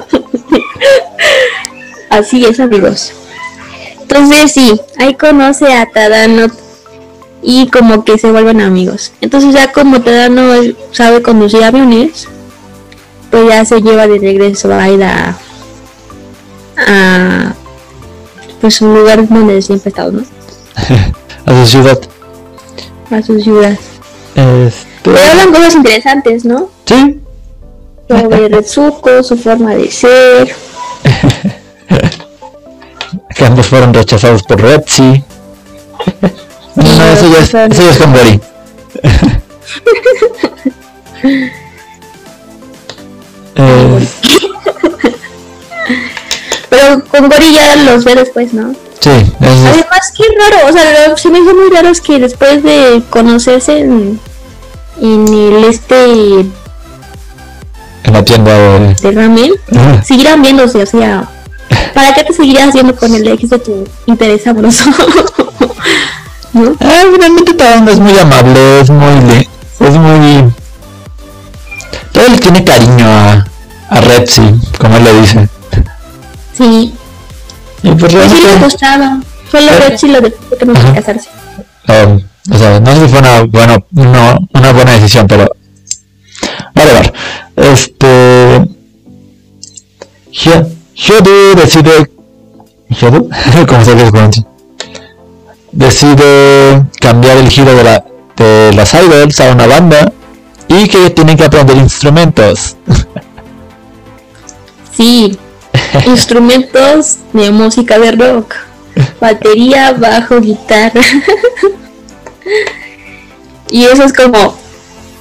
Así 2.11 2.45
es, 2.45 2.59
amigos. 2.61 3.13
Entonces, 4.01 4.53
sí, 4.53 4.81
ahí 4.99 5.15
conoce 5.15 5.73
a 5.73 5.87
Tadano 5.87 6.47
y 7.43 7.69
como 7.69 8.05
que 8.05 8.19
se 8.19 8.31
vuelven 8.31 8.61
amigos. 8.61 9.13
Entonces, 9.21 9.55
ya 9.55 9.73
como 9.73 10.01
Tadano 10.01 10.53
sabe 10.93 11.23
conducir 11.23 11.63
aviones, 11.63 12.29
pues 13.31 13.49
ya 13.49 13.65
se 13.65 13.81
lleva 13.81 14.07
de 14.07 14.19
regreso 14.19 14.73
a 14.73 14.83
Aida 14.83 15.39
a 16.77 17.55
pues 18.61 18.81
un 18.81 18.95
lugar 18.95 19.29
donde 19.29 19.63
siempre 19.63 19.89
ha 19.89 19.91
estado, 19.91 20.13
¿no? 20.13 20.38
a 21.47 21.65
su 21.65 21.67
ciudad. 21.67 21.99
A 23.11 23.23
su 23.23 23.41
ciudad. 23.41 23.77
Este, 24.35 24.87
Pero 25.03 25.19
hablan 25.19 25.53
cosas 25.53 25.75
interesantes, 25.75 26.45
¿no? 26.45 26.69
sí, 26.87 27.21
Sobre 28.09 28.49
Retsuko, 28.49 29.23
su 29.23 29.37
forma 29.37 29.75
de 29.75 29.91
ser. 29.91 30.55
que 33.35 33.45
ambos 33.45 33.67
fueron 33.67 33.93
rechazados 33.95 34.43
por 34.43 34.61
Retsi. 34.61 35.23
No, 36.75 36.85
eso 36.85 37.27
ya 37.33 37.39
es, 37.41 37.55
eso 37.73 37.83
ya 37.83 37.91
es 37.91 37.99
con 37.99 38.13
Gori. 38.13 38.41
Eh, 43.57 44.09
Pero 46.71 47.05
con 47.07 47.29
Gori 47.29 47.53
ya 47.53 47.75
los 47.77 48.05
ve 48.05 48.15
después, 48.15 48.55
¿no? 48.55 48.75
Sí, 49.01 49.11
es- 49.11 49.67
Además, 49.67 50.13
qué 50.17 50.25
raro, 50.39 50.69
o 50.69 50.73
sea, 50.73 51.09
lo- 51.09 51.17
se 51.17 51.29
me 51.31 51.39
hizo 51.39 51.55
muy 51.55 51.71
raro 51.75 51.89
es 51.89 52.01
que 52.01 52.19
después 52.19 52.63
de 52.63 53.03
conocerse 53.11 53.79
en, 53.81 54.21
en 55.01 55.29
el 55.29 55.65
este 55.65 56.41
en 58.05 58.13
la 58.13 58.25
tienda 58.25 58.53
de... 58.55 58.95
de 58.95 59.11
ramen, 59.13 59.53
Ah, 59.77 60.03
siguieran 60.05 60.41
viéndose, 60.43 60.83
o 60.83 60.87
sea, 60.87 61.29
¿para 61.95 62.15
qué 62.15 62.25
te 62.25 62.33
seguirías 62.33 62.69
haciendo 62.69 62.97
con 62.97 63.15
el 63.15 63.27
ex 63.29 63.51
de 63.51 63.59
tu 63.59 63.87
interés 64.07 64.47
amoroso? 64.47 64.85
¿No? 66.55 66.75
Ah, 66.81 67.03
realmente 67.19 67.53
Tadano 67.55 67.91
es 67.91 67.99
muy 68.01 68.17
amable, 68.19 68.81
es 68.81 68.91
muy... 68.91 69.49
Es 69.81 69.95
muy... 69.95 70.53
Todo 72.13 72.29
le 72.29 72.39
tiene 72.39 72.65
cariño 72.65 73.07
a, 73.07 73.45
a 73.91 74.01
Retsi, 74.01 74.43
como 74.79 74.97
él 74.97 75.05
le 75.05 75.21
dice. 75.21 75.49
Sí, 76.57 76.95
Y 77.83 77.91
pues 77.93 78.13
y 78.13 78.17
sí 78.17 78.23
le 78.23 78.29
realmente... 78.29 78.65
gustaba. 78.65 79.21
Solo 79.51 79.67
Eh. 79.73 79.81
Rexy 79.89 80.09
lo 80.09 80.21
dejó 80.21 80.37
que 80.59 80.67
no 80.67 80.73
quería 80.75 80.95
casarse. 80.95 81.29
um, 81.89 82.21
o 82.55 82.59
sea, 82.59 82.81
no 82.81 82.95
sé 82.95 83.03
si 83.03 83.09
fue 83.09 83.19
una, 83.21 83.43
bueno, 83.45 83.87
no, 83.93 84.39
una 84.55 84.73
buena 84.73 84.93
decisión, 84.93 85.27
pero... 85.27 85.49
Vale, 86.75 86.93
vale. 86.95 87.13
Este... 87.57 88.69
Hyo- 90.33 90.69
Hyodu 90.95 91.55
decide. 91.57 92.11
¿Hyodu? 92.91 93.29
¿Cómo 93.69 93.85
se 93.85 93.95
dice? 93.95 94.45
Decide 95.73 96.85
cambiar 97.01 97.37
el 97.39 97.49
giro 97.51 97.75
de, 97.75 97.85
la, 97.85 98.05
de 98.37 98.73
las 98.75 98.95
idols 98.95 99.41
a 99.41 99.53
una 99.53 99.67
banda 99.67 100.13
y 100.69 100.89
que 100.89 101.11
tienen 101.11 101.37
que 101.37 101.45
aprender 101.45 101.77
instrumentos. 101.77 102.77
Sí, 104.97 105.39
instrumentos 106.07 107.19
de 107.33 107.51
música 107.51 107.99
de 107.99 108.13
rock. 108.13 108.55
Batería, 109.21 109.93
bajo, 109.93 110.41
guitarra. 110.41 111.01
y 113.71 113.85
eso 113.85 114.05
es 114.05 114.13
como... 114.13 114.57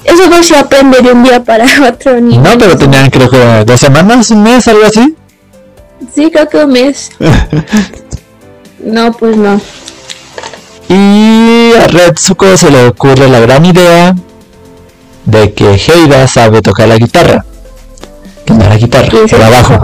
Eso 0.03 0.29
no 0.29 0.41
se 0.41 0.55
aprende 0.55 1.01
de 1.01 1.11
un 1.11 1.23
día 1.23 1.43
para 1.43 1.65
otro. 1.89 2.19
Ni 2.21 2.37
No, 2.37 2.57
pero 2.57 2.77
tenían 2.77 3.09
creo 3.09 3.29
que 3.29 3.65
dos 3.65 3.79
semanas, 3.79 4.31
un 4.31 4.43
mes, 4.43 4.67
algo 4.67 4.85
así. 4.85 5.15
Sí, 6.13 6.29
creo 6.31 6.47
que 6.47 6.63
un 6.63 6.71
mes. 6.71 7.09
no, 8.79 9.11
pues 9.11 9.35
no. 9.35 9.59
Y 10.89 11.73
a 11.73 11.87
Retsuko 11.87 12.55
se 12.55 12.71
le 12.71 12.87
ocurre 12.87 13.27
la 13.27 13.41
gran 13.41 13.65
idea 13.65 14.15
de 15.25 15.53
que 15.53 15.73
Heida 15.73 16.27
sabe 16.27 16.61
tocar 16.61 16.87
la 16.87 16.97
guitarra. 16.97 17.43
Que 18.47 18.53
no 18.55 18.69
la 18.69 18.77
guitarra, 18.77 19.09
por 19.29 19.41
abajo. 19.41 19.81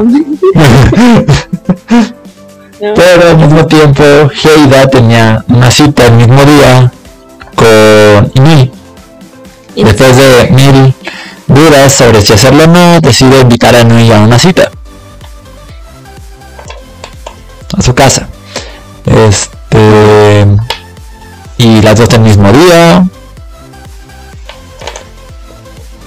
Pero 2.80 3.30
al 3.30 3.38
mismo 3.38 3.66
tiempo, 3.68 4.04
Heida 4.04 4.88
tenía 4.88 5.44
una 5.50 5.70
cita 5.70 6.08
el 6.08 6.14
mismo 6.14 6.44
día 6.44 6.92
con 7.56 8.32
Ni. 8.44 8.72
Después 9.76 10.18
de 10.18 10.50
mil 10.52 10.94
dudas 11.48 11.94
sobre 11.94 12.22
si 12.22 12.34
hacerlo 12.34 12.64
o 12.64 12.68
no, 12.68 13.00
decide 13.02 13.42
invitar 13.42 13.76
a 13.76 13.84
Nui 13.84 14.12
a 14.12 14.20
una 14.20 14.40
cita. 14.40 14.70
A 17.78 17.82
su 17.82 17.94
casa. 17.94 18.28
Este. 19.06 20.46
Y 21.58 21.82
las 21.82 21.98
dos 21.98 22.10
el 22.14 22.22
mismo 22.22 22.52
día. 22.52 23.06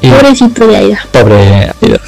Y 0.03 0.11
Pobrecito 0.11 0.67
de 0.67 0.77
Aida. 0.77 1.07
pobre 1.11 1.73
Aida. 1.83 2.01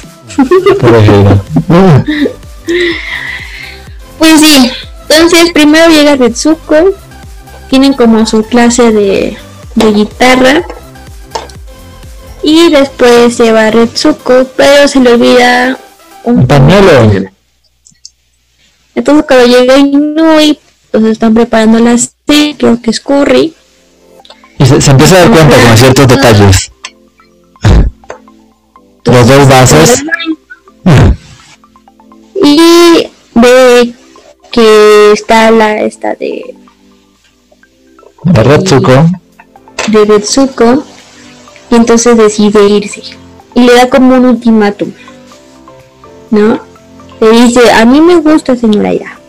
Pues 4.17 4.39
sí, 4.41 4.71
entonces 5.07 5.51
primero 5.53 5.89
llega 5.89 6.15
Retsuko, 6.15 6.93
tienen 7.69 7.93
como 7.93 8.25
su 8.25 8.43
clase 8.43 8.91
de, 8.91 9.37
de 9.75 9.93
guitarra 9.93 10.63
y 12.43 12.69
después 12.69 13.35
se 13.35 13.51
va 13.51 13.71
Retsuko, 13.71 14.45
pero 14.55 14.87
se 14.87 14.99
le 14.99 15.13
olvida 15.13 15.77
Un 16.23 16.47
pañuelo. 16.47 17.29
Entonces 18.95 19.25
cuando 19.25 19.45
llega 19.47 19.77
Inui, 19.77 20.59
pues 20.91 21.03
están 21.05 21.33
preparando 21.33 21.79
la 21.79 21.97
cena, 21.97 22.55
creo 22.57 22.81
que 22.81 22.91
es 22.91 22.99
curry. 22.99 23.53
Y 24.57 24.65
se, 24.65 24.81
se 24.81 24.91
empieza 24.91 25.15
a 25.15 25.19
dar 25.19 25.31
cuenta 25.31 25.55
con 25.55 25.77
ciertos 25.77 26.07
detalles. 26.07 26.68
Los 29.05 29.27
dos 29.27 29.47
vasos. 29.47 30.03
Y 32.41 33.07
ve 33.35 33.93
que 34.51 35.11
está 35.11 35.51
la 35.51 35.81
esta 35.81 36.15
de, 36.15 36.55
De 38.23 38.43
Retsuko. 38.43 38.91
de 39.87 40.05
Retsuko 40.05 40.83
y 41.69 41.75
entonces 41.75 42.17
decide 42.17 42.65
irse 42.67 43.03
y 43.55 43.61
le 43.61 43.73
da 43.75 43.89
como 43.89 44.15
un 44.15 44.25
ultimátum 44.25 44.91
¿no? 46.31 46.59
le 47.19 47.31
dice 47.31 47.71
a 47.71 47.85
mí 47.85 47.99
me 48.01 48.15
gusta 48.21 48.55
señora 48.55 48.93
Ira 48.93 49.19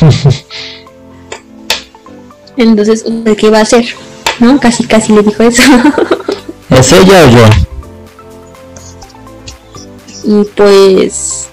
entonces 2.56 3.04
¿usted 3.06 3.36
¿qué 3.36 3.50
va 3.50 3.58
a 3.58 3.62
hacer? 3.62 3.86
¿no? 4.40 4.58
casi 4.58 4.84
casi 4.84 5.12
le 5.12 5.22
dijo 5.22 5.42
eso 5.44 5.62
¿Es 6.70 6.92
ella 6.92 7.24
o 7.24 7.30
yo? 7.30 7.65
Y 10.26 10.44
pues 10.56 11.48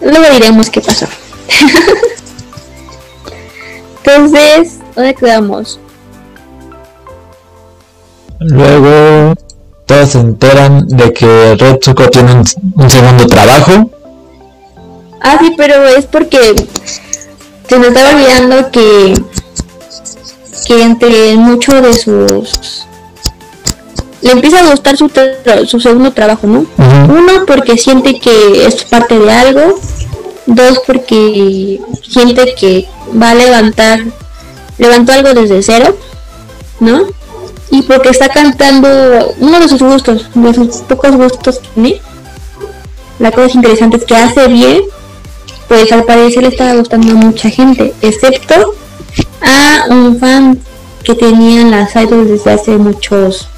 luego 0.00 0.24
diremos 0.32 0.70
qué 0.70 0.80
pasó 0.80 1.06
entonces 4.04 4.78
¿dónde 4.94 5.14
quedamos? 5.14 5.78
Luego 8.40 9.34
todos 9.86 10.10
se 10.10 10.18
enteran 10.18 10.86
de 10.88 11.12
que 11.12 11.56
Retsuko 11.56 12.08
tiene 12.08 12.32
un, 12.32 12.44
un 12.76 12.90
segundo 12.90 13.26
trabajo. 13.26 13.90
Ah, 15.20 15.36
sí, 15.40 15.52
pero 15.56 15.86
es 15.86 16.06
porque 16.06 16.38
se 17.68 17.78
me 17.78 17.88
estaba 17.88 18.10
olvidando 18.10 18.70
que 18.70 19.22
que 20.66 20.82
entre 20.82 21.36
muchos 21.36 21.82
de 21.82 21.94
sus 21.94 22.86
le 24.22 24.32
empieza 24.32 24.60
a 24.60 24.70
gustar 24.70 24.96
su, 24.96 25.80
segundo 25.80 26.12
trabajo, 26.12 26.46
¿no? 26.46 26.66
Uno 26.78 27.46
porque 27.46 27.78
siente 27.78 28.18
que 28.18 28.66
es 28.66 28.84
parte 28.84 29.18
de 29.18 29.32
algo, 29.32 29.80
dos 30.46 30.80
porque 30.86 31.80
siente 32.06 32.54
que 32.54 32.86
va 33.20 33.30
a 33.30 33.34
levantar 33.34 34.00
levantó 34.80 35.12
algo 35.12 35.34
desde 35.34 35.62
cero, 35.62 35.96
¿no? 36.80 37.02
Y 37.70 37.82
porque 37.82 38.08
está 38.08 38.28
cantando 38.30 38.88
uno 39.38 39.60
de 39.60 39.68
sus 39.68 39.80
gustos, 39.82 40.28
de 40.34 40.54
sus 40.54 40.76
pocos 40.88 41.14
gustos 41.16 41.58
que 41.58 41.68
tiene. 41.74 42.00
La 43.18 43.30
cosa 43.30 43.54
interesante 43.54 43.98
es 43.98 44.04
que 44.04 44.16
hace 44.16 44.48
bien, 44.48 44.80
pues 45.68 45.92
al 45.92 46.04
parecer 46.04 46.42
le 46.42 46.48
estaba 46.48 46.74
gustando 46.74 47.12
a 47.12 47.14
mucha 47.14 47.50
gente, 47.50 47.94
excepto 48.00 48.74
a 49.42 49.84
un 49.90 50.18
fan 50.18 50.58
que 51.04 51.14
tenían 51.14 51.70
las 51.70 51.94
idols 51.94 52.28
desde 52.28 52.52
hace 52.52 52.70
muchos 52.72 53.48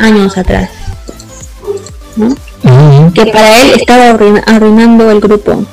años 0.00 0.36
atrás, 0.38 0.70
que 3.14 3.26
para 3.26 3.60
él 3.62 3.72
estaba 3.76 4.10
arruin- 4.12 4.42
arruinando 4.46 5.10
el 5.10 5.20
grupo. 5.20 5.64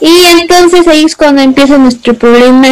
Y 0.00 0.24
entonces 0.40 0.86
ahí 0.88 1.04
es 1.04 1.14
cuando 1.14 1.42
empieza 1.42 1.78
nuestro 1.78 2.14
problema 2.14 2.68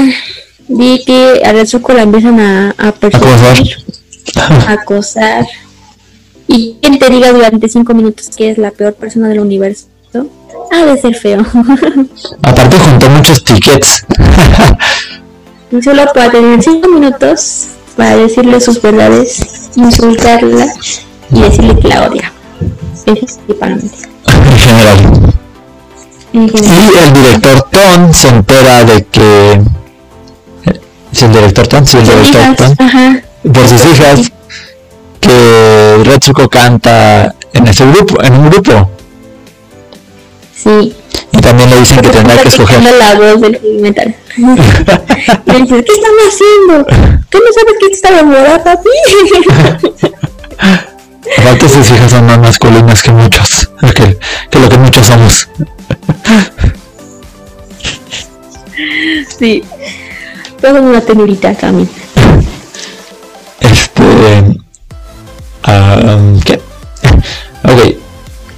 de 0.68 1.02
que 1.06 1.42
a 1.44 1.52
Retsuko 1.52 1.92
la 1.92 2.02
empiezan 2.02 2.40
a, 2.40 2.74
a 2.76 2.92
perseguir, 2.92 3.76
a 4.36 4.72
acosar. 4.72 5.46
Y 6.48 6.76
quien 6.82 6.98
te 6.98 7.08
diga 7.08 7.32
durante 7.32 7.68
cinco 7.68 7.94
minutos 7.94 8.28
que 8.36 8.50
es 8.50 8.58
la 8.58 8.72
peor 8.72 8.94
persona 8.94 9.28
del 9.28 9.38
universo, 9.38 9.86
ha 10.72 10.84
de 10.84 11.00
ser 11.00 11.14
feo. 11.14 11.40
Aparte 12.42 12.76
juntó 12.78 13.08
muchos 13.10 13.44
tickets. 13.44 14.04
y 15.70 15.80
solo 15.82 16.06
para 16.12 16.32
tener 16.32 16.60
cinco 16.60 16.88
minutos 16.88 17.66
para 18.00 18.16
decirle 18.16 18.58
sus 18.62 18.80
verdades, 18.80 19.68
insultarla 19.76 20.72
y 21.34 21.38
decirle 21.38 21.78
que 21.78 21.88
la 21.88 22.08
odia. 22.08 22.32
Principalmente. 23.04 24.08
en 24.26 24.58
general. 24.58 25.34
En 26.32 26.48
general. 26.48 26.90
Y 26.94 26.98
el 26.98 27.12
director 27.12 27.68
Ton 27.70 28.14
se 28.14 28.28
entera 28.28 28.84
de 28.84 29.04
que... 29.04 29.60
Si 31.12 31.26
el 31.26 31.32
director 31.32 31.66
Ton, 31.66 31.86
sí, 31.86 31.98
el 31.98 32.04
director 32.04 32.40
hijas, 32.40 32.56
Ton. 32.56 32.74
Ajá. 32.78 33.22
Por 33.52 33.68
sus 33.68 33.84
hijas. 33.84 34.32
Que 35.20 36.02
Retsuko 36.02 36.48
canta 36.48 37.34
en 37.52 37.66
ese 37.66 37.84
grupo, 37.84 38.22
en 38.22 38.32
un 38.32 38.48
grupo. 38.48 38.90
Sí. 40.56 40.94
Y 41.40 41.42
también 41.42 41.70
le 41.70 41.80
dicen 41.80 42.02
que 42.02 42.10
tendrá 42.10 42.36
que 42.42 42.48
escoger. 42.48 42.82
la 42.82 43.14
voz 43.14 43.40
del 43.40 43.58
heavy 43.58 43.78
metal. 43.80 44.14
y 44.36 44.42
le 44.42 45.58
dice, 45.62 45.84
¿qué 45.84 45.92
están 45.92 46.12
haciendo? 46.28 46.84
¿Tú 47.30 47.38
no 47.38 47.50
sabes 47.54 47.74
que 47.80 47.86
está 47.86 48.08
enamorada, 48.10 48.62
papi? 48.62 48.90
Aparte 51.38 51.68
sus 51.70 51.90
hijas 51.92 52.10
son 52.10 52.26
más 52.26 52.38
masculinas 52.38 53.02
que 53.02 53.12
muchos. 53.12 53.70
Que, 53.96 54.18
que 54.50 54.58
lo 54.58 54.68
que 54.68 54.76
muchos 54.76 55.06
somos. 55.06 55.48
sí. 59.38 59.64
Son 60.60 60.76
una 60.76 61.00
tenurita 61.00 61.54
también. 61.54 61.88
Este. 63.60 64.02
ah, 65.62 66.18
¿Qué? 66.44 66.60
Ok. 67.64 67.96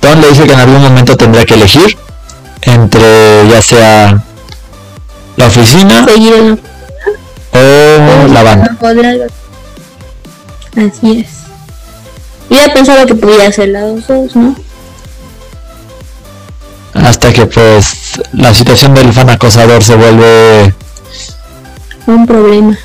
Tom 0.00 0.20
le 0.20 0.30
dice 0.30 0.46
que 0.46 0.52
en 0.52 0.60
algún 0.60 0.82
momento 0.82 1.16
tendrá 1.16 1.44
que 1.44 1.54
elegir 1.54 1.96
entre 2.62 3.48
ya 3.48 3.60
sea 3.62 4.22
la 5.36 5.46
oficina 5.46 6.06
o 7.52 8.28
la 8.28 8.42
banda. 8.42 8.76
Así 10.76 11.20
es. 11.20 11.28
Y 12.48 12.56
ya 12.56 12.72
pensaba 12.72 13.06
que 13.06 13.14
podía 13.14 13.48
hacer 13.48 13.68
las 13.68 14.06
dos, 14.06 14.36
¿no? 14.36 14.54
Hasta 16.94 17.32
que 17.32 17.46
pues 17.46 18.20
la 18.32 18.52
situación 18.52 18.94
del 18.94 19.12
fan 19.12 19.30
acosador 19.30 19.82
se 19.82 19.94
vuelve 19.96 20.74
Un 22.06 22.26
problema. 22.26 22.78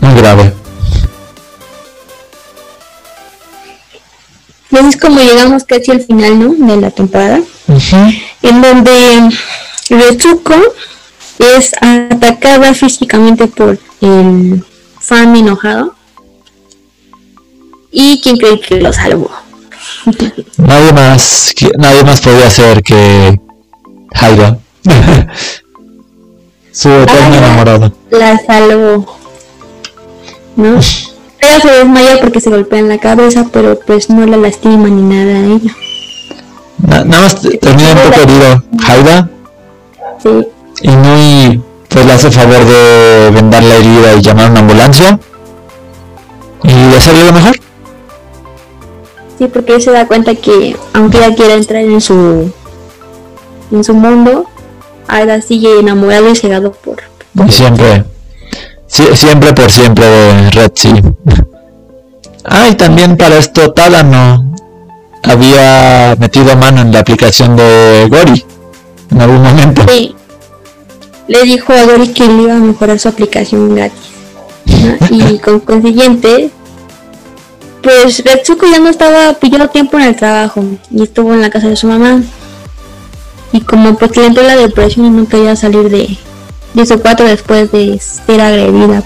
muy 0.00 0.14
grave. 0.14 0.52
Y 4.70 4.76
así 4.76 4.88
es 4.88 4.96
como 4.96 5.20
llegamos 5.20 5.64
casi 5.64 5.90
al 5.92 6.00
final, 6.02 6.38
¿no? 6.38 6.66
De 6.66 6.80
la 6.80 6.90
temporada. 6.90 7.40
En 8.44 8.60
donde 8.60 9.30
Retsuko 9.88 10.54
es 11.38 11.72
atacada 11.80 12.74
físicamente 12.74 13.46
por 13.46 13.78
el 14.00 14.64
fan 15.00 15.34
enojado. 15.34 15.94
¿Y 17.90 18.20
quién 18.20 18.36
cree 18.36 18.60
que 18.60 18.80
lo 18.80 18.92
salvó? 18.92 19.30
nadie 20.58 20.92
más, 20.92 21.54
nadie 21.78 22.04
más 22.04 22.20
podía 22.20 22.50
ser 22.50 22.82
que 22.82 23.40
Haida. 24.12 24.58
Su 26.72 26.90
eterno 26.90 27.36
enamorado. 27.36 27.92
La 28.10 28.36
salvó. 28.38 29.16
¿No? 30.56 30.80
Ella 31.40 31.60
se 31.60 31.70
desmaya 31.70 32.20
porque 32.20 32.40
se 32.40 32.50
golpea 32.50 32.80
en 32.80 32.88
la 32.88 32.98
cabeza, 32.98 33.46
pero 33.52 33.78
pues 33.80 34.10
no 34.10 34.26
la 34.26 34.36
lastima 34.36 34.88
ni 34.88 35.02
nada 35.02 35.38
a 35.38 35.46
ella. 35.46 35.74
Nada 36.78 37.04
más 37.04 37.40
termina 37.40 37.92
un 37.92 38.10
poco 38.10 38.20
herido. 38.20 38.62
Haida. 38.86 39.28
Sí. 40.22 40.48
Y 40.82 40.88
muy 40.88 41.62
pues 41.88 42.06
le 42.06 42.12
hace 42.12 42.30
favor 42.30 42.64
de 42.64 43.30
vendar 43.32 43.62
la 43.62 43.76
herida 43.76 44.14
y 44.14 44.20
llamar 44.20 44.46
a 44.46 44.50
una 44.50 44.60
ambulancia. 44.60 45.18
Y 46.62 46.94
hacerle 46.94 47.24
lo 47.24 47.32
mejor. 47.32 47.56
Sí, 49.38 49.46
porque 49.46 49.74
él 49.74 49.82
se 49.82 49.92
da 49.92 50.06
cuenta 50.06 50.34
que 50.34 50.76
aunque 50.92 51.18
ella 51.18 51.34
quiera 51.34 51.54
entrar 51.54 51.82
en 51.82 52.00
su 52.00 52.52
en 53.70 53.84
su 53.84 53.94
mundo, 53.94 54.46
Aida 55.08 55.40
sigue 55.40 55.78
enamorado 55.78 56.30
y 56.30 56.36
cegado 56.36 56.72
por, 56.72 57.02
y 57.46 57.52
siempre 57.52 58.04
siempre 58.86 59.52
por 59.52 59.70
siempre 59.70 60.06
de 60.06 60.50
Red 60.50 60.72
Sea. 60.74 61.02
Ah, 62.46 62.68
y 62.68 62.74
también 62.74 63.16
para 63.16 63.38
esto 63.38 63.72
Talano 63.72 64.53
había 65.24 66.16
metido 66.18 66.56
mano 66.56 66.82
en 66.82 66.92
la 66.92 67.00
aplicación 67.00 67.56
de 67.56 68.06
Gori 68.08 68.44
en 69.10 69.20
algún 69.20 69.42
momento. 69.42 69.82
Sí. 69.88 70.14
Le 71.26 71.42
dijo 71.42 71.72
a 71.72 71.84
Gori 71.84 72.08
que 72.08 72.26
le 72.26 72.42
iba 72.42 72.56
a 72.56 72.58
mejorar 72.58 72.98
su 72.98 73.08
aplicación 73.08 73.74
gratis. 73.74 74.00
Y 75.10 75.38
con 75.44 75.60
consiguiente, 75.60 76.50
pues 77.82 78.22
Retsuko 78.24 78.66
ya 78.66 78.78
no 78.78 78.88
estaba 78.88 79.34
pillando 79.34 79.68
tiempo 79.68 79.98
en 79.98 80.04
el 80.04 80.16
trabajo 80.16 80.64
y 80.90 81.02
estuvo 81.02 81.32
en 81.32 81.40
la 81.40 81.50
casa 81.50 81.68
de 81.68 81.76
su 81.76 81.86
mamá. 81.86 82.22
Y 83.52 83.60
como 83.60 83.96
pues 83.96 84.16
le 84.16 84.26
entró 84.26 84.42
la 84.42 84.56
depresión 84.56 85.06
y 85.06 85.10
no 85.10 85.28
quería 85.28 85.54
salir 85.54 85.88
de, 85.88 86.18
Dice 86.74 86.98
cuatro 86.98 87.24
después 87.24 87.70
de 87.70 88.00
ser 88.00 88.40
agredida 88.40 89.04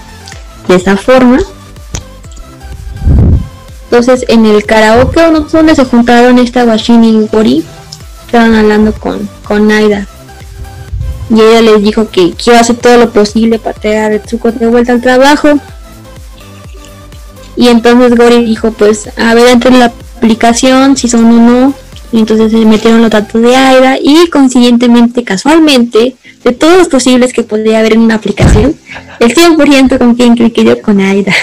de 0.67 0.75
esa 0.75 0.97
forma. 0.97 1.37
Entonces 3.91 4.23
en 4.27 4.45
el 4.45 4.65
karaoke 4.65 5.19
donde 5.51 5.73
se 5.73 5.83
juntaron 5.83 6.37
esta 6.37 6.63
Washini 6.63 7.23
y 7.23 7.27
Gori, 7.27 7.65
estaban 8.27 8.53
hablando 8.53 8.93
con, 8.93 9.27
con 9.43 9.67
Naida. 9.67 10.07
Y 11.31 11.41
ella 11.41 11.61
les 11.61 11.81
dijo 11.81 12.07
que, 12.09 12.35
a 12.55 12.59
hacer 12.59 12.75
todo 12.75 12.97
lo 12.97 13.09
posible 13.09 13.57
para 13.57 13.79
traer 13.79 13.97
a 13.97 14.09
Retsuko 14.09 14.51
de 14.51 14.67
vuelta 14.67 14.93
al 14.93 15.01
trabajo. 15.01 15.59
Y 17.55 17.69
entonces 17.69 18.15
Gori 18.15 18.45
dijo, 18.45 18.71
pues 18.73 19.09
a 19.17 19.33
ver 19.33 19.47
entre 19.47 19.71
la 19.71 19.91
aplicación 20.17 20.95
si 20.95 21.07
son 21.07 21.25
o 21.25 21.31
no. 21.31 21.73
Y 22.11 22.19
entonces 22.19 22.51
se 22.51 22.57
metieron 22.59 23.01
los 23.01 23.09
datos 23.09 23.41
de 23.41 23.55
Aida 23.55 23.97
y 23.99 24.29
consiguientemente, 24.29 25.23
casualmente, 25.23 26.15
de 26.43 26.51
todos 26.51 26.77
los 26.77 26.87
posibles 26.89 27.33
que 27.33 27.41
podría 27.41 27.79
haber 27.79 27.93
en 27.93 28.01
una 28.01 28.15
aplicación, 28.15 28.75
el 29.19 29.35
100% 29.35 29.97
con 29.97 30.13
quien 30.13 30.35
cliqué 30.35 30.63
yo 30.63 30.79
con 30.79 30.99
Aida. 31.01 31.33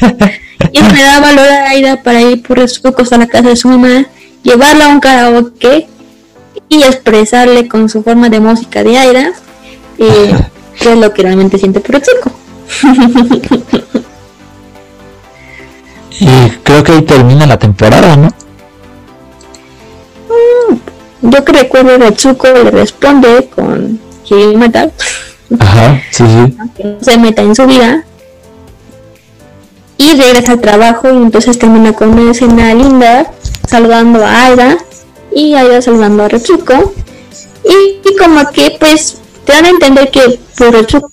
y 0.72 0.82
me 0.82 1.02
da 1.02 1.20
valor 1.20 1.48
a 1.48 1.70
Aida 1.70 2.02
para 2.02 2.22
ir 2.22 2.42
por 2.42 2.58
esos 2.58 2.78
pocos 2.78 3.12
a 3.12 3.18
la 3.18 3.26
casa 3.26 3.48
de 3.48 3.56
su 3.56 3.68
mamá, 3.68 4.06
llevarla 4.42 4.86
a 4.86 4.88
un 4.88 5.00
karaoke 5.00 5.88
y 6.68 6.82
expresarle 6.82 7.68
con 7.68 7.88
su 7.88 8.02
forma 8.02 8.28
de 8.28 8.40
música 8.40 8.82
de 8.82 8.98
Aida 8.98 9.32
eh, 9.98 10.34
qué 10.78 10.92
es 10.92 10.98
lo 10.98 11.12
que 11.12 11.22
realmente 11.22 11.58
siente 11.58 11.80
por 11.80 11.96
el 11.96 12.02
chico. 12.02 12.30
y 16.20 16.50
creo 16.62 16.82
que 16.82 16.92
ahí 16.92 17.02
termina 17.02 17.46
la 17.46 17.58
temporada, 17.58 18.16
¿no? 18.16 18.28
Mm, 20.28 21.30
yo 21.30 21.44
que 21.44 21.52
recuerdo 21.52 21.98
Retsuko 21.98 22.48
le 22.48 22.70
responde 22.70 23.48
con 23.54 24.00
quiere 24.26 24.56
matar. 24.56 24.90
Ajá, 25.58 26.00
sí, 26.10 26.24
sí. 26.26 26.56
se 27.00 27.18
meta 27.18 27.42
en 27.42 27.54
su 27.54 27.66
vida. 27.66 28.04
Y 29.98 30.12
regresa 30.12 30.52
al 30.52 30.60
trabajo 30.60 31.08
y 31.08 31.16
entonces 31.16 31.58
termina 31.58 31.92
con 31.92 32.18
una 32.18 32.30
escena 32.30 32.74
linda, 32.74 33.32
saludando 33.66 34.24
a 34.24 34.46
Aida 34.46 34.78
y 35.34 35.54
Aida 35.54 35.80
saludando 35.80 36.24
a 36.24 36.28
Retsuko. 36.28 36.92
Y, 37.64 38.16
como 38.16 38.50
que 38.50 38.76
pues 38.78 39.18
te 39.44 39.52
dan 39.52 39.64
a 39.64 39.70
entender 39.70 40.10
que 40.10 40.38
por 40.56 40.72
Retsuko 40.72 41.10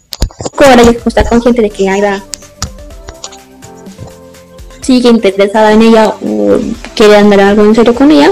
ahora 0.60 0.84
está 1.06 1.24
consciente 1.24 1.62
de 1.62 1.70
que 1.70 1.90
Aida 1.90 2.24
sigue 4.82 5.10
interesada 5.10 5.72
en 5.72 5.82
ella 5.82 6.10
o 6.10 6.60
quiere 6.96 7.18
andar 7.18 7.40
algo 7.40 7.64
en 7.64 7.76
serio 7.76 7.96
con 7.96 8.12
ella. 8.12 8.32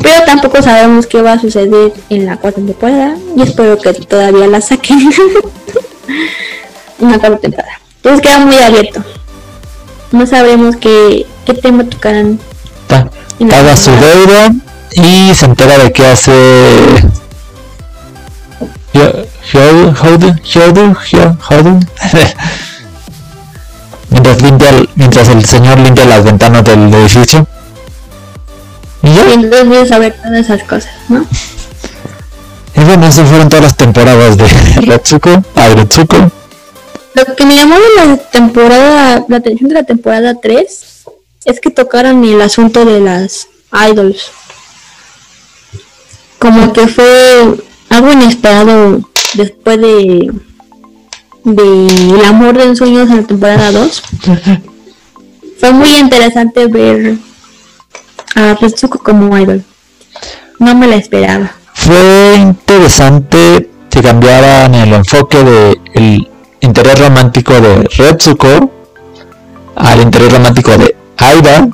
Pero 0.00 0.24
tampoco 0.24 0.62
sabemos 0.62 1.06
qué 1.06 1.22
va 1.22 1.32
a 1.32 1.40
suceder 1.40 1.92
en 2.08 2.26
la 2.26 2.36
cuarta 2.36 2.60
temporada. 2.60 3.16
Y 3.36 3.42
espero 3.42 3.78
que 3.78 3.92
todavía 3.92 4.46
la 4.46 4.60
saquen. 4.60 4.98
Una 6.98 7.18
cuarta 7.18 7.38
temporada. 7.38 7.80
Entonces 7.96 8.20
queda 8.20 8.38
muy 8.40 8.58
abierto. 8.58 9.02
No 10.12 10.26
sabremos 10.26 10.76
qué, 10.76 11.26
qué 11.44 11.54
tema 11.54 11.84
tocarán. 11.84 12.38
Paga 12.88 13.76
su 13.76 13.90
deuda 13.90 14.52
y 14.92 15.34
se 15.34 15.46
entera 15.46 15.78
de 15.78 15.92
qué 15.92 16.06
hace. 16.06 16.32
mientras 24.10 24.42
limpia 24.42 24.68
mientras 24.94 25.28
el 25.28 25.44
señor 25.44 25.78
limpia 25.78 26.04
las 26.04 26.22
ventanas 26.22 26.62
del 26.64 26.92
edificio 26.94 27.46
y 29.02 29.32
entonces 29.32 29.88
saber 29.88 30.14
todas 30.22 30.38
esas 30.38 30.62
cosas, 30.62 30.92
¿no? 31.08 31.24
Y 32.74 32.84
bueno, 32.84 33.06
esas 33.06 33.28
fueron 33.28 33.50
todas 33.50 33.64
las 33.64 33.76
temporadas 33.76 34.38
de 34.38 34.48
Retsuko, 34.86 35.42
a 35.56 35.68
Retsuko. 35.68 36.16
Lo 37.14 37.36
que 37.36 37.44
me 37.44 37.56
llamó 37.56 37.76
de 37.76 38.06
la 38.06 38.16
temporada, 38.16 39.24
la 39.28 39.36
atención 39.36 39.68
de 39.68 39.74
la 39.74 39.84
temporada 39.84 40.40
3 40.40 41.04
es 41.44 41.60
que 41.60 41.70
tocaron 41.70 42.24
el 42.24 42.40
asunto 42.40 42.84
de 42.84 43.00
las 43.00 43.48
idols. 43.90 44.30
Como 46.38 46.72
que 46.72 46.86
fue 46.88 47.56
algo 47.90 48.12
inesperado 48.12 49.00
después 49.34 49.80
de 49.80 50.32
de 51.44 51.86
el 51.86 52.24
amor 52.24 52.56
de 52.56 52.74
sueños 52.76 53.10
en 53.10 53.16
la 53.18 53.22
temporada 53.24 53.72
2. 53.72 54.02
fue 55.60 55.72
muy 55.72 55.88
interesante 55.96 56.66
ver 56.66 57.16
a 58.34 58.54
Retsuko 58.54 58.98
como 58.98 59.36
idol. 59.38 59.64
No 60.58 60.74
me 60.74 60.86
la 60.86 60.96
esperaba. 60.96 61.52
Fue 61.74 62.36
interesante 62.36 63.68
que 63.90 64.02
cambiaran 64.02 64.74
el 64.74 64.92
enfoque 64.92 65.38
del 65.94 66.31
interés 66.62 66.98
romántico 66.98 67.60
de 67.60 67.88
Retsuko 67.96 68.70
al 69.76 70.00
interés 70.00 70.32
romántico 70.32 70.70
de 70.78 70.96
Aida 71.18 71.68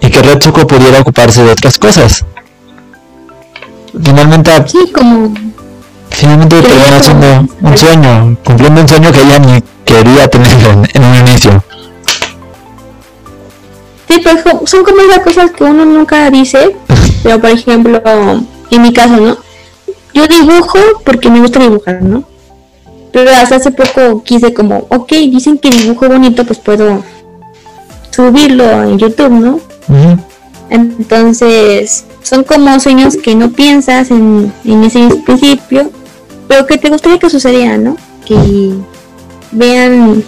y 0.00 0.10
que 0.10 0.22
Retsuko 0.22 0.66
pudiera 0.66 1.00
ocuparse 1.00 1.44
de 1.44 1.52
otras 1.52 1.78
cosas. 1.78 2.24
Finalmente, 4.02 4.50
sí, 4.66 4.90
como 4.92 5.34
finalmente 6.10 6.62
terminó 6.62 7.02
siendo 7.02 7.48
un 7.60 7.78
sueño, 7.78 8.36
cumpliendo 8.44 8.80
un 8.80 8.88
sueño 8.88 9.12
que 9.12 9.20
ella 9.20 9.38
ni 9.38 9.62
quería 9.84 10.28
tener 10.28 10.48
en 10.94 11.04
un 11.04 11.14
inicio. 11.16 11.62
Sí, 14.08 14.20
pues 14.22 14.42
son 14.64 14.84
como 14.84 15.02
esas 15.02 15.20
cosas 15.20 15.50
que 15.52 15.64
uno 15.64 15.84
nunca 15.84 16.30
dice, 16.30 16.74
pero 17.22 17.40
por 17.40 17.50
ejemplo, 17.50 18.02
en 18.70 18.82
mi 18.82 18.92
caso, 18.92 19.16
¿no? 19.16 19.36
Yo 20.14 20.26
dibujo 20.26 20.78
porque 21.04 21.30
me 21.30 21.40
gusta 21.40 21.60
dibujar, 21.60 22.02
¿no? 22.02 22.24
Pero 23.12 23.30
hasta 23.30 23.56
hace 23.56 23.70
poco 23.70 24.22
quise 24.22 24.54
como, 24.54 24.86
ok, 24.88 25.10
dicen 25.10 25.58
que 25.58 25.70
dibujo 25.70 26.08
bonito, 26.08 26.44
pues 26.44 26.58
puedo 26.58 27.02
subirlo 28.10 28.82
en 28.84 28.98
YouTube, 28.98 29.30
¿no? 29.30 29.60
Entonces, 30.68 32.04
son 32.22 32.44
como 32.44 32.78
sueños 32.78 33.16
que 33.16 33.34
no 33.34 33.50
piensas 33.50 34.10
en, 34.10 34.52
en 34.64 34.84
ese 34.84 35.08
principio, 35.26 35.90
pero 36.46 36.66
que 36.66 36.78
te 36.78 36.90
gustaría 36.90 37.18
que 37.18 37.30
sucediera, 37.30 37.76
¿no? 37.76 37.96
Que 38.24 38.74
vean 39.50 40.22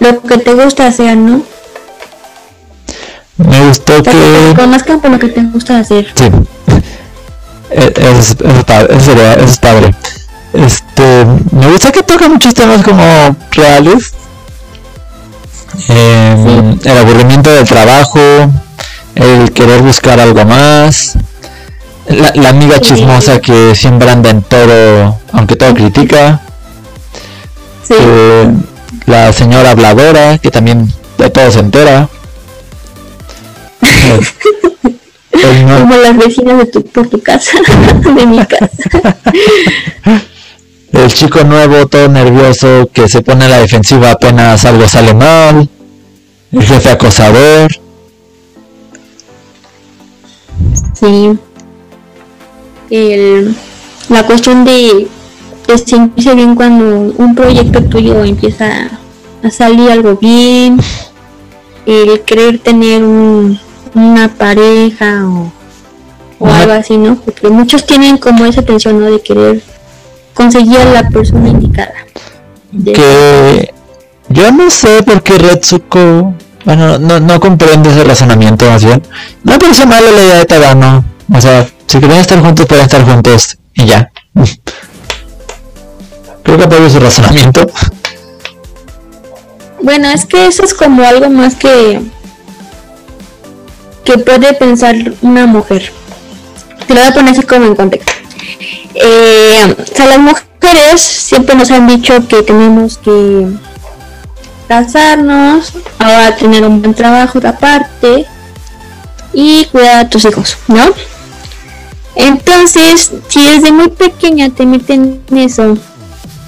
lo 0.00 0.22
que 0.22 0.38
te 0.38 0.54
gusta 0.54 0.86
hacer, 0.86 1.16
¿no? 1.16 1.42
Me 3.36 3.68
gustó 3.68 4.02
que... 4.02 4.54
Conozcan 4.56 5.00
por 5.00 5.10
lo 5.10 5.18
que 5.18 5.28
te 5.28 5.42
gusta 5.42 5.78
hacer. 5.78 6.06
Sí. 6.14 6.24
Eh, 7.74 7.90
eso, 7.96 8.36
es 8.44 9.58
padre. 9.58 9.94
Este, 10.52 11.24
me 11.50 11.70
gusta 11.70 11.92
que 11.92 12.02
toca 12.02 12.28
muchos 12.28 12.52
temas 12.54 12.82
como 12.82 13.36
reales. 13.52 14.12
Em, 15.88 16.78
el 16.84 16.98
aburrimiento 16.98 17.50
del 17.50 17.66
trabajo, 17.66 18.20
el 19.14 19.50
querer 19.52 19.80
buscar 19.80 20.20
algo 20.20 20.44
más, 20.44 21.16
La, 22.06 22.50
amiga 22.50 22.78
chismosa 22.80 23.40
que 23.40 23.74
siempre 23.74 24.10
anda 24.10 24.28
en 24.30 24.42
todo, 24.42 25.18
aunque 25.32 25.56
todo 25.56 25.72
critica. 25.74 26.42
Eh, 27.88 28.52
la 29.06 29.32
señora 29.32 29.70
habladora, 29.70 30.36
que 30.38 30.50
también 30.50 30.92
de 31.16 31.30
todo 31.30 31.50
se 31.50 31.60
entera. 31.60 32.08
Como 35.32 35.96
las 35.96 36.16
vecinas 36.16 36.58
de 36.58 36.66
tu, 36.66 36.84
por 36.84 37.08
tu 37.08 37.22
casa, 37.22 37.58
de 38.14 38.26
mi 38.26 38.44
casa. 38.44 39.16
El 40.92 41.12
chico 41.12 41.42
nuevo, 41.42 41.86
todo 41.86 42.08
nervioso, 42.08 42.88
que 42.92 43.08
se 43.08 43.22
pone 43.22 43.46
a 43.46 43.48
la 43.48 43.58
defensiva 43.58 44.10
apenas 44.10 44.64
algo 44.64 44.86
sale 44.86 45.14
mal. 45.14 45.68
El 46.52 46.62
jefe 46.62 46.90
acosador. 46.90 47.72
Sí. 50.92 51.32
El, 52.90 53.56
la 54.10 54.26
cuestión 54.26 54.64
de, 54.66 55.08
de 55.66 55.78
sentirse 55.78 56.34
bien 56.34 56.54
cuando 56.54 57.14
un 57.16 57.34
proyecto 57.34 57.82
tuyo 57.84 58.22
empieza 58.22 58.90
a 59.42 59.50
salir 59.50 59.90
algo 59.90 60.16
bien. 60.16 60.78
El 61.86 62.20
querer 62.20 62.58
tener 62.58 63.02
un, 63.02 63.58
una 63.94 64.28
pareja 64.28 65.26
o, 65.26 65.50
o 66.38 66.46
algo 66.46 66.72
así, 66.72 66.98
¿no? 66.98 67.16
Porque 67.16 67.48
muchos 67.48 67.86
tienen 67.86 68.18
como 68.18 68.44
esa 68.44 68.62
tensión, 68.62 69.00
¿no? 69.00 69.10
De 69.10 69.22
querer 69.22 69.62
conseguir 70.34 70.78
a 70.78 70.84
la 70.84 71.08
persona 71.08 71.48
indicada. 71.48 71.94
Que 72.84 73.72
yo 74.28 74.50
no 74.52 74.70
sé 74.70 75.02
por 75.02 75.22
qué 75.22 75.38
Retsuko, 75.38 76.34
bueno, 76.64 76.98
no, 76.98 77.20
no 77.20 77.40
comprendo 77.40 77.90
ese 77.90 78.04
razonamiento 78.04 78.64
más 78.66 78.84
bien. 78.84 79.02
No 79.44 79.52
me 79.52 79.58
parece 79.58 79.86
malo 79.86 80.10
la 80.10 80.22
idea 80.22 80.38
de 80.38 80.44
Tadano. 80.46 81.04
O 81.34 81.40
sea, 81.40 81.66
si 81.86 81.98
quieren 81.98 82.18
estar 82.18 82.40
juntos, 82.40 82.66
pueden 82.66 82.84
estar 82.84 83.04
juntos 83.04 83.58
y 83.74 83.86
ya. 83.86 84.10
Creo 86.42 86.58
que 86.58 86.64
apoyo 86.64 86.86
ese 86.86 86.98
razonamiento. 87.00 87.66
Bueno, 89.82 90.08
es 90.08 90.26
que 90.26 90.46
eso 90.46 90.64
es 90.64 90.74
como 90.74 91.02
algo 91.02 91.28
más 91.28 91.54
que 91.54 92.00
que 94.04 94.18
puede 94.18 94.52
pensar 94.54 94.96
una 95.22 95.46
mujer. 95.46 95.92
Te 96.86 96.94
lo 96.94 97.00
voy 97.00 97.10
a 97.10 97.14
poner 97.14 97.32
así 97.32 97.42
como 97.42 97.66
en 97.66 97.74
contexto. 97.74 98.12
Eh, 98.94 99.76
o 99.78 99.96
sea, 99.96 100.06
las 100.06 100.18
mujeres 100.18 101.00
siempre 101.00 101.54
nos 101.54 101.70
han 101.70 101.86
dicho 101.86 102.26
que 102.28 102.42
tenemos 102.42 102.98
que 102.98 103.48
casarnos, 104.68 105.72
ahora 105.98 106.36
tener 106.36 106.64
un 106.64 106.80
buen 106.80 106.94
trabajo 106.94 107.40
aparte 107.46 108.26
y 109.32 109.66
cuidar 109.66 110.06
a 110.06 110.08
tus 110.08 110.24
hijos, 110.24 110.56
¿no? 110.68 110.84
Entonces, 112.14 113.12
si 113.28 113.44
desde 113.44 113.72
muy 113.72 113.88
pequeña 113.88 114.50
te 114.50 114.66
meten 114.66 115.22
eso, 115.34 115.76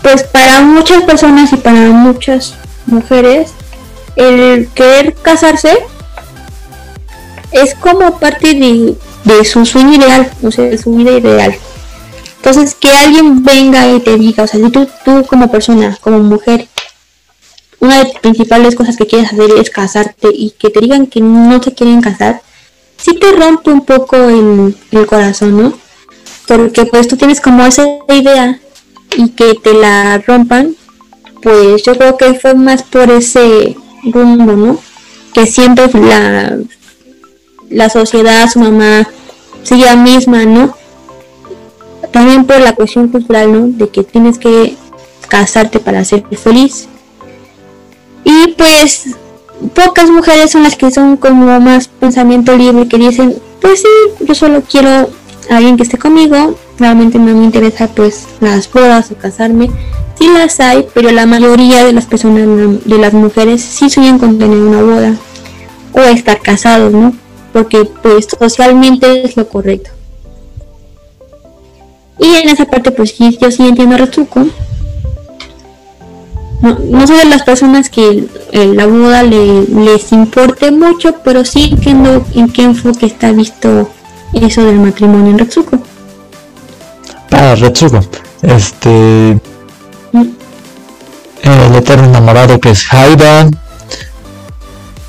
pues 0.02 0.22
para 0.22 0.60
muchas 0.60 1.02
personas 1.04 1.52
y 1.52 1.56
para 1.56 1.90
muchas 1.90 2.54
mujeres, 2.86 3.52
el 4.16 4.68
querer 4.74 5.14
casarse 5.14 5.78
es 7.52 7.74
como 7.74 8.18
parte 8.18 8.54
de, 8.54 8.94
de 9.24 9.44
su 9.44 9.64
sueño 9.64 9.94
ideal, 9.94 10.30
o 10.42 10.50
sea, 10.50 10.64
de 10.64 10.78
su 10.78 10.94
vida 10.94 11.12
ideal. 11.12 11.56
Entonces, 12.44 12.74
que 12.74 12.90
alguien 12.90 13.42
venga 13.42 13.90
y 13.90 14.00
te 14.00 14.18
diga, 14.18 14.42
o 14.42 14.46
sea, 14.46 14.60
si 14.60 14.70
tú, 14.70 14.86
tú 15.02 15.24
como 15.24 15.50
persona, 15.50 15.96
como 16.02 16.18
mujer, 16.18 16.68
una 17.80 17.96
de 17.96 18.04
las 18.04 18.20
principales 18.20 18.74
cosas 18.74 18.98
que 18.98 19.06
quieres 19.06 19.32
hacer 19.32 19.50
es 19.58 19.70
casarte 19.70 20.28
y 20.30 20.50
que 20.50 20.68
te 20.68 20.80
digan 20.80 21.06
que 21.06 21.22
no 21.22 21.58
te 21.62 21.72
quieren 21.72 22.02
casar, 22.02 22.42
sí 22.98 23.14
te 23.14 23.32
rompe 23.32 23.70
un 23.70 23.86
poco 23.86 24.16
el, 24.16 24.76
el 24.90 25.06
corazón, 25.06 25.56
¿no? 25.56 25.72
Porque 26.46 26.84
pues 26.84 27.08
tú 27.08 27.16
tienes 27.16 27.40
como 27.40 27.64
esa 27.64 27.86
idea 28.10 28.60
y 29.16 29.30
que 29.30 29.54
te 29.54 29.72
la 29.72 30.18
rompan, 30.18 30.76
pues 31.42 31.82
yo 31.82 31.96
creo 31.96 32.18
que 32.18 32.34
fue 32.34 32.52
más 32.52 32.82
por 32.82 33.10
ese 33.10 33.74
rumbo, 34.02 34.52
¿no? 34.52 34.78
Que 35.32 35.46
siempre 35.46 35.88
la, 35.94 36.58
la 37.70 37.88
sociedad, 37.88 38.50
su 38.50 38.58
mamá, 38.58 39.08
sigue 39.62 39.96
misma, 39.96 40.44
¿no? 40.44 40.83
También 42.14 42.44
por 42.44 42.60
la 42.60 42.76
cuestión 42.76 43.08
cultural, 43.08 43.52
¿no? 43.52 43.66
De 43.66 43.88
que 43.88 44.04
tienes 44.04 44.38
que 44.38 44.76
casarte 45.28 45.80
para 45.80 46.04
ser 46.04 46.24
feliz. 46.36 46.86
Y 48.22 48.52
pues 48.52 49.16
pocas 49.74 50.08
mujeres 50.10 50.52
son 50.52 50.62
las 50.62 50.76
que 50.76 50.92
son 50.92 51.16
como 51.16 51.58
más 51.58 51.88
pensamiento 51.88 52.56
libre, 52.56 52.86
que 52.86 52.98
dicen, 52.98 53.34
pues 53.60 53.80
sí, 53.80 54.24
yo 54.24 54.32
solo 54.36 54.62
quiero 54.62 55.10
a 55.50 55.56
alguien 55.56 55.76
que 55.76 55.82
esté 55.82 55.98
conmigo, 55.98 56.56
realmente 56.78 57.18
no 57.18 57.34
me 57.34 57.44
interesa 57.46 57.88
pues 57.88 58.26
las 58.40 58.72
bodas 58.72 59.10
o 59.10 59.16
casarme. 59.16 59.68
Sí 60.16 60.28
las 60.28 60.60
hay, 60.60 60.86
pero 60.94 61.10
la 61.10 61.26
mayoría 61.26 61.84
de 61.84 61.92
las 61.94 62.06
personas, 62.06 62.46
de 62.84 62.98
las 62.98 63.12
mujeres, 63.12 63.60
sí 63.60 63.90
sueñan 63.90 64.20
con 64.20 64.38
tener 64.38 64.56
una 64.56 64.82
boda 64.82 65.16
o 65.90 65.98
estar 65.98 66.40
casados, 66.40 66.92
¿no? 66.92 67.12
Porque 67.52 67.84
pues 67.84 68.28
socialmente 68.38 69.24
es 69.24 69.36
lo 69.36 69.48
correcto. 69.48 69.90
Y 72.18 72.26
en 72.36 72.48
esa 72.48 72.64
parte, 72.64 72.90
pues 72.90 73.14
sí, 73.16 73.36
yo 73.40 73.50
sí 73.50 73.66
entiendo 73.66 73.96
a 73.96 73.98
Retsuko. 73.98 74.46
No, 76.60 76.78
no 76.78 77.06
soy 77.06 77.18
de 77.18 77.24
las 77.26 77.42
personas 77.42 77.90
que 77.90 78.24
la 78.52 78.86
boda 78.86 79.22
le, 79.22 79.64
les 79.64 80.12
importe 80.12 80.70
mucho, 80.70 81.16
pero 81.24 81.44
sí 81.44 81.70
entiendo 81.72 82.24
en 82.34 82.48
qué 82.50 82.62
enfoque 82.62 83.06
está 83.06 83.32
visto 83.32 83.90
eso 84.32 84.64
del 84.64 84.76
matrimonio 84.76 85.32
en 85.32 85.38
Retsuko. 85.38 85.78
Ah, 87.30 87.54
Retsuko. 87.56 88.00
Este. 88.42 89.38
Mm. 90.12 90.28
El 91.42 91.74
eterno 91.74 92.04
enamorado 92.06 92.58
que 92.60 92.70
es 92.70 92.92
Haida. 92.92 93.48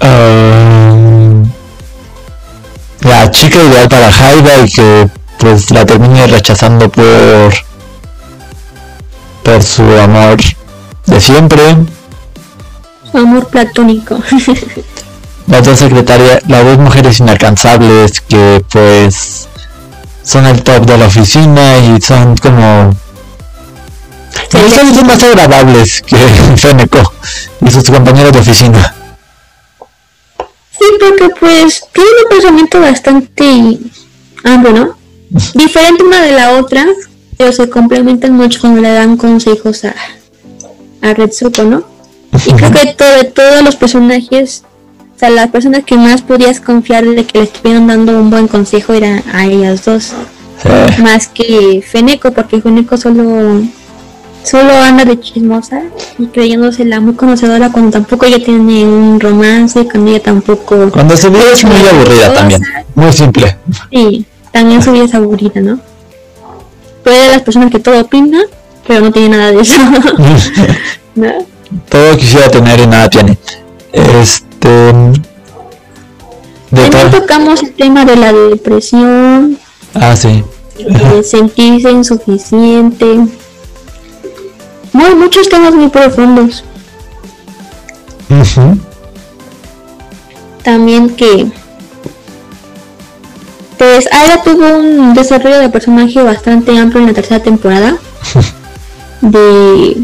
Ah, 0.01 1.43
la 3.01 3.31
chica 3.31 3.63
ideal 3.63 3.87
para 3.87 4.07
Haida 4.07 4.65
y 4.65 4.71
que 4.71 5.09
pues 5.39 5.71
la 5.71 5.85
termine 5.85 6.27
rechazando 6.27 6.89
por 6.89 7.53
por 9.43 9.61
su 9.61 9.83
amor 9.83 10.37
de 11.05 11.21
siempre. 11.21 11.61
Su 13.11 13.17
amor 13.17 13.47
platónico. 13.47 14.17
Las 15.47 15.63
dos 15.63 15.77
secretarias 15.77 16.41
las 16.47 16.65
dos 16.65 16.79
mujeres 16.79 17.19
inalcanzables 17.19 18.19
que 18.21 18.65
pues 18.71 19.47
son 20.23 20.47
el 20.47 20.63
top 20.63 20.87
de 20.87 20.97
la 20.97 21.05
oficina 21.05 21.77
y 21.77 22.01
son 22.01 22.35
como 22.37 22.95
son 24.49 25.07
más 25.07 25.21
agradables 25.21 26.01
que 26.01 26.17
Feneco 26.57 27.13
y 27.61 27.69
sus 27.69 27.83
compañeros 27.83 28.33
de 28.33 28.39
oficina. 28.39 28.95
Sí 30.71 30.85
porque 30.99 31.29
pues 31.39 31.83
tiene 31.93 32.09
un 32.23 32.29
pensamiento 32.29 32.81
bastante 32.81 33.77
amplio 34.43 34.73
¿no? 34.73 35.04
Diferente 35.53 36.03
una 36.03 36.21
de 36.21 36.31
la 36.31 36.57
otra, 36.59 36.85
pero 37.37 37.51
se 37.51 37.69
complementan 37.69 38.33
mucho 38.33 38.61
cuando 38.61 38.81
le 38.81 38.91
dan 38.91 39.17
consejos 39.17 39.85
a, 39.85 39.95
a 41.01 41.13
Retsuko, 41.13 41.63
¿no? 41.63 41.83
Y 42.45 42.51
creo 42.53 42.71
que 42.71 42.93
todo, 42.93 43.25
todos 43.33 43.63
los 43.63 43.75
personajes, 43.75 44.63
o 45.15 45.19
sea, 45.19 45.29
las 45.29 45.49
personas 45.49 45.83
que 45.85 45.95
más 45.95 46.21
podías 46.21 46.59
confiar 46.59 47.05
de 47.05 47.25
que 47.25 47.39
le 47.39 47.45
estuvieran 47.45 47.87
dando 47.87 48.19
un 48.19 48.29
buen 48.29 48.47
consejo 48.47 48.93
eran 48.93 49.23
a 49.33 49.45
ellas 49.45 49.85
dos. 49.85 50.13
Más 51.01 51.27
que 51.27 51.83
Feneco, 51.85 52.31
porque 52.31 52.61
Feneco 52.61 52.97
solo 52.97 53.61
solo 54.45 54.73
anda 54.77 55.05
de 55.05 55.19
chismosa 55.19 55.81
y 56.19 56.27
creyéndosela 56.27 56.99
muy 56.99 57.15
conocedora 57.15 57.71
cuando 57.71 57.91
tampoco 57.91 58.25
ella 58.25 58.37
tiene 58.43 58.85
un 58.85 59.19
romance, 59.19 59.85
cuando 59.85 60.11
ella 60.11 60.21
tampoco... 60.21 60.91
Cuando 60.91 61.17
se 61.17 61.29
ve 61.29 61.39
es 61.51 61.63
muy 61.63 61.87
aburrida 61.91 62.33
también, 62.33 62.61
muy 62.93 63.11
simple. 63.11 63.57
Sí, 63.91 64.25
también 64.55 64.81
su 64.81 64.93
vida 64.93 65.03
es 65.03 65.13
aburrida, 65.13 65.59
¿no? 65.59 65.77
Puede 67.03 67.23
de 67.23 67.27
las 67.33 67.41
personas 67.41 67.69
que 67.69 67.79
todo 67.79 67.99
opina, 67.99 68.39
pero 68.87 69.01
no 69.01 69.11
tiene 69.11 69.35
nada 69.35 69.51
de 69.51 69.59
eso. 69.59 69.81
¿No? 71.15 71.27
Todo 71.89 72.15
quisiera 72.15 72.49
tener 72.49 72.79
y 72.79 72.87
nada 72.87 73.09
tiene. 73.09 73.37
Este. 73.91 74.93
También 76.69 77.11
tocamos 77.11 77.63
el 77.63 77.73
tema 77.73 78.05
de 78.05 78.15
la 78.15 78.31
depresión. 78.31 79.59
Ah, 79.93 80.15
sí. 80.15 80.41
De 80.77 81.21
sentirse 81.21 81.91
insuficiente. 81.91 83.05
Muy, 84.93 85.15
muchos 85.15 85.49
temas 85.49 85.73
muy 85.73 85.89
profundos. 85.89 86.63
También 90.63 91.09
que 91.09 91.51
pues 93.77 94.07
Aira 94.11 94.43
tuvo 94.43 94.77
un 94.77 95.13
desarrollo 95.13 95.59
de 95.59 95.69
personaje 95.69 96.21
bastante 96.21 96.77
amplio 96.77 97.01
en 97.01 97.07
la 97.07 97.13
tercera 97.13 97.41
temporada. 97.41 97.97
de, 99.21 99.97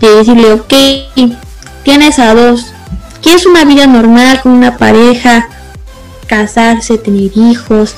de 0.00 0.08
decirle, 0.16 0.52
ok, 0.52 0.74
tienes 1.84 2.18
a 2.18 2.34
dos. 2.34 2.66
¿Quieres 3.22 3.46
una 3.46 3.64
vida 3.64 3.86
normal 3.86 4.40
con 4.42 4.52
una 4.52 4.76
pareja? 4.76 5.48
Casarse, 6.26 6.98
tener 6.98 7.30
hijos. 7.36 7.94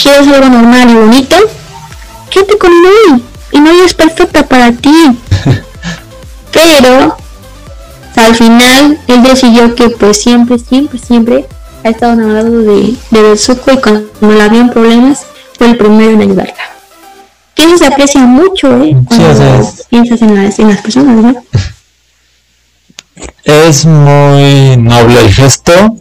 quieres 0.00 0.28
algo 0.28 0.48
normal 0.48 0.90
y 0.90 0.94
bonito, 0.94 1.36
quédate 2.30 2.58
con. 2.58 2.70
Y 3.52 3.60
Nui 3.60 3.80
es 3.84 3.94
perfecta 3.94 4.46
para 4.46 4.72
ti. 4.72 5.18
Pero 6.52 7.16
al 8.16 8.34
final 8.34 8.98
él 9.06 9.22
decidió 9.22 9.74
que 9.74 9.90
pues 9.90 10.22
siempre, 10.22 10.58
siempre, 10.58 10.98
siempre 10.98 11.46
ha 11.84 11.90
estado 11.90 12.14
enamorado 12.14 12.62
de, 12.62 12.96
de 13.10 13.34
y 13.72 13.76
cuando 13.78 14.10
la 14.22 14.44
habían 14.46 14.70
problemas 14.70 15.26
fue 15.56 15.68
el 15.68 15.76
primero 15.76 16.12
en 16.12 16.22
ayudarla. 16.22 16.54
Que 17.54 17.64
eso 17.64 17.78
se 17.78 17.86
aprecia 17.86 18.22
mucho, 18.22 18.82
¿eh? 18.82 18.96
Cuando 19.06 19.72
piensas 19.90 20.22
en 20.22 20.34
las, 20.34 20.58
en 20.58 20.68
las 20.68 20.80
personas, 20.80 21.22
¿no? 21.22 21.34
Es 23.44 23.84
muy 23.84 24.76
noble 24.76 25.20
el 25.20 25.32
gesto. 25.32 25.96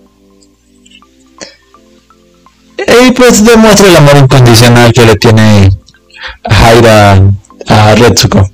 Y 2.77 3.11
pues 3.11 3.45
demuestra 3.45 3.87
el 3.87 3.95
amor 3.97 4.17
incondicional 4.17 4.91
que 4.93 5.05
le 5.05 5.15
tiene 5.17 5.69
Jaira 6.49 7.21
a 7.67 7.95
Retsuko. 7.95 8.49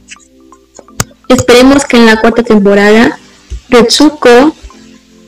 Esperemos 1.30 1.86
que 1.86 1.98
en 1.98 2.08
la 2.08 2.20
cuarta 2.20 2.44
temporada 2.44 3.18
Retsuko 3.70 4.54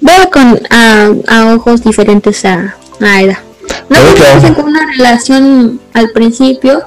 vea 0.01 0.29
con 0.31 0.59
a, 0.69 1.53
ojos 1.55 1.83
diferentes 1.83 2.43
a, 2.45 2.75
a 2.99 3.13
Aida. 3.13 3.41
No 3.89 3.97
okay. 4.11 4.53
con 4.53 4.65
una 4.65 4.85
relación 4.97 5.79
al 5.93 6.09
principio, 6.11 6.83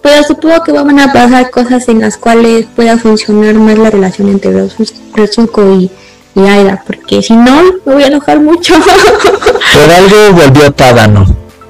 pero 0.00 0.22
supongo 0.24 0.62
que 0.62 0.72
van 0.72 0.98
a 0.98 1.12
pasar 1.12 1.50
cosas 1.50 1.88
en 1.88 2.00
las 2.00 2.16
cuales 2.16 2.66
pueda 2.74 2.96
funcionar 2.96 3.54
más 3.54 3.78
la 3.78 3.90
relación 3.90 4.28
entre 4.28 4.68
Retsuko 5.14 5.74
y, 5.74 5.90
y 6.34 6.40
Aida, 6.40 6.82
porque 6.86 7.22
si 7.22 7.34
no, 7.34 7.62
me 7.84 7.94
voy 7.94 8.02
a 8.04 8.06
enojar 8.06 8.40
mucho. 8.40 8.74
Por 9.72 9.90
algo 9.90 10.32
volvió 10.32 10.72
Tadano. 10.72 11.26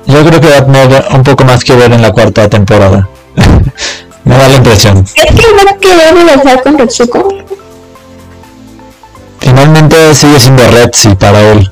Yo 0.06 0.24
creo 0.24 0.40
que 0.40 0.48
va 0.48 0.58
a 0.58 0.66
tener 0.66 1.04
un 1.14 1.22
poco 1.22 1.44
más 1.44 1.64
que 1.64 1.74
ver 1.74 1.92
en 1.92 2.02
la 2.02 2.12
cuarta 2.12 2.48
temporada. 2.48 3.08
me 4.24 4.36
da 4.36 4.48
la 4.48 4.56
impresión. 4.56 5.04
¿Es 5.14 5.26
que 5.26 5.64
no 5.64 5.76
quiere 5.80 6.12
regresar 6.12 6.62
con 6.62 6.78
Retsuko? 6.78 7.28
Finalmente 9.42 10.14
sigue 10.14 10.38
siendo 10.38 10.62
Retsi 10.68 11.16
para 11.16 11.40
él. 11.52 11.68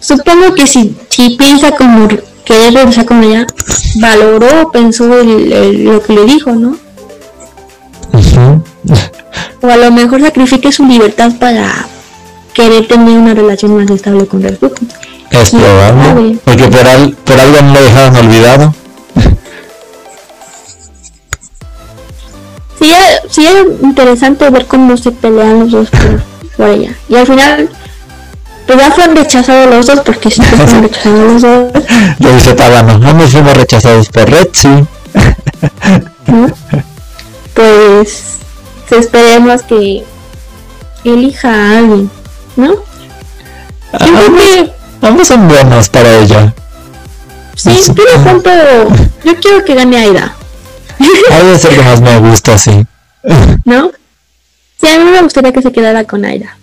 Supongo 0.00 0.54
que 0.54 0.66
si, 0.66 0.94
si 1.08 1.30
piensa 1.30 1.72
como 1.72 2.06
querer 2.44 2.74
regresar 2.74 3.06
con 3.06 3.24
ella, 3.24 3.46
valoró, 3.96 4.70
pensó 4.70 5.06
lo 5.06 6.02
que 6.02 6.12
le 6.12 6.24
dijo, 6.26 6.52
¿no? 6.52 6.76
O 9.62 9.66
a 9.66 9.76
lo 9.76 9.90
mejor 9.90 10.20
sacrifique 10.20 10.70
su 10.70 10.84
libertad 10.84 11.32
para 11.40 11.86
querer 12.52 12.86
tener 12.86 13.18
una 13.18 13.34
relación 13.34 13.76
más 13.76 13.90
estable 13.90 14.26
con 14.26 14.42
Retsuko. 14.42 14.76
Es 15.30 15.50
probable, 15.50 16.38
porque 16.44 16.64
por, 16.64 17.14
por 17.24 17.40
algo 17.40 17.62
no 17.62 17.72
lo 17.72 17.82
dejaron 17.82 18.16
olvidado. 18.16 18.74
Sí, 23.28 23.46
es 23.46 23.82
interesante 23.82 24.48
ver 24.50 24.66
cómo 24.66 24.96
se 24.96 25.12
pelean 25.12 25.60
los 25.60 25.72
dos 25.72 25.88
por, 26.56 26.68
ella. 26.68 26.94
Y 27.08 27.16
al 27.16 27.26
final, 27.26 27.68
pues 28.66 28.78
ya 28.78 28.90
fueron 28.90 29.16
rechazados 29.16 29.74
los 29.74 29.86
dos 29.86 30.00
porque 30.00 30.30
sí 30.30 30.42
fueron 30.42 30.82
rechazados 30.82 31.32
los 31.32 31.42
dos. 31.42 31.84
Lo 32.18 32.32
dice 32.32 32.54
Tabano, 32.54 32.98
no 32.98 33.28
fuimos 33.28 33.56
rechazados 33.56 34.08
por 34.08 34.30
Red, 34.30 34.48
Pues 37.54 38.24
esperemos 38.90 39.62
que 39.62 40.04
elija 41.04 41.48
a 41.48 41.78
alguien, 41.78 42.10
¿no? 42.56 42.74
Ambos, 43.92 44.70
ambos 45.02 45.28
son 45.28 45.48
buenos 45.48 45.88
para 45.88 46.18
ella. 46.18 46.54
Sí, 47.56 47.70
pero 48.44 48.88
yo 49.24 49.36
quiero 49.40 49.64
que 49.64 49.74
gane 49.74 49.96
Aida. 49.96 50.35
El 51.30 51.84
más 51.84 52.00
me 52.00 52.18
gusta, 52.18 52.58
sí. 52.58 52.86
¿No? 53.64 53.90
Sí, 54.80 54.88
a 54.88 54.98
mí 54.98 55.10
me 55.10 55.22
gustaría 55.22 55.52
que 55.52 55.62
se 55.62 55.72
quedara 55.72 56.04
con 56.04 56.24
Aida. 56.24 56.56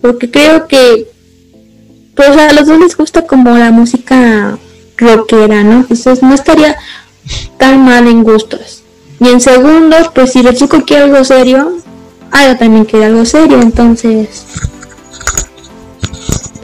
Porque 0.00 0.30
creo 0.30 0.66
que 0.66 1.08
pues 2.14 2.28
a 2.28 2.52
los 2.52 2.66
dos 2.66 2.78
les 2.78 2.96
gusta 2.96 3.26
como 3.26 3.56
la 3.56 3.70
música 3.70 4.56
rockera, 4.96 5.64
¿no? 5.64 5.78
Entonces 5.78 6.22
no 6.22 6.34
estaría 6.34 6.76
tan 7.58 7.84
mal 7.84 8.06
en 8.06 8.22
gustos. 8.22 8.82
Y 9.20 9.28
en 9.28 9.40
segundo, 9.40 9.96
pues 10.14 10.32
si 10.32 10.42
Retsuko 10.42 10.84
quiere 10.84 11.04
algo 11.04 11.24
serio, 11.24 11.78
Aida 12.30 12.58
también 12.58 12.84
quiere 12.84 13.06
algo 13.06 13.24
serio, 13.24 13.60
entonces 13.60 14.44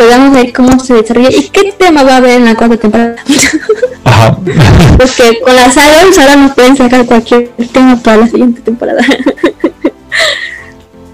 a 0.08 0.30
ver 0.30 0.52
cómo 0.52 0.78
se 0.78 0.94
desarrolla 0.94 1.30
y 1.30 1.48
qué 1.48 1.72
tema 1.72 2.02
va 2.02 2.14
a 2.14 2.16
haber 2.16 2.38
en 2.38 2.46
la 2.46 2.54
cuarta 2.54 2.76
temporada. 2.76 3.16
Ajá. 4.04 4.36
Porque 4.96 5.40
con 5.44 5.54
las 5.54 5.76
idols 5.76 6.18
ahora 6.18 6.36
nos 6.36 6.54
pueden 6.54 6.76
sacar 6.76 7.04
cualquier 7.06 7.50
tema 7.72 7.96
para 7.96 8.18
la 8.18 8.28
siguiente 8.28 8.60
temporada. 8.62 9.02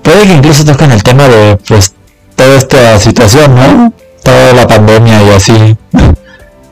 Puede 0.03 0.26
que 0.26 0.34
incluso 0.34 0.64
toquen 0.64 0.93
el 0.93 1.03
tema 1.03 1.28
de 1.28 1.59
pues 1.66 1.93
toda 2.37 2.57
esta 2.57 2.99
situación, 3.01 3.55
¿no? 3.55 3.93
Toda 4.22 4.53
la 4.53 4.66
pandemia 4.66 5.22
y 5.24 5.28
así. 5.30 5.53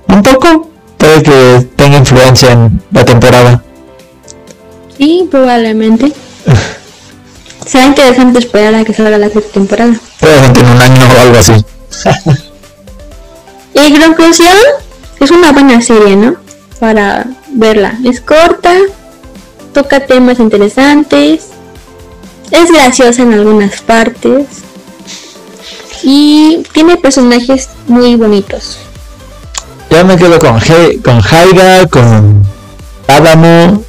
Un 0.09 0.23
poco. 0.23 0.71
Puede 0.97 1.23
que 1.23 1.67
tenga 1.77 1.99
influencia 1.99 2.53
en 2.53 2.81
la 2.93 3.05
temporada. 3.05 3.63
Sí, 4.97 5.29
probablemente. 5.31 6.13
Será 7.67 7.87
interesante 7.87 8.39
esperar 8.39 8.75
a 8.75 8.85
que 8.85 8.95
salga 8.95 9.19
la 9.19 9.29
sexta 9.29 9.53
temporada. 9.53 9.95
Probablemente 10.21 10.61
en 10.61 10.67
un 10.67 10.81
año 10.81 11.03
o 11.17 11.21
algo 11.21 11.39
así. 11.39 11.65
y 13.75 13.99
conclusión, 13.99 14.57
es 15.21 15.31
una 15.31 15.53
buena 15.53 15.81
serie, 15.81 16.17
¿no? 16.17 16.37
Para 16.81 17.27
verla. 17.51 17.99
Es 18.05 18.21
corta, 18.21 18.75
toca 19.73 20.07
temas 20.07 20.39
interesantes, 20.39 21.49
es 22.51 22.71
graciosa 22.71 23.23
en 23.23 23.33
algunas 23.33 23.81
partes 23.81 24.47
y 26.03 26.63
tiene 26.73 26.97
personajes 26.97 27.69
muy 27.89 28.17
bonitos. 28.17 28.79
Ya 29.91 30.05
me 30.05 30.17
quedo 30.17 30.39
con, 30.39 30.59
He 30.59 31.01
con 31.01 31.21
Jaiga, 31.21 31.87
con 31.87 32.43
Adamo, 33.09 33.83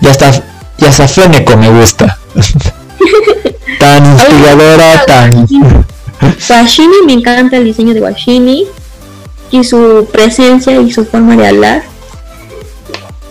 ya 0.00 0.10
está, 0.10 0.30
ya 0.78 0.88
está 0.88 1.06
Feneco 1.06 1.56
me 1.56 1.70
gusta. 1.70 2.18
tan 3.78 4.06
inspiradora, 4.06 5.04
tan... 5.06 5.86
Washini, 6.48 6.96
me 7.06 7.12
encanta 7.14 7.56
el 7.56 7.64
diseño 7.64 7.94
de 7.94 8.00
Washini 8.00 8.66
y 9.50 9.64
su 9.64 10.08
presencia 10.12 10.80
y 10.80 10.92
su 10.92 11.04
forma 11.04 11.36
de 11.36 11.46
hablar. 11.48 11.82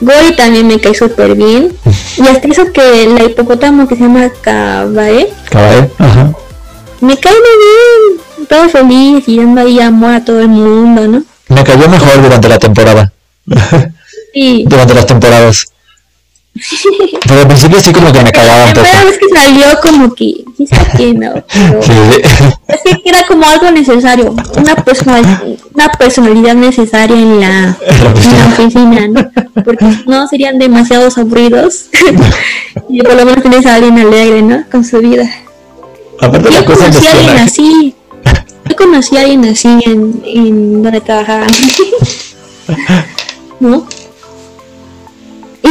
Gori 0.01 0.35
también 0.35 0.67
me 0.67 0.79
cae 0.79 0.93
súper 0.93 1.35
bien. 1.35 1.75
Y 2.17 2.21
hasta 2.21 2.47
eso 2.47 2.71
que 2.71 3.07
la 3.07 3.25
hipopótamo 3.25 3.89
que 3.89 3.95
se 3.95 4.03
llama 4.03 4.29
Kabae. 4.41 5.27
Kabae, 5.49 5.89
ajá. 5.97 6.31
Me 7.01 7.17
cae 7.17 7.33
muy 7.33 7.41
bien. 7.65 8.47
Todo 8.47 8.69
feliz 8.69 9.27
y 9.27 9.37
dando 9.37 9.61
ahí 9.61 9.81
amor 9.81 10.13
a 10.13 10.23
todo 10.23 10.39
el 10.39 10.47
mundo, 10.47 11.07
¿no? 11.07 11.23
Me 11.49 11.61
cayó 11.63 11.89
mejor 11.89 12.21
durante 12.21 12.47
la 12.49 12.57
temporada. 12.57 13.11
Sí. 14.33 14.65
durante 14.67 14.93
las 14.93 15.05
temporadas. 15.05 15.65
Pero 17.27 17.41
al 17.41 17.47
principio 17.47 17.79
sí 17.81 17.91
como 17.91 18.11
que 18.13 18.23
me 18.23 18.31
cagaba 18.31 18.65
un 18.65 18.73
poco. 18.73 18.87
La 18.93 19.03
vez 19.03 19.17
que 19.17 19.27
salió 19.27 19.65
como 19.81 20.13
que, 20.13 20.45
que 20.95 21.13
no. 21.13 21.33
Es 22.67 22.81
que 22.81 23.09
era 23.09 23.25
como 23.27 23.45
algo 23.45 23.71
necesario, 23.71 24.33
una, 24.57 24.75
personalidad, 24.75 25.43
una 25.73 25.89
personalidad 25.89 26.55
necesaria 26.55 27.15
en 27.15 27.39
la, 27.39 27.77
en 27.87 28.37
la 28.37 28.47
oficina, 28.47 29.07
¿no? 29.07 29.63
Porque 29.63 29.85
no 30.07 30.27
serían 30.27 30.57
demasiados 30.57 31.17
aburridos. 31.17 31.87
y 32.89 33.01
por 33.01 33.15
lo 33.15 33.25
menos 33.25 33.41
tienes 33.41 33.65
a 33.65 33.75
alguien 33.75 33.99
alegre, 33.99 34.41
¿no? 34.41 34.63
Con 34.71 34.83
su 34.85 34.99
vida. 34.99 35.29
Aparte 36.21 36.51
la 36.51 36.63
cosa 36.63 36.85
conocí 36.85 37.07
a 37.07 37.11
alguien 37.11 37.37
así. 37.37 37.95
Yo 38.69 38.75
conocí 38.75 39.17
a 39.17 39.21
alguien 39.21 39.45
así 39.45 39.67
en, 39.85 40.21
en 40.25 40.83
donde 40.83 41.01
trabajaba. 41.01 41.47
¿No? 43.59 43.87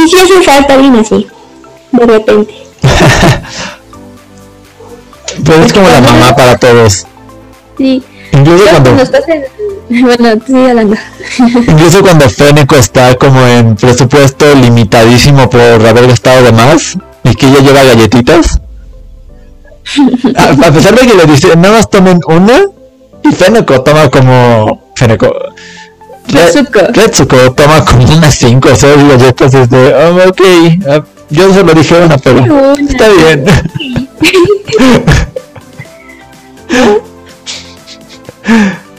Hace 0.05 0.43
falta 0.43 0.73
alguien 0.73 0.95
así, 0.95 1.27
de 1.91 2.05
repente. 2.05 2.53
Pues 5.43 5.59
es 5.59 5.73
como 5.73 5.89
la 5.89 6.01
mamá 6.01 6.35
para 6.35 6.57
todos. 6.57 7.05
Sí. 7.77 8.01
Incluso 8.31 8.65
cuando... 8.69 8.91
Bueno, 9.87 10.41
sí, 10.47 10.55
hablando. 10.55 10.95
Incluso 11.37 12.01
cuando 12.01 12.27
Fénico 12.27 12.75
está 12.75 13.15
como 13.15 13.45
en 13.45 13.75
presupuesto 13.75 14.55
limitadísimo 14.55 15.47
por 15.47 15.61
haber 15.61 16.07
gastado 16.07 16.41
de 16.41 16.51
más 16.51 16.97
y 17.23 17.35
que 17.35 17.47
ella 17.47 17.59
lleva 17.59 17.83
galletitas. 17.83 18.61
a, 20.35 20.71
pesar 20.71 20.99
de 20.99 21.07
que 21.07 21.13
le 21.13 21.25
dice, 21.25 21.55
nada 21.55 21.75
más 21.75 21.89
tomen 21.89 22.19
una 22.27 22.61
y 23.23 23.31
Fénico 23.31 23.81
toma 23.83 24.09
como... 24.09 24.91
Fénico 24.95 25.31
Retsuko. 26.27 27.53
toma 27.53 27.85
como 27.85 28.03
unas 28.17 28.35
5 28.35 28.69
o 28.69 28.75
6 28.75 29.07
galletas 29.07 29.51
desde, 29.51 29.93
oh, 29.93 30.29
ok, 30.29 30.41
ah, 30.89 31.03
yo 31.29 31.53
se 31.53 31.63
lo 31.63 31.73
dije 31.73 32.01
una, 32.01 32.17
pero 32.17 32.73
está 32.73 33.09
bien. 33.09 33.45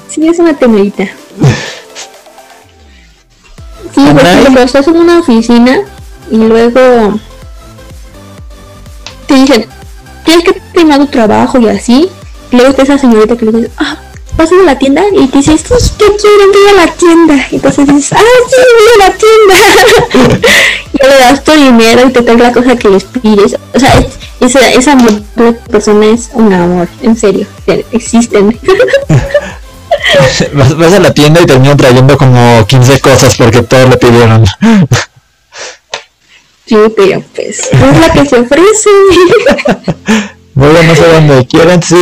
Sí, 0.09 0.27
es 0.29 0.39
una 0.39 0.55
temerita. 0.55 1.05
Sí, 3.95 4.05
porque 4.45 4.62
estás 4.62 4.89
en 4.89 4.97
una 4.97 5.20
oficina 5.20 5.81
y 6.31 6.37
luego 6.37 7.18
te 9.27 9.35
dicen, 9.35 9.66
tienes 10.24 10.45
que 10.45 10.53
terminar 10.72 10.99
tu 11.01 11.07
trabajo 11.07 11.59
y 11.61 11.68
así, 11.68 12.09
y 12.51 12.57
luego 12.57 12.70
está 12.70 12.83
esa 12.83 12.99
señorita 12.99 13.37
que 13.37 13.45
le 13.47 13.53
dice, 13.53 13.70
ah, 13.79 13.97
vas 14.37 14.53
a 14.53 14.55
la 14.64 14.78
tienda 14.78 15.03
y 15.12 15.26
te 15.28 15.39
dice, 15.39 15.55
estos 15.55 15.91
que 15.93 16.05
quieren 16.05 16.51
ir 16.51 16.68
a 16.68 16.87
la 16.87 16.93
tienda. 16.93 17.47
Y 17.51 17.57
entonces 17.57 17.87
dices, 17.87 18.12
ah, 18.12 18.20
sí, 18.49 18.57
voy 18.78 18.89
a 18.95 19.09
la 19.09 19.14
tienda. 19.16 20.39
y 20.93 21.07
le 21.07 21.16
das 21.18 21.45
tu 21.45 21.53
dinero 21.53 22.09
y 22.09 22.12
te 22.12 22.22
trae 22.22 22.37
la 22.37 22.53
cosa 22.53 22.76
que 22.76 22.89
les 22.89 23.05
pides. 23.05 23.57
O 23.74 23.78
sea, 23.78 24.05
esa, 24.41 24.70
esa 24.72 24.97
persona 25.70 26.07
es 26.07 26.30
un 26.34 26.53
amor, 26.53 26.89
en 27.03 27.16
serio, 27.16 27.47
existen. 27.93 28.59
vas, 30.53 30.76
vas, 30.76 30.93
a 30.93 30.99
la 31.01 31.14
tienda 31.14 31.41
y 31.41 31.47
terminan 31.47 31.76
trayendo 31.76 32.16
como 32.16 32.66
15 32.66 33.01
cosas 33.01 33.34
porque 33.37 33.62
todos 33.62 33.89
le 33.89 33.97
pidieron. 33.97 34.45
Sí, 36.66 36.76
pero 36.97 37.22
pues 37.34 37.61
es 37.72 38.01
la 38.01 38.12
que 38.12 38.26
se 38.26 38.37
ofrece. 38.37 38.91
Bueno, 40.57 40.82
no 40.84 40.95
sé 40.95 41.07
dónde 41.07 41.47
quieren, 41.47 41.82
sí. 41.82 41.97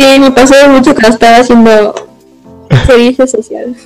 Sí, 0.00 0.18
me 0.18 0.30
pasó 0.30 0.54
mucho 0.70 0.94
que 0.94 1.06
estaba 1.06 1.36
haciendo 1.36 1.94
servicio 2.86 3.26
social. 3.26 3.76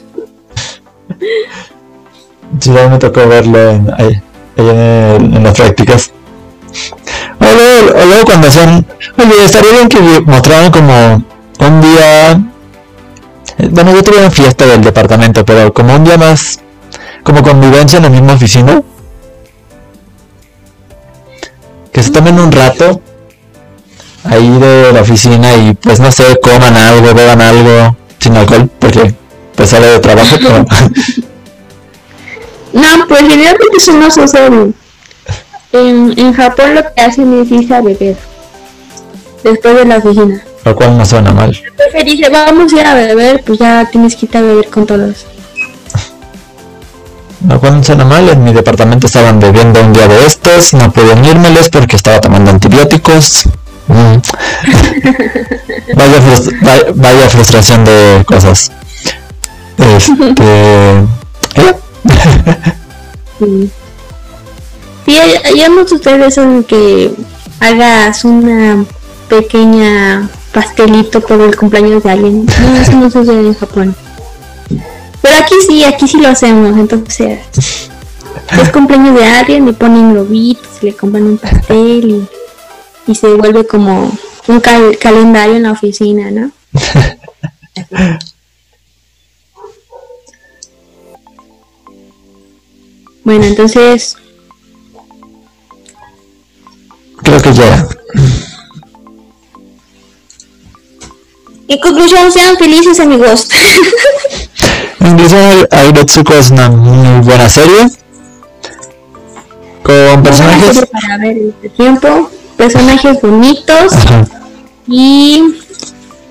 Sí, 2.60 2.70
a 2.70 2.84
mí 2.84 2.90
me 2.90 2.98
tocó 2.98 3.26
verlo 3.26 3.70
en, 3.70 3.92
ahí, 3.98 4.22
en, 4.56 5.42
las 5.42 5.54
prácticas. 5.54 6.12
O 7.40 7.44
luego, 8.06 8.24
cuando 8.26 8.46
hacían, 8.46 8.86
oye, 9.18 9.44
estaría 9.44 9.72
bien 9.72 9.88
que 9.88 10.20
mostraran 10.20 10.70
como 10.70 11.24
un 11.58 11.80
día, 11.80 12.40
bueno, 13.72 13.92
yo 13.92 14.04
tuve 14.04 14.18
una 14.18 14.30
fiesta 14.30 14.66
del 14.66 14.82
departamento, 14.82 15.44
pero 15.44 15.74
como 15.74 15.96
un 15.96 16.04
día 16.04 16.16
más, 16.16 16.60
como 17.24 17.42
convivencia 17.42 17.96
en 17.96 18.04
la 18.04 18.10
misma 18.10 18.34
oficina. 18.34 18.80
Que 21.90 22.04
se 22.04 22.12
tomen 22.12 22.38
un 22.38 22.52
rato 22.52 23.00
ahí 24.24 24.58
de 24.58 24.92
la 24.92 25.02
oficina 25.02 25.54
y 25.54 25.74
pues 25.74 26.00
no 26.00 26.10
sé, 26.10 26.24
coman 26.42 26.74
algo, 26.74 27.14
beban 27.14 27.40
algo 27.40 27.96
sin 28.18 28.36
alcohol, 28.36 28.68
porque 28.78 29.14
pues 29.54 29.70
sale 29.70 29.86
de 29.86 29.98
trabajo, 30.00 30.36
pero... 30.38 30.58
no, 32.72 33.06
pues 33.08 33.20
generalmente 33.22 33.76
eso 33.76 33.92
no 33.92 34.10
sucede. 34.10 34.72
En, 35.72 36.14
en 36.16 36.32
Japón 36.32 36.74
lo 36.74 36.82
que 36.82 37.02
hacen 37.02 37.40
es 37.40 37.50
irse 37.50 37.74
a 37.74 37.80
beber 37.80 38.16
después 39.42 39.76
de 39.76 39.84
la 39.84 39.98
oficina. 39.98 40.42
Lo 40.64 40.74
cual 40.74 40.96
no 40.96 41.04
suena 41.04 41.32
mal. 41.32 41.56
El 41.94 42.04
dice, 42.04 42.30
vamos 42.30 42.72
a 42.72 42.80
ir 42.80 42.86
a 42.86 42.94
beber, 42.94 43.42
pues 43.44 43.58
ya 43.58 43.88
tienes 43.90 44.16
que 44.16 44.26
ir 44.26 44.36
a 44.36 44.40
beber 44.40 44.70
con 44.70 44.86
todos. 44.86 45.26
Lo 47.46 47.60
cual 47.60 47.76
no 47.76 47.84
suena 47.84 48.06
mal, 48.06 48.26
en 48.28 48.42
mi 48.42 48.54
departamento 48.54 49.06
estaban 49.06 49.38
bebiendo 49.38 49.82
un 49.82 49.92
día 49.92 50.08
de 50.08 50.24
estos, 50.24 50.72
no 50.72 50.90
pude 50.90 51.12
unírmeles 51.12 51.68
porque 51.68 51.96
estaba 51.96 52.20
tomando 52.20 52.50
antibióticos. 52.50 53.48
Mm. 53.88 54.16
vaya, 56.94 57.28
frustración 57.28 57.84
de 57.84 58.24
cosas. 58.26 58.72
Este. 59.76 60.44
sí, 65.06 65.18
ya 65.56 65.68
no 65.68 65.82
ustedes 65.82 66.38
en 66.38 66.64
que 66.64 67.12
hagas 67.60 68.24
una 68.24 68.84
pequeña 69.28 70.28
pastelito 70.52 71.20
por 71.20 71.40
el 71.40 71.56
cumpleaños 71.56 72.02
de 72.02 72.10
alguien. 72.10 72.46
No, 72.46 72.76
eso 72.80 72.92
no 72.92 73.10
sucede 73.10 73.40
en 73.40 73.54
Japón. 73.54 73.94
Pero 75.20 75.36
aquí 75.36 75.54
sí, 75.66 75.84
aquí 75.84 76.06
sí 76.06 76.18
lo 76.18 76.28
hacemos. 76.28 76.78
Entonces, 76.78 77.40
es 78.60 78.70
cumpleaños 78.70 79.16
de 79.18 79.26
alguien, 79.26 79.66
le 79.66 79.72
ponen 79.72 80.12
globitos, 80.12 80.82
le 80.82 80.94
compran 80.94 81.24
un 81.24 81.38
pastel 81.38 82.10
y 82.10 82.28
y 83.06 83.14
se 83.14 83.34
vuelve 83.34 83.66
como 83.66 84.10
un 84.46 84.60
calendario 84.60 85.56
en 85.56 85.64
la 85.64 85.72
oficina, 85.72 86.30
¿no? 86.30 86.50
bueno, 93.24 93.44
entonces... 93.44 94.16
Creo 97.22 97.40
que 97.40 97.52
ya. 97.54 97.88
En 101.68 101.78
conclusión, 101.80 102.30
sean 102.30 102.56
felices 102.58 103.00
amigos. 103.00 103.48
en 105.00 105.06
conclusión, 105.08 105.66
Airetsuko 105.70 106.34
es 106.34 106.50
una 106.50 106.68
muy 106.68 107.24
buena 107.24 107.48
serie. 107.48 107.88
Con 109.82 110.22
personajes... 110.22 110.86
Para 110.92 111.18
ver 111.18 111.38
este 111.38 111.70
tiempo 111.70 112.30
personajes 112.56 113.20
bonitos 113.20 113.92
y 114.86 115.42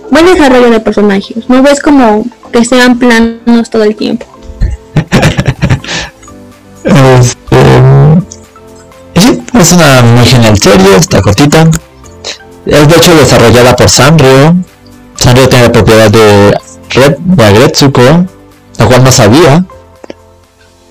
buen 0.10 0.26
desarrollo 0.26 0.70
de 0.70 0.80
personajes. 0.80 1.50
No 1.50 1.62
ves 1.62 1.80
como 1.80 2.26
que 2.52 2.66
sean 2.66 2.98
planos 3.00 3.70
todo 3.70 3.84
el 3.84 3.96
tiempo. 3.96 4.26
este, 6.84 7.58
es 9.60 9.72
una 9.74 10.02
muy 10.02 10.26
genial 10.26 10.58
serie, 10.58 10.96
está 10.96 11.22
cortita. 11.22 11.70
Es 12.66 12.88
de 12.88 12.96
hecho 12.96 13.16
desarrollada 13.16 13.76
por 13.76 13.90
Sanrio. 13.90 14.56
Sanrio 15.16 15.50
tiene 15.50 15.66
la 15.66 15.72
propiedad 15.72 16.10
de 16.10 16.58
Red 16.90 17.18
de 17.18 17.44
Agretsuko, 17.46 18.26
lo 18.80 18.88
cual 18.88 19.04
no 19.04 19.12
sabía. 19.12 19.66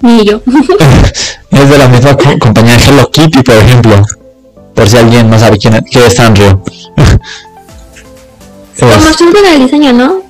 Ni 0.00 0.24
yo. 0.24 0.40
es 1.50 1.70
de 1.70 1.78
la 1.78 1.88
misma 1.88 2.16
compañía 2.38 2.76
Hello 2.76 3.08
Kitty, 3.10 3.42
por 3.42 3.54
ejemplo 3.54 4.04
por 4.74 4.88
si 4.88 4.96
alguien 4.96 5.30
no 5.30 5.38
sabe 5.38 5.58
quién 5.58 5.74
es, 5.74 6.14
Sanrio. 6.14 6.62
Como 8.78 9.12
siempre 9.16 9.40
en 9.40 9.46
el 9.54 9.58
diseño, 9.64 9.92
¿no? 9.92 10.22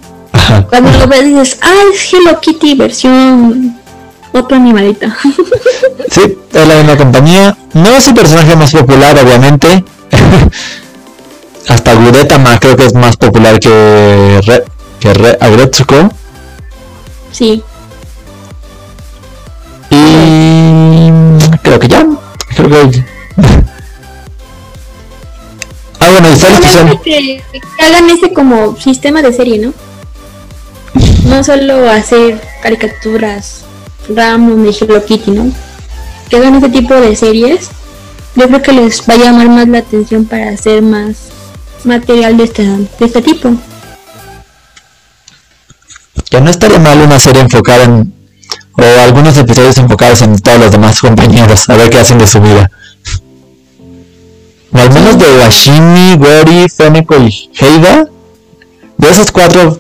Cuando 0.69 0.91
lo 0.99 1.07
ves 1.07 1.25
dices, 1.25 1.59
ah, 1.63 1.73
es 1.93 2.13
Hello 2.13 2.39
Kitty 2.41 2.75
versión 2.75 3.79
otro 4.33 4.57
animalito. 4.57 5.07
sí, 6.11 6.39
es 6.53 6.69
la 6.69 6.75
misma 6.75 6.97
compañía. 6.97 7.57
No 7.75 7.97
es 7.97 8.09
el 8.09 8.15
personaje 8.15 8.57
más 8.57 8.73
popular, 8.73 9.17
obviamente. 9.19 9.85
Hasta 11.69 11.95
Gudetama 11.95 12.59
creo 12.59 12.77
que 12.77 12.87
es 12.87 12.95
más 12.95 13.17
popular 13.17 13.61
que, 13.61 14.41
Re, 14.45 14.65
que 14.99 15.15
Re, 15.15 15.39
Agretsuko. 15.41 16.11
Sí. 17.31 17.63
Y 19.91 21.11
creo 21.63 21.79
que 21.79 21.89
ya. 21.89 22.07
Creo 22.57 22.69
que 22.91 23.05
Que, 27.05 27.43
hagan 27.79 28.11
ese 28.11 28.33
como 28.33 28.77
sistema 28.77 29.23
de 29.23 29.33
serie, 29.33 29.59
¿no? 29.59 29.73
No 31.27 31.45
solo 31.45 31.91
hacer 31.91 32.41
caricaturas 32.63 33.63
Ramon 34.09 34.65
de 34.65 34.71
Hello 34.71 35.05
Kitty, 35.05 35.31
¿no? 35.31 35.53
Que 36.29 36.37
hagan 36.37 36.57
ese 36.57 36.69
tipo 36.69 36.95
de 36.95 37.15
series. 37.15 37.69
Yo 38.35 38.49
creo 38.49 38.63
que 38.63 38.73
les 38.73 39.03
va 39.09 39.15
a 39.15 39.19
llamar 39.19 39.49
más 39.49 39.69
la 39.69 39.79
atención 39.79 40.25
para 40.25 40.51
hacer 40.51 40.83
más 40.83 41.17
material 41.85 42.37
de 42.37 42.45
este, 42.45 42.63
de 42.63 42.89
este 43.01 43.23
tipo. 43.23 43.51
Que 46.31 46.41
no 46.41 46.51
estaría 46.51 46.79
mal 46.79 46.99
una 46.99 47.19
serie 47.19 47.43
enfocada 47.43 47.85
en. 47.85 48.13
o 48.77 48.83
algunos 49.03 49.37
episodios 49.37 49.77
enfocados 49.79 50.23
en 50.23 50.39
todos 50.39 50.59
los 50.59 50.73
demás 50.73 50.99
compañeros, 51.01 51.69
a 51.69 51.77
ver 51.77 51.91
qué 51.91 51.99
hacen 51.99 52.19
de 52.19 52.27
su 52.27 52.41
vida 52.41 52.71
al 54.73 54.91
menos 54.93 55.19
de 55.19 55.39
Washimi, 55.39 56.17
Gori, 56.17 56.69
Feneko 56.69 57.17
y 57.17 57.51
Heida, 57.59 58.07
de 58.97 59.11
esos 59.11 59.31
cuatro, 59.31 59.79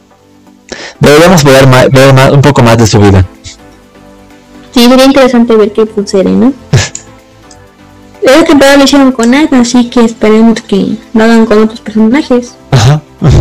deberíamos 1.01 1.43
ver, 1.45 1.67
un 2.33 2.43
poco 2.43 2.63
más 2.63 2.77
de 2.77 2.87
su 2.87 2.99
vida. 2.99 3.27
Sí, 4.73 4.89
sería 4.89 5.07
interesante 5.07 5.57
ver 5.57 5.73
qué 5.73 5.87
sucede, 5.95 6.31
¿no? 6.31 6.53
Esta 8.23 8.45
temporada 8.45 8.77
lo 8.77 8.85
hicieron 8.85 9.13
con 9.13 9.35
Aina, 9.35 9.61
así 9.61 9.89
que 9.91 10.05
esperemos 10.05 10.61
que 10.63 10.97
lo 11.13 11.25
hagan 11.25 11.47
con 11.47 11.63
otros 11.63 11.81
personajes. 11.81 12.55
Ajá. 12.71 13.03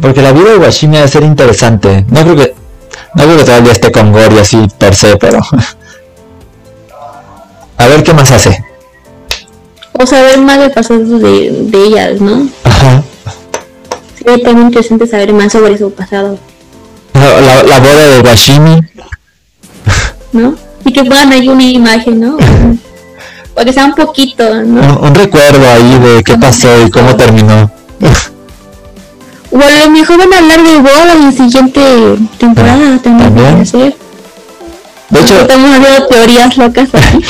Porque 0.00 0.22
la 0.22 0.32
vida 0.32 0.52
de 0.52 0.58
Washimi 0.58 0.96
debe 0.96 1.08
ser 1.08 1.22
interesante. 1.24 2.04
No 2.08 2.20
creo 2.22 2.36
que. 2.36 2.54
No 3.14 3.24
creo 3.24 3.36
que 3.38 3.44
todavía 3.44 3.72
esté 3.72 3.90
con 3.90 4.12
Gori 4.12 4.38
así 4.38 4.66
per 4.78 4.94
se, 4.94 5.16
pero. 5.16 5.40
A 7.78 7.86
ver 7.88 8.02
qué 8.02 8.14
más 8.14 8.30
hace 8.30 8.64
o 9.98 10.06
saber 10.06 10.38
más 10.40 10.58
del 10.58 10.70
pasado 10.70 11.00
de, 11.18 11.50
de 11.50 11.84
ellas, 11.84 12.20
¿no? 12.20 12.48
Ajá. 12.64 13.02
Sería 14.16 14.44
también 14.44 14.68
interesante 14.68 15.06
saber 15.06 15.32
más 15.32 15.52
sobre 15.52 15.78
su 15.78 15.90
pasado. 15.92 16.38
La, 17.14 17.62
la, 17.62 17.78
boda 17.80 18.08
de 18.08 18.20
Washimi. 18.20 18.80
¿No? 20.32 20.54
Y 20.84 20.92
que 20.92 21.04
puedan 21.04 21.32
ahí 21.32 21.48
una 21.48 21.64
imagen, 21.64 22.20
¿no? 22.20 22.36
O 23.58 23.64
que 23.64 23.72
sea 23.72 23.86
un 23.86 23.94
poquito, 23.94 24.44
¿no? 24.64 24.98
Un, 24.98 25.14
recuerdo 25.14 25.66
ahí 25.66 25.98
de 25.98 26.22
qué 26.22 26.36
pasó 26.36 26.68
y 26.86 26.90
cómo 26.90 27.16
terminó. 27.16 27.70
O 29.50 29.58
a 29.58 29.84
lo 29.86 29.90
mejor 29.90 30.18
van 30.18 30.30
a 30.34 30.38
hablar 30.40 30.62
de 30.62 30.76
boda 30.76 31.12
en 31.14 31.24
la 31.24 31.32
siguiente 31.32 31.80
temporada 32.36 32.98
también. 33.02 33.34
También. 33.34 33.52
puede 33.52 33.64
ser. 33.64 33.96
De 35.10 35.20
hecho, 35.20 35.40
Estamos 35.40 35.70
haciendo 35.70 36.06
teorías 36.08 36.56
locas 36.56 36.88
aquí. 36.94 37.24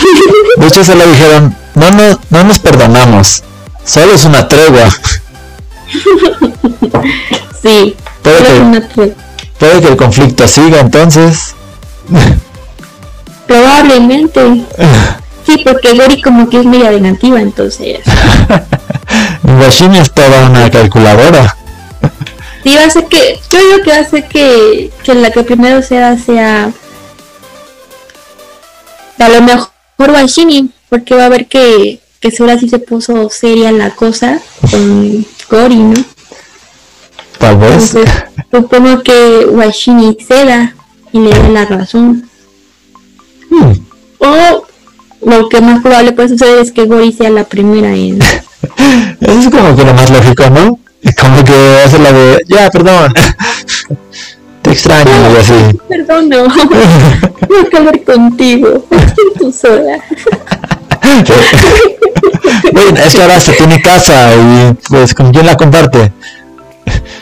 de 0.57 0.67
hecho 0.67 0.85
solo 0.85 1.07
dijeron, 1.07 1.55
no, 1.75 1.91
no, 1.91 2.19
no 2.31 2.45
nos 2.45 2.59
perdonamos, 2.59 3.43
solo 3.85 4.15
es 4.15 4.25
una 4.25 4.49
tregua. 4.49 4.89
sí. 7.63 7.95
Puede 8.23 8.43
que, 8.43 8.61
una 8.61 8.89
tregua. 8.89 9.15
puede 9.59 9.81
que 9.81 9.89
el 9.89 9.97
conflicto 9.97 10.49
siga 10.49 10.81
entonces. 10.81 11.55
Probablemente. 13.47 14.65
Sí, 15.47 15.63
porque 15.65 15.93
Gori 15.95 16.21
como 16.21 16.49
que 16.49 16.61
es 16.61 16.67
media 16.67 16.91
vengativa, 16.91 17.41
entonces. 17.41 18.01
Washimi 19.45 19.99
es 19.99 20.13
toda 20.13 20.47
una 20.49 20.69
calculadora. 20.71 21.57
Sí, 22.65 22.75
va 22.75 22.85
a 22.85 22.91
ser 22.91 23.05
que. 23.07 23.39
Yo 23.51 23.59
digo 23.61 23.83
que 23.85 23.91
va 23.91 23.99
a 23.99 24.05
ser 24.05 24.27
que, 24.27 24.91
que 25.05 25.15
la 25.15 25.31
que 25.31 25.45
primero 25.45 25.83
sea 25.83 26.19
sea. 26.19 26.71
A 29.19 29.29
lo 29.29 29.43
mejor 29.43 29.71
Washini, 29.99 30.71
porque 30.89 31.15
va 31.15 31.27
a 31.27 31.31
ver 31.31 31.47
que, 31.47 32.01
que 32.21 32.31
Sora 32.31 32.59
sí 32.59 32.69
se 32.69 32.79
puso 32.79 33.31
seria 33.31 33.73
la 33.73 33.91
cosa 33.91 34.41
con 34.71 35.27
Gori, 35.51 35.77
¿no? 35.77 36.05
Tal 37.39 37.57
vez. 37.59 37.95
Entonces, 37.95 38.25
supongo 38.51 39.03
que 39.03 39.47
Washini 39.51 40.17
ceda 40.27 40.75
y 41.13 41.21
le 41.21 41.31
dé 41.31 41.49
la 41.49 41.65
razón. 41.65 42.29
Hmm. 43.51 43.73
O 44.19 44.67
lo 45.23 45.49
que 45.49 45.61
más 45.61 45.83
probable 45.83 46.13
puede 46.13 46.29
suceder 46.31 46.59
es 46.59 46.73
que 46.73 46.85
Gori 46.85 47.13
sea 47.13 47.31
la 47.31 47.45
primera 47.45 47.95
en. 47.95 48.21
Eso 49.21 49.39
es 49.39 49.49
como 49.49 49.77
que 49.77 49.85
lo 49.85 49.95
más 49.95 50.11
lógico, 50.11 50.51
¿no? 50.51 50.79
Como 51.21 51.45
que 51.45 51.55
hace 51.85 51.99
la 51.99 52.13
de, 52.13 52.43
ya, 52.49 52.71
perdón. 52.71 53.13
Te 54.67 54.73
extraño 54.73 55.11
y 55.33 55.37
así. 55.41 55.79
Perdón, 55.89 56.29
no. 56.29 56.43
Tengo 57.49 57.71
que 57.71 57.77
hablar 57.77 58.03
contigo. 58.03 58.85
Estoy 58.91 59.25
tú 59.39 59.53
sola. 59.53 59.99
Bueno, 62.73 62.99
es 62.99 63.15
que 63.15 63.23
ahora 63.23 63.41
se 63.41 63.53
tiene 63.53 63.81
casa 63.81 64.35
y 64.35 64.75
pues 64.89 65.15
con 65.15 65.33
quién 65.33 65.47
la 65.47 65.57
comparte. 65.57 66.13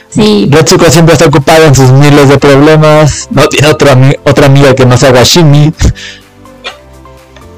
Sí, 0.09 0.49
Retsuko 0.51 0.91
siempre 0.91 1.13
está 1.13 1.27
ocupada 1.27 1.67
en 1.67 1.75
sus 1.75 1.91
miles 1.93 2.29
de 2.31 2.39
problemas. 2.39 3.29
No 3.31 3.47
tiene 3.49 3.69
otra, 3.69 3.97
otra 4.25 4.47
amiga 4.47 4.75
que 4.75 4.87
no 4.87 4.97
sea 4.97 5.11
Washimi. 5.13 5.73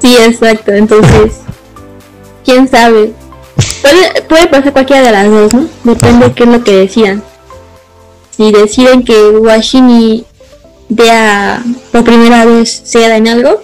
sí, 0.01 0.17
exacto. 0.17 0.73
Entonces, 0.73 1.33
quién 2.45 2.67
sabe. 2.67 3.13
Puede, 3.81 4.21
puede 4.23 4.47
pasar 4.47 4.73
cualquiera 4.73 5.03
de 5.03 5.11
las 5.11 5.29
dos, 5.29 5.53
¿no? 5.53 5.65
Depende 5.85 6.17
Ajá. 6.17 6.27
de 6.27 6.33
qué 6.33 6.43
es 6.43 6.49
lo 6.49 6.63
que 6.63 6.75
decidan. 6.75 7.23
Si 8.37 8.51
deciden 8.51 9.03
que 9.03 9.29
Washini 9.29 10.23
vea 10.89 11.61
por 11.91 12.03
primera 12.03 12.45
vez 12.45 12.81
ceda 12.85 13.17
en 13.17 13.27
algo, 13.27 13.61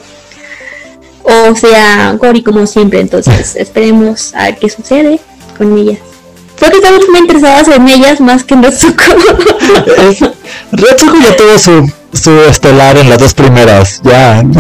o 1.23 1.55
sea 1.55 2.13
Gori 2.19 2.41
como 2.43 2.65
siempre. 2.67 2.99
Entonces, 2.99 3.55
esperemos 3.57 4.33
a 4.33 4.45
ver 4.45 4.57
qué 4.57 4.69
sucede 4.69 5.19
con 5.57 5.77
ellas. 5.77 5.99
Creo 6.57 6.71
que 6.71 6.77
estamos 6.77 7.07
muy 7.09 7.19
interesadas 7.19 7.67
en 7.67 7.87
ellas 7.87 8.19
más 8.21 8.43
que 8.43 8.53
en 8.53 8.63
Retsuko. 8.63 9.03
Retsuko 10.71 11.17
ya 11.21 11.35
tuvo 11.35 11.57
su, 11.59 11.91
su 12.13 12.31
estelar 12.41 12.97
en 12.97 13.09
las 13.09 13.17
dos 13.19 13.33
primeras. 13.33 14.01
Ya. 14.03 14.43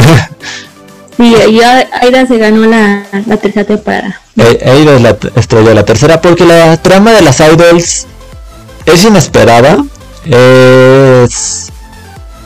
Sí, 1.15 1.31
ya 1.53 1.87
Aida 2.01 2.25
se 2.25 2.39
ganó 2.39 2.65
la, 2.65 3.05
la 3.27 3.37
tercera 3.37 3.65
temporada. 3.67 4.19
E- 4.35 4.59
Eira 4.63 4.95
es 4.95 5.01
la 5.03 5.15
estrella 5.35 5.75
la 5.75 5.85
tercera 5.85 6.19
porque 6.19 6.43
la 6.43 6.75
trama 6.77 7.11
de 7.11 7.21
las 7.21 7.39
idols 7.39 8.07
es 8.87 9.03
inesperada. 9.05 9.77
Es. 10.25 11.71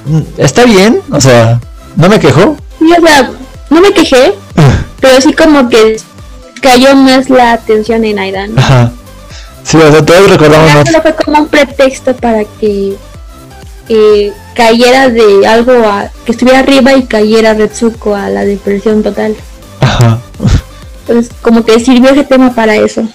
mm, 0.06 0.22
Está 0.38 0.66
bien, 0.66 1.02
o 1.12 1.22
sea, 1.22 1.60
no 1.96 2.10
me 2.10 2.20
quejo. 2.20 2.58
Sí, 2.80 2.92
o 2.92 3.06
sea, 3.06 3.32
no 3.70 3.82
me 3.82 3.92
quejé, 3.92 4.34
pero 5.02 5.22
sí 5.22 5.34
como 5.34 5.70
que 5.70 5.98
cayó 6.62 6.96
más 6.96 7.30
la 7.30 7.54
atención 7.54 8.04
en 8.04 8.20
Aida, 8.20 8.48
¿no? 8.48 8.60
Ajá. 8.60 8.92
Sí, 9.64 9.78
o 9.78 9.92
sea, 9.92 10.06
todos 10.06 10.30
recordamos 10.30 10.74
más. 10.74 10.88
solo 10.88 11.02
fue 11.02 11.16
como 11.16 11.42
un 11.42 11.48
pretexto 11.48 12.16
para 12.16 12.46
que 12.46 12.96
eh, 13.90 14.34
cayera 14.56 15.10
de 15.10 15.46
algo 15.46 15.74
a, 15.86 16.10
que 16.26 16.32
estuviera 16.32 16.60
arriba 16.60 16.94
y 16.94 17.04
cayera 17.04 17.54
Retsuko 17.54 18.16
a 18.16 18.30
la 18.30 18.46
depresión 18.46 19.04
total. 19.04 19.36
Ajá. 19.82 20.20
Entonces, 21.02 21.34
como 21.42 21.64
que 21.64 21.80
sirvió 21.80 22.10
ese 22.12 22.24
tema 22.24 22.54
para 22.54 22.76
eso. 22.76 23.08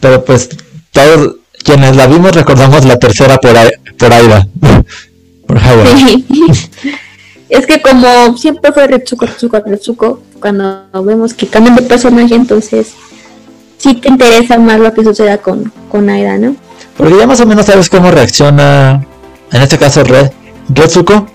Pero 0.00 0.24
pues, 0.24 0.48
todos 0.90 1.36
quienes 1.64 1.96
la 1.96 2.06
vimos 2.06 2.32
recordamos 2.32 2.84
la 2.84 2.98
tercera 2.98 3.38
por, 3.38 3.56
por 3.98 4.12
Aira. 4.12 4.46
por. 5.46 5.58
Sí. 5.98 6.26
es 7.48 7.66
que 7.66 7.80
como 7.80 8.36
siempre 8.36 8.72
fue 8.72 8.86
Retsuko, 8.86 9.26
Retsuko, 9.26 9.60
Retsuko, 9.66 10.22
cuando 10.40 10.86
vemos 11.02 11.34
que 11.34 11.46
cambian 11.46 11.76
de 11.76 11.82
personaje, 11.82 12.34
entonces 12.34 12.92
sí 13.78 13.94
te 13.94 14.08
interesa 14.08 14.58
más 14.58 14.78
lo 14.78 14.92
que 14.92 15.02
suceda 15.04 15.38
con, 15.38 15.72
con 15.88 16.08
Aida, 16.08 16.36
¿no? 16.38 16.54
Porque 16.96 17.16
ya 17.16 17.26
más 17.26 17.40
o 17.40 17.46
menos 17.46 17.66
sabes 17.66 17.88
cómo 17.88 18.10
reacciona, 18.10 19.04
en 19.50 19.62
este 19.62 19.78
caso 19.78 20.04
Red, 20.04 20.30
Retsuko. 20.68 21.26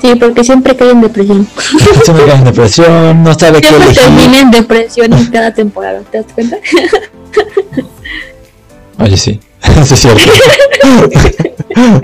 Sí, 0.00 0.14
porque 0.14 0.42
siempre 0.44 0.74
cae 0.76 0.90
en 0.90 1.02
depresión. 1.02 1.46
Se 2.04 2.12
me 2.12 2.24
cae 2.24 2.36
en 2.36 2.44
depresión, 2.44 3.22
no 3.22 3.38
sabe 3.38 3.60
qué 3.60 3.68
Siempre 3.68 3.94
termina 3.94 4.22
elegir. 4.24 4.40
en 4.40 4.50
depresión 4.50 5.12
en 5.12 5.26
cada 5.26 5.52
temporada, 5.52 6.00
¿te 6.10 6.18
das 6.18 6.32
cuenta? 6.34 6.56
Oye, 8.98 9.16
sí, 9.16 9.40
eso 9.80 9.94
es 9.94 10.00
cierto. 10.00 10.22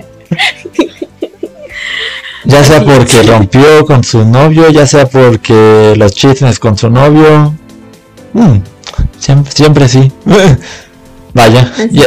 ya 2.44 2.62
sea 2.64 2.84
porque 2.84 3.22
rompió 3.22 3.84
con 3.86 4.04
su 4.04 4.24
novio, 4.24 4.70
ya 4.70 4.86
sea 4.86 5.06
porque 5.06 5.94
los 5.96 6.12
chismes 6.12 6.58
con 6.58 6.76
su 6.78 6.88
novio. 6.90 7.54
Mm, 8.32 8.58
siempre, 9.18 9.52
siempre 9.52 9.88
sí. 9.88 10.12
Vaya, 11.34 11.70
y, 11.90 12.00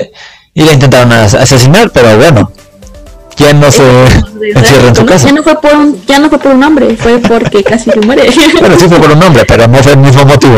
y 0.53 0.63
la 0.65 0.73
intentaron 0.73 1.11
as- 1.13 1.35
asesinar, 1.35 1.91
pero 1.91 2.17
bueno. 2.17 2.51
¿Quién 3.35 3.59
no 3.61 3.71
se 3.71 3.83
encierra 4.53 4.89
en 4.89 4.95
su 4.97 5.05
casa? 5.05 5.27
Ya 5.27 5.33
no 5.33 5.43
fue 5.43 5.61
por 5.61 5.73
un, 5.73 6.05
ya 6.05 6.19
no 6.19 6.27
fue 6.29 6.39
por 6.39 6.51
un 6.53 6.61
hombre, 6.61 6.97
fue 6.97 7.19
porque 7.19 7.63
casi 7.63 7.89
se 7.89 7.99
muere. 8.01 8.29
Bueno, 8.59 8.75
sí 8.77 8.89
fue 8.89 8.99
por 8.99 9.11
un 9.11 9.23
hombre, 9.23 9.45
pero 9.47 9.65
no 9.65 9.77
fue 9.81 9.93
el 9.93 9.99
mismo 9.99 10.25
motivo. 10.25 10.55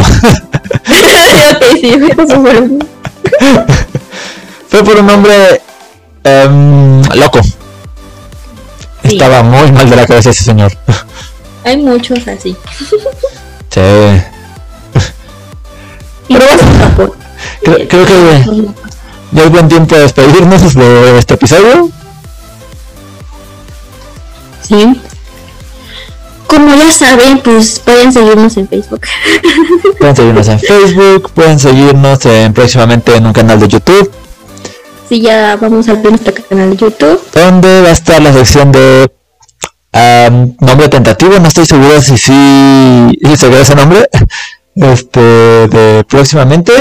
Ok, 0.87 1.63
sí, 1.81 1.99
fue 4.69 4.83
por 4.83 4.97
un 4.97 5.09
hombre 5.09 5.61
em, 6.23 7.01
loco. 7.15 7.41
Sí. 9.03 9.15
Estaba 9.15 9.43
muy 9.43 9.71
mal 9.71 9.89
de 9.89 9.95
la 9.95 10.05
cabeza 10.05 10.29
ese 10.29 10.43
señor. 10.43 10.71
Hay 11.63 11.77
muchos 11.77 12.27
así. 12.27 12.55
Sí. 13.69 13.81
Luego 16.29 16.57
se 16.57 16.71
escapó. 16.71 17.15
Creo, 17.63 17.87
creo 17.87 18.05
que 18.05 18.71
ya 19.31 19.43
es 19.43 19.51
buen 19.51 19.67
tiempo 19.67 19.95
de 19.95 20.01
despedirnos 20.01 20.73
de 20.75 21.17
este 21.17 21.33
episodio. 21.35 21.89
Sí. 24.61 25.01
Como 26.51 26.75
ya 26.75 26.91
saben, 26.91 27.39
pues 27.39 27.79
pueden 27.79 28.11
seguirnos 28.11 28.57
en 28.57 28.67
Facebook. 28.67 28.99
Pueden 29.99 30.15
seguirnos 30.17 30.47
en 30.49 30.59
Facebook, 30.59 31.31
pueden 31.31 31.57
seguirnos 31.59 32.25
en- 32.25 32.53
próximamente 32.53 33.15
en 33.15 33.25
un 33.25 33.31
canal 33.33 33.57
de 33.59 33.67
YouTube, 33.69 34.11
Sí, 35.07 35.21
ya 35.21 35.55
vamos 35.55 35.87
a 35.87 35.91
abrir 35.91 36.09
nuestro 36.11 36.33
canal 36.49 36.69
de 36.71 36.75
YouTube. 36.77 37.19
donde 37.33 37.81
va 37.81 37.87
a 37.89 37.91
estar 37.91 38.21
la 38.21 38.33
sección 38.33 38.71
de 38.71 39.09
nombre 40.59 40.89
tentativo. 40.89 41.37
No 41.39 41.47
estoy 41.47 41.65
seguro 41.65 42.01
si 42.01 42.17
sí 42.17 43.19
si 43.23 43.35
se 43.37 43.47
ve 43.49 43.61
ese 43.61 43.75
nombre. 43.75 44.07
Este, 44.73 45.19
de 45.19 46.05
próximamente. 46.07 46.71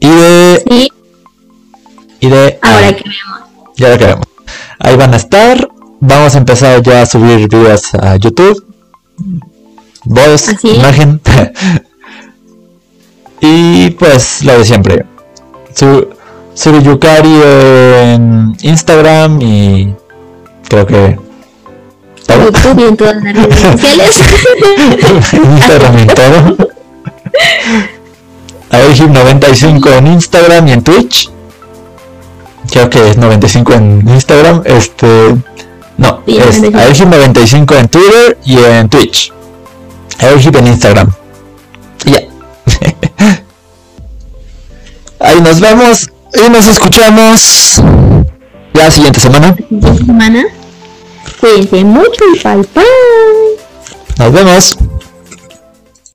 Y 0.00 0.08
de. 0.08 0.62
Sí, 0.68 0.88
Y 2.20 2.28
de. 2.28 2.58
ahora 2.62 2.88
ah, 2.88 2.92
que 2.92 3.04
vemos. 3.04 3.40
Ya 3.78 3.88
lo 3.88 3.98
queremos. 3.98 4.26
Ahí 4.78 4.96
van 4.96 5.14
a 5.14 5.16
estar. 5.16 5.66
Vamos 6.00 6.34
a 6.34 6.38
empezar 6.38 6.82
ya 6.82 7.00
a 7.02 7.06
subir 7.06 7.48
videos 7.48 7.94
a 7.94 8.16
YouTube. 8.16 8.62
Voz, 10.04 10.48
es. 10.48 10.64
imagen. 10.64 11.20
y 13.40 13.90
pues 13.90 14.42
lo 14.44 14.58
de 14.58 14.64
siempre. 14.64 15.04
Su, 15.74 16.08
Suriyukari 16.54 17.40
en 17.42 18.56
Instagram 18.62 19.40
y 19.42 19.94
creo 20.68 20.86
que 20.86 21.18
todo. 22.26 22.50
YouTube 22.50 22.78
y 22.78 22.82
en 22.84 22.96
todas 22.96 23.22
las 23.22 23.34
redes 23.34 23.60
sociales. 23.60 24.22
Instagram 25.32 25.98
y 25.98 26.06
todo. 26.06 26.56
Airhip95 28.70 29.98
en 29.98 30.06
Instagram 30.08 30.68
y 30.68 30.72
en 30.72 30.82
Twitch. 30.82 31.30
Creo 32.70 32.90
que 32.90 33.10
es 33.10 33.16
95 33.16 33.72
en 33.74 34.08
Instagram. 34.08 34.62
Este. 34.64 35.36
No, 35.98 36.22
es 36.26 36.60
95. 36.60 36.78
Airhip95 36.78 37.78
en 37.78 37.88
Twitter 37.88 38.38
y 38.44 38.58
en 38.58 38.88
Twitch. 38.88 39.32
Airhip 40.18 40.56
en 40.56 40.66
Instagram. 40.66 41.10
Y 42.04 42.10
ya. 42.12 42.20
Ahí 45.20 45.40
nos 45.40 45.60
vemos 45.60 46.10
y 46.34 46.50
nos 46.50 46.66
escuchamos 46.66 47.82
la 48.74 48.90
siguiente 48.90 49.20
semana. 49.20 49.56
semana. 50.06 50.44
Cuídense 51.40 51.84
mucho 51.84 52.24
y 52.34 52.38
bye 52.42 52.56
bye. 52.74 52.84
Nos 54.18 54.32
vemos. 54.32 54.76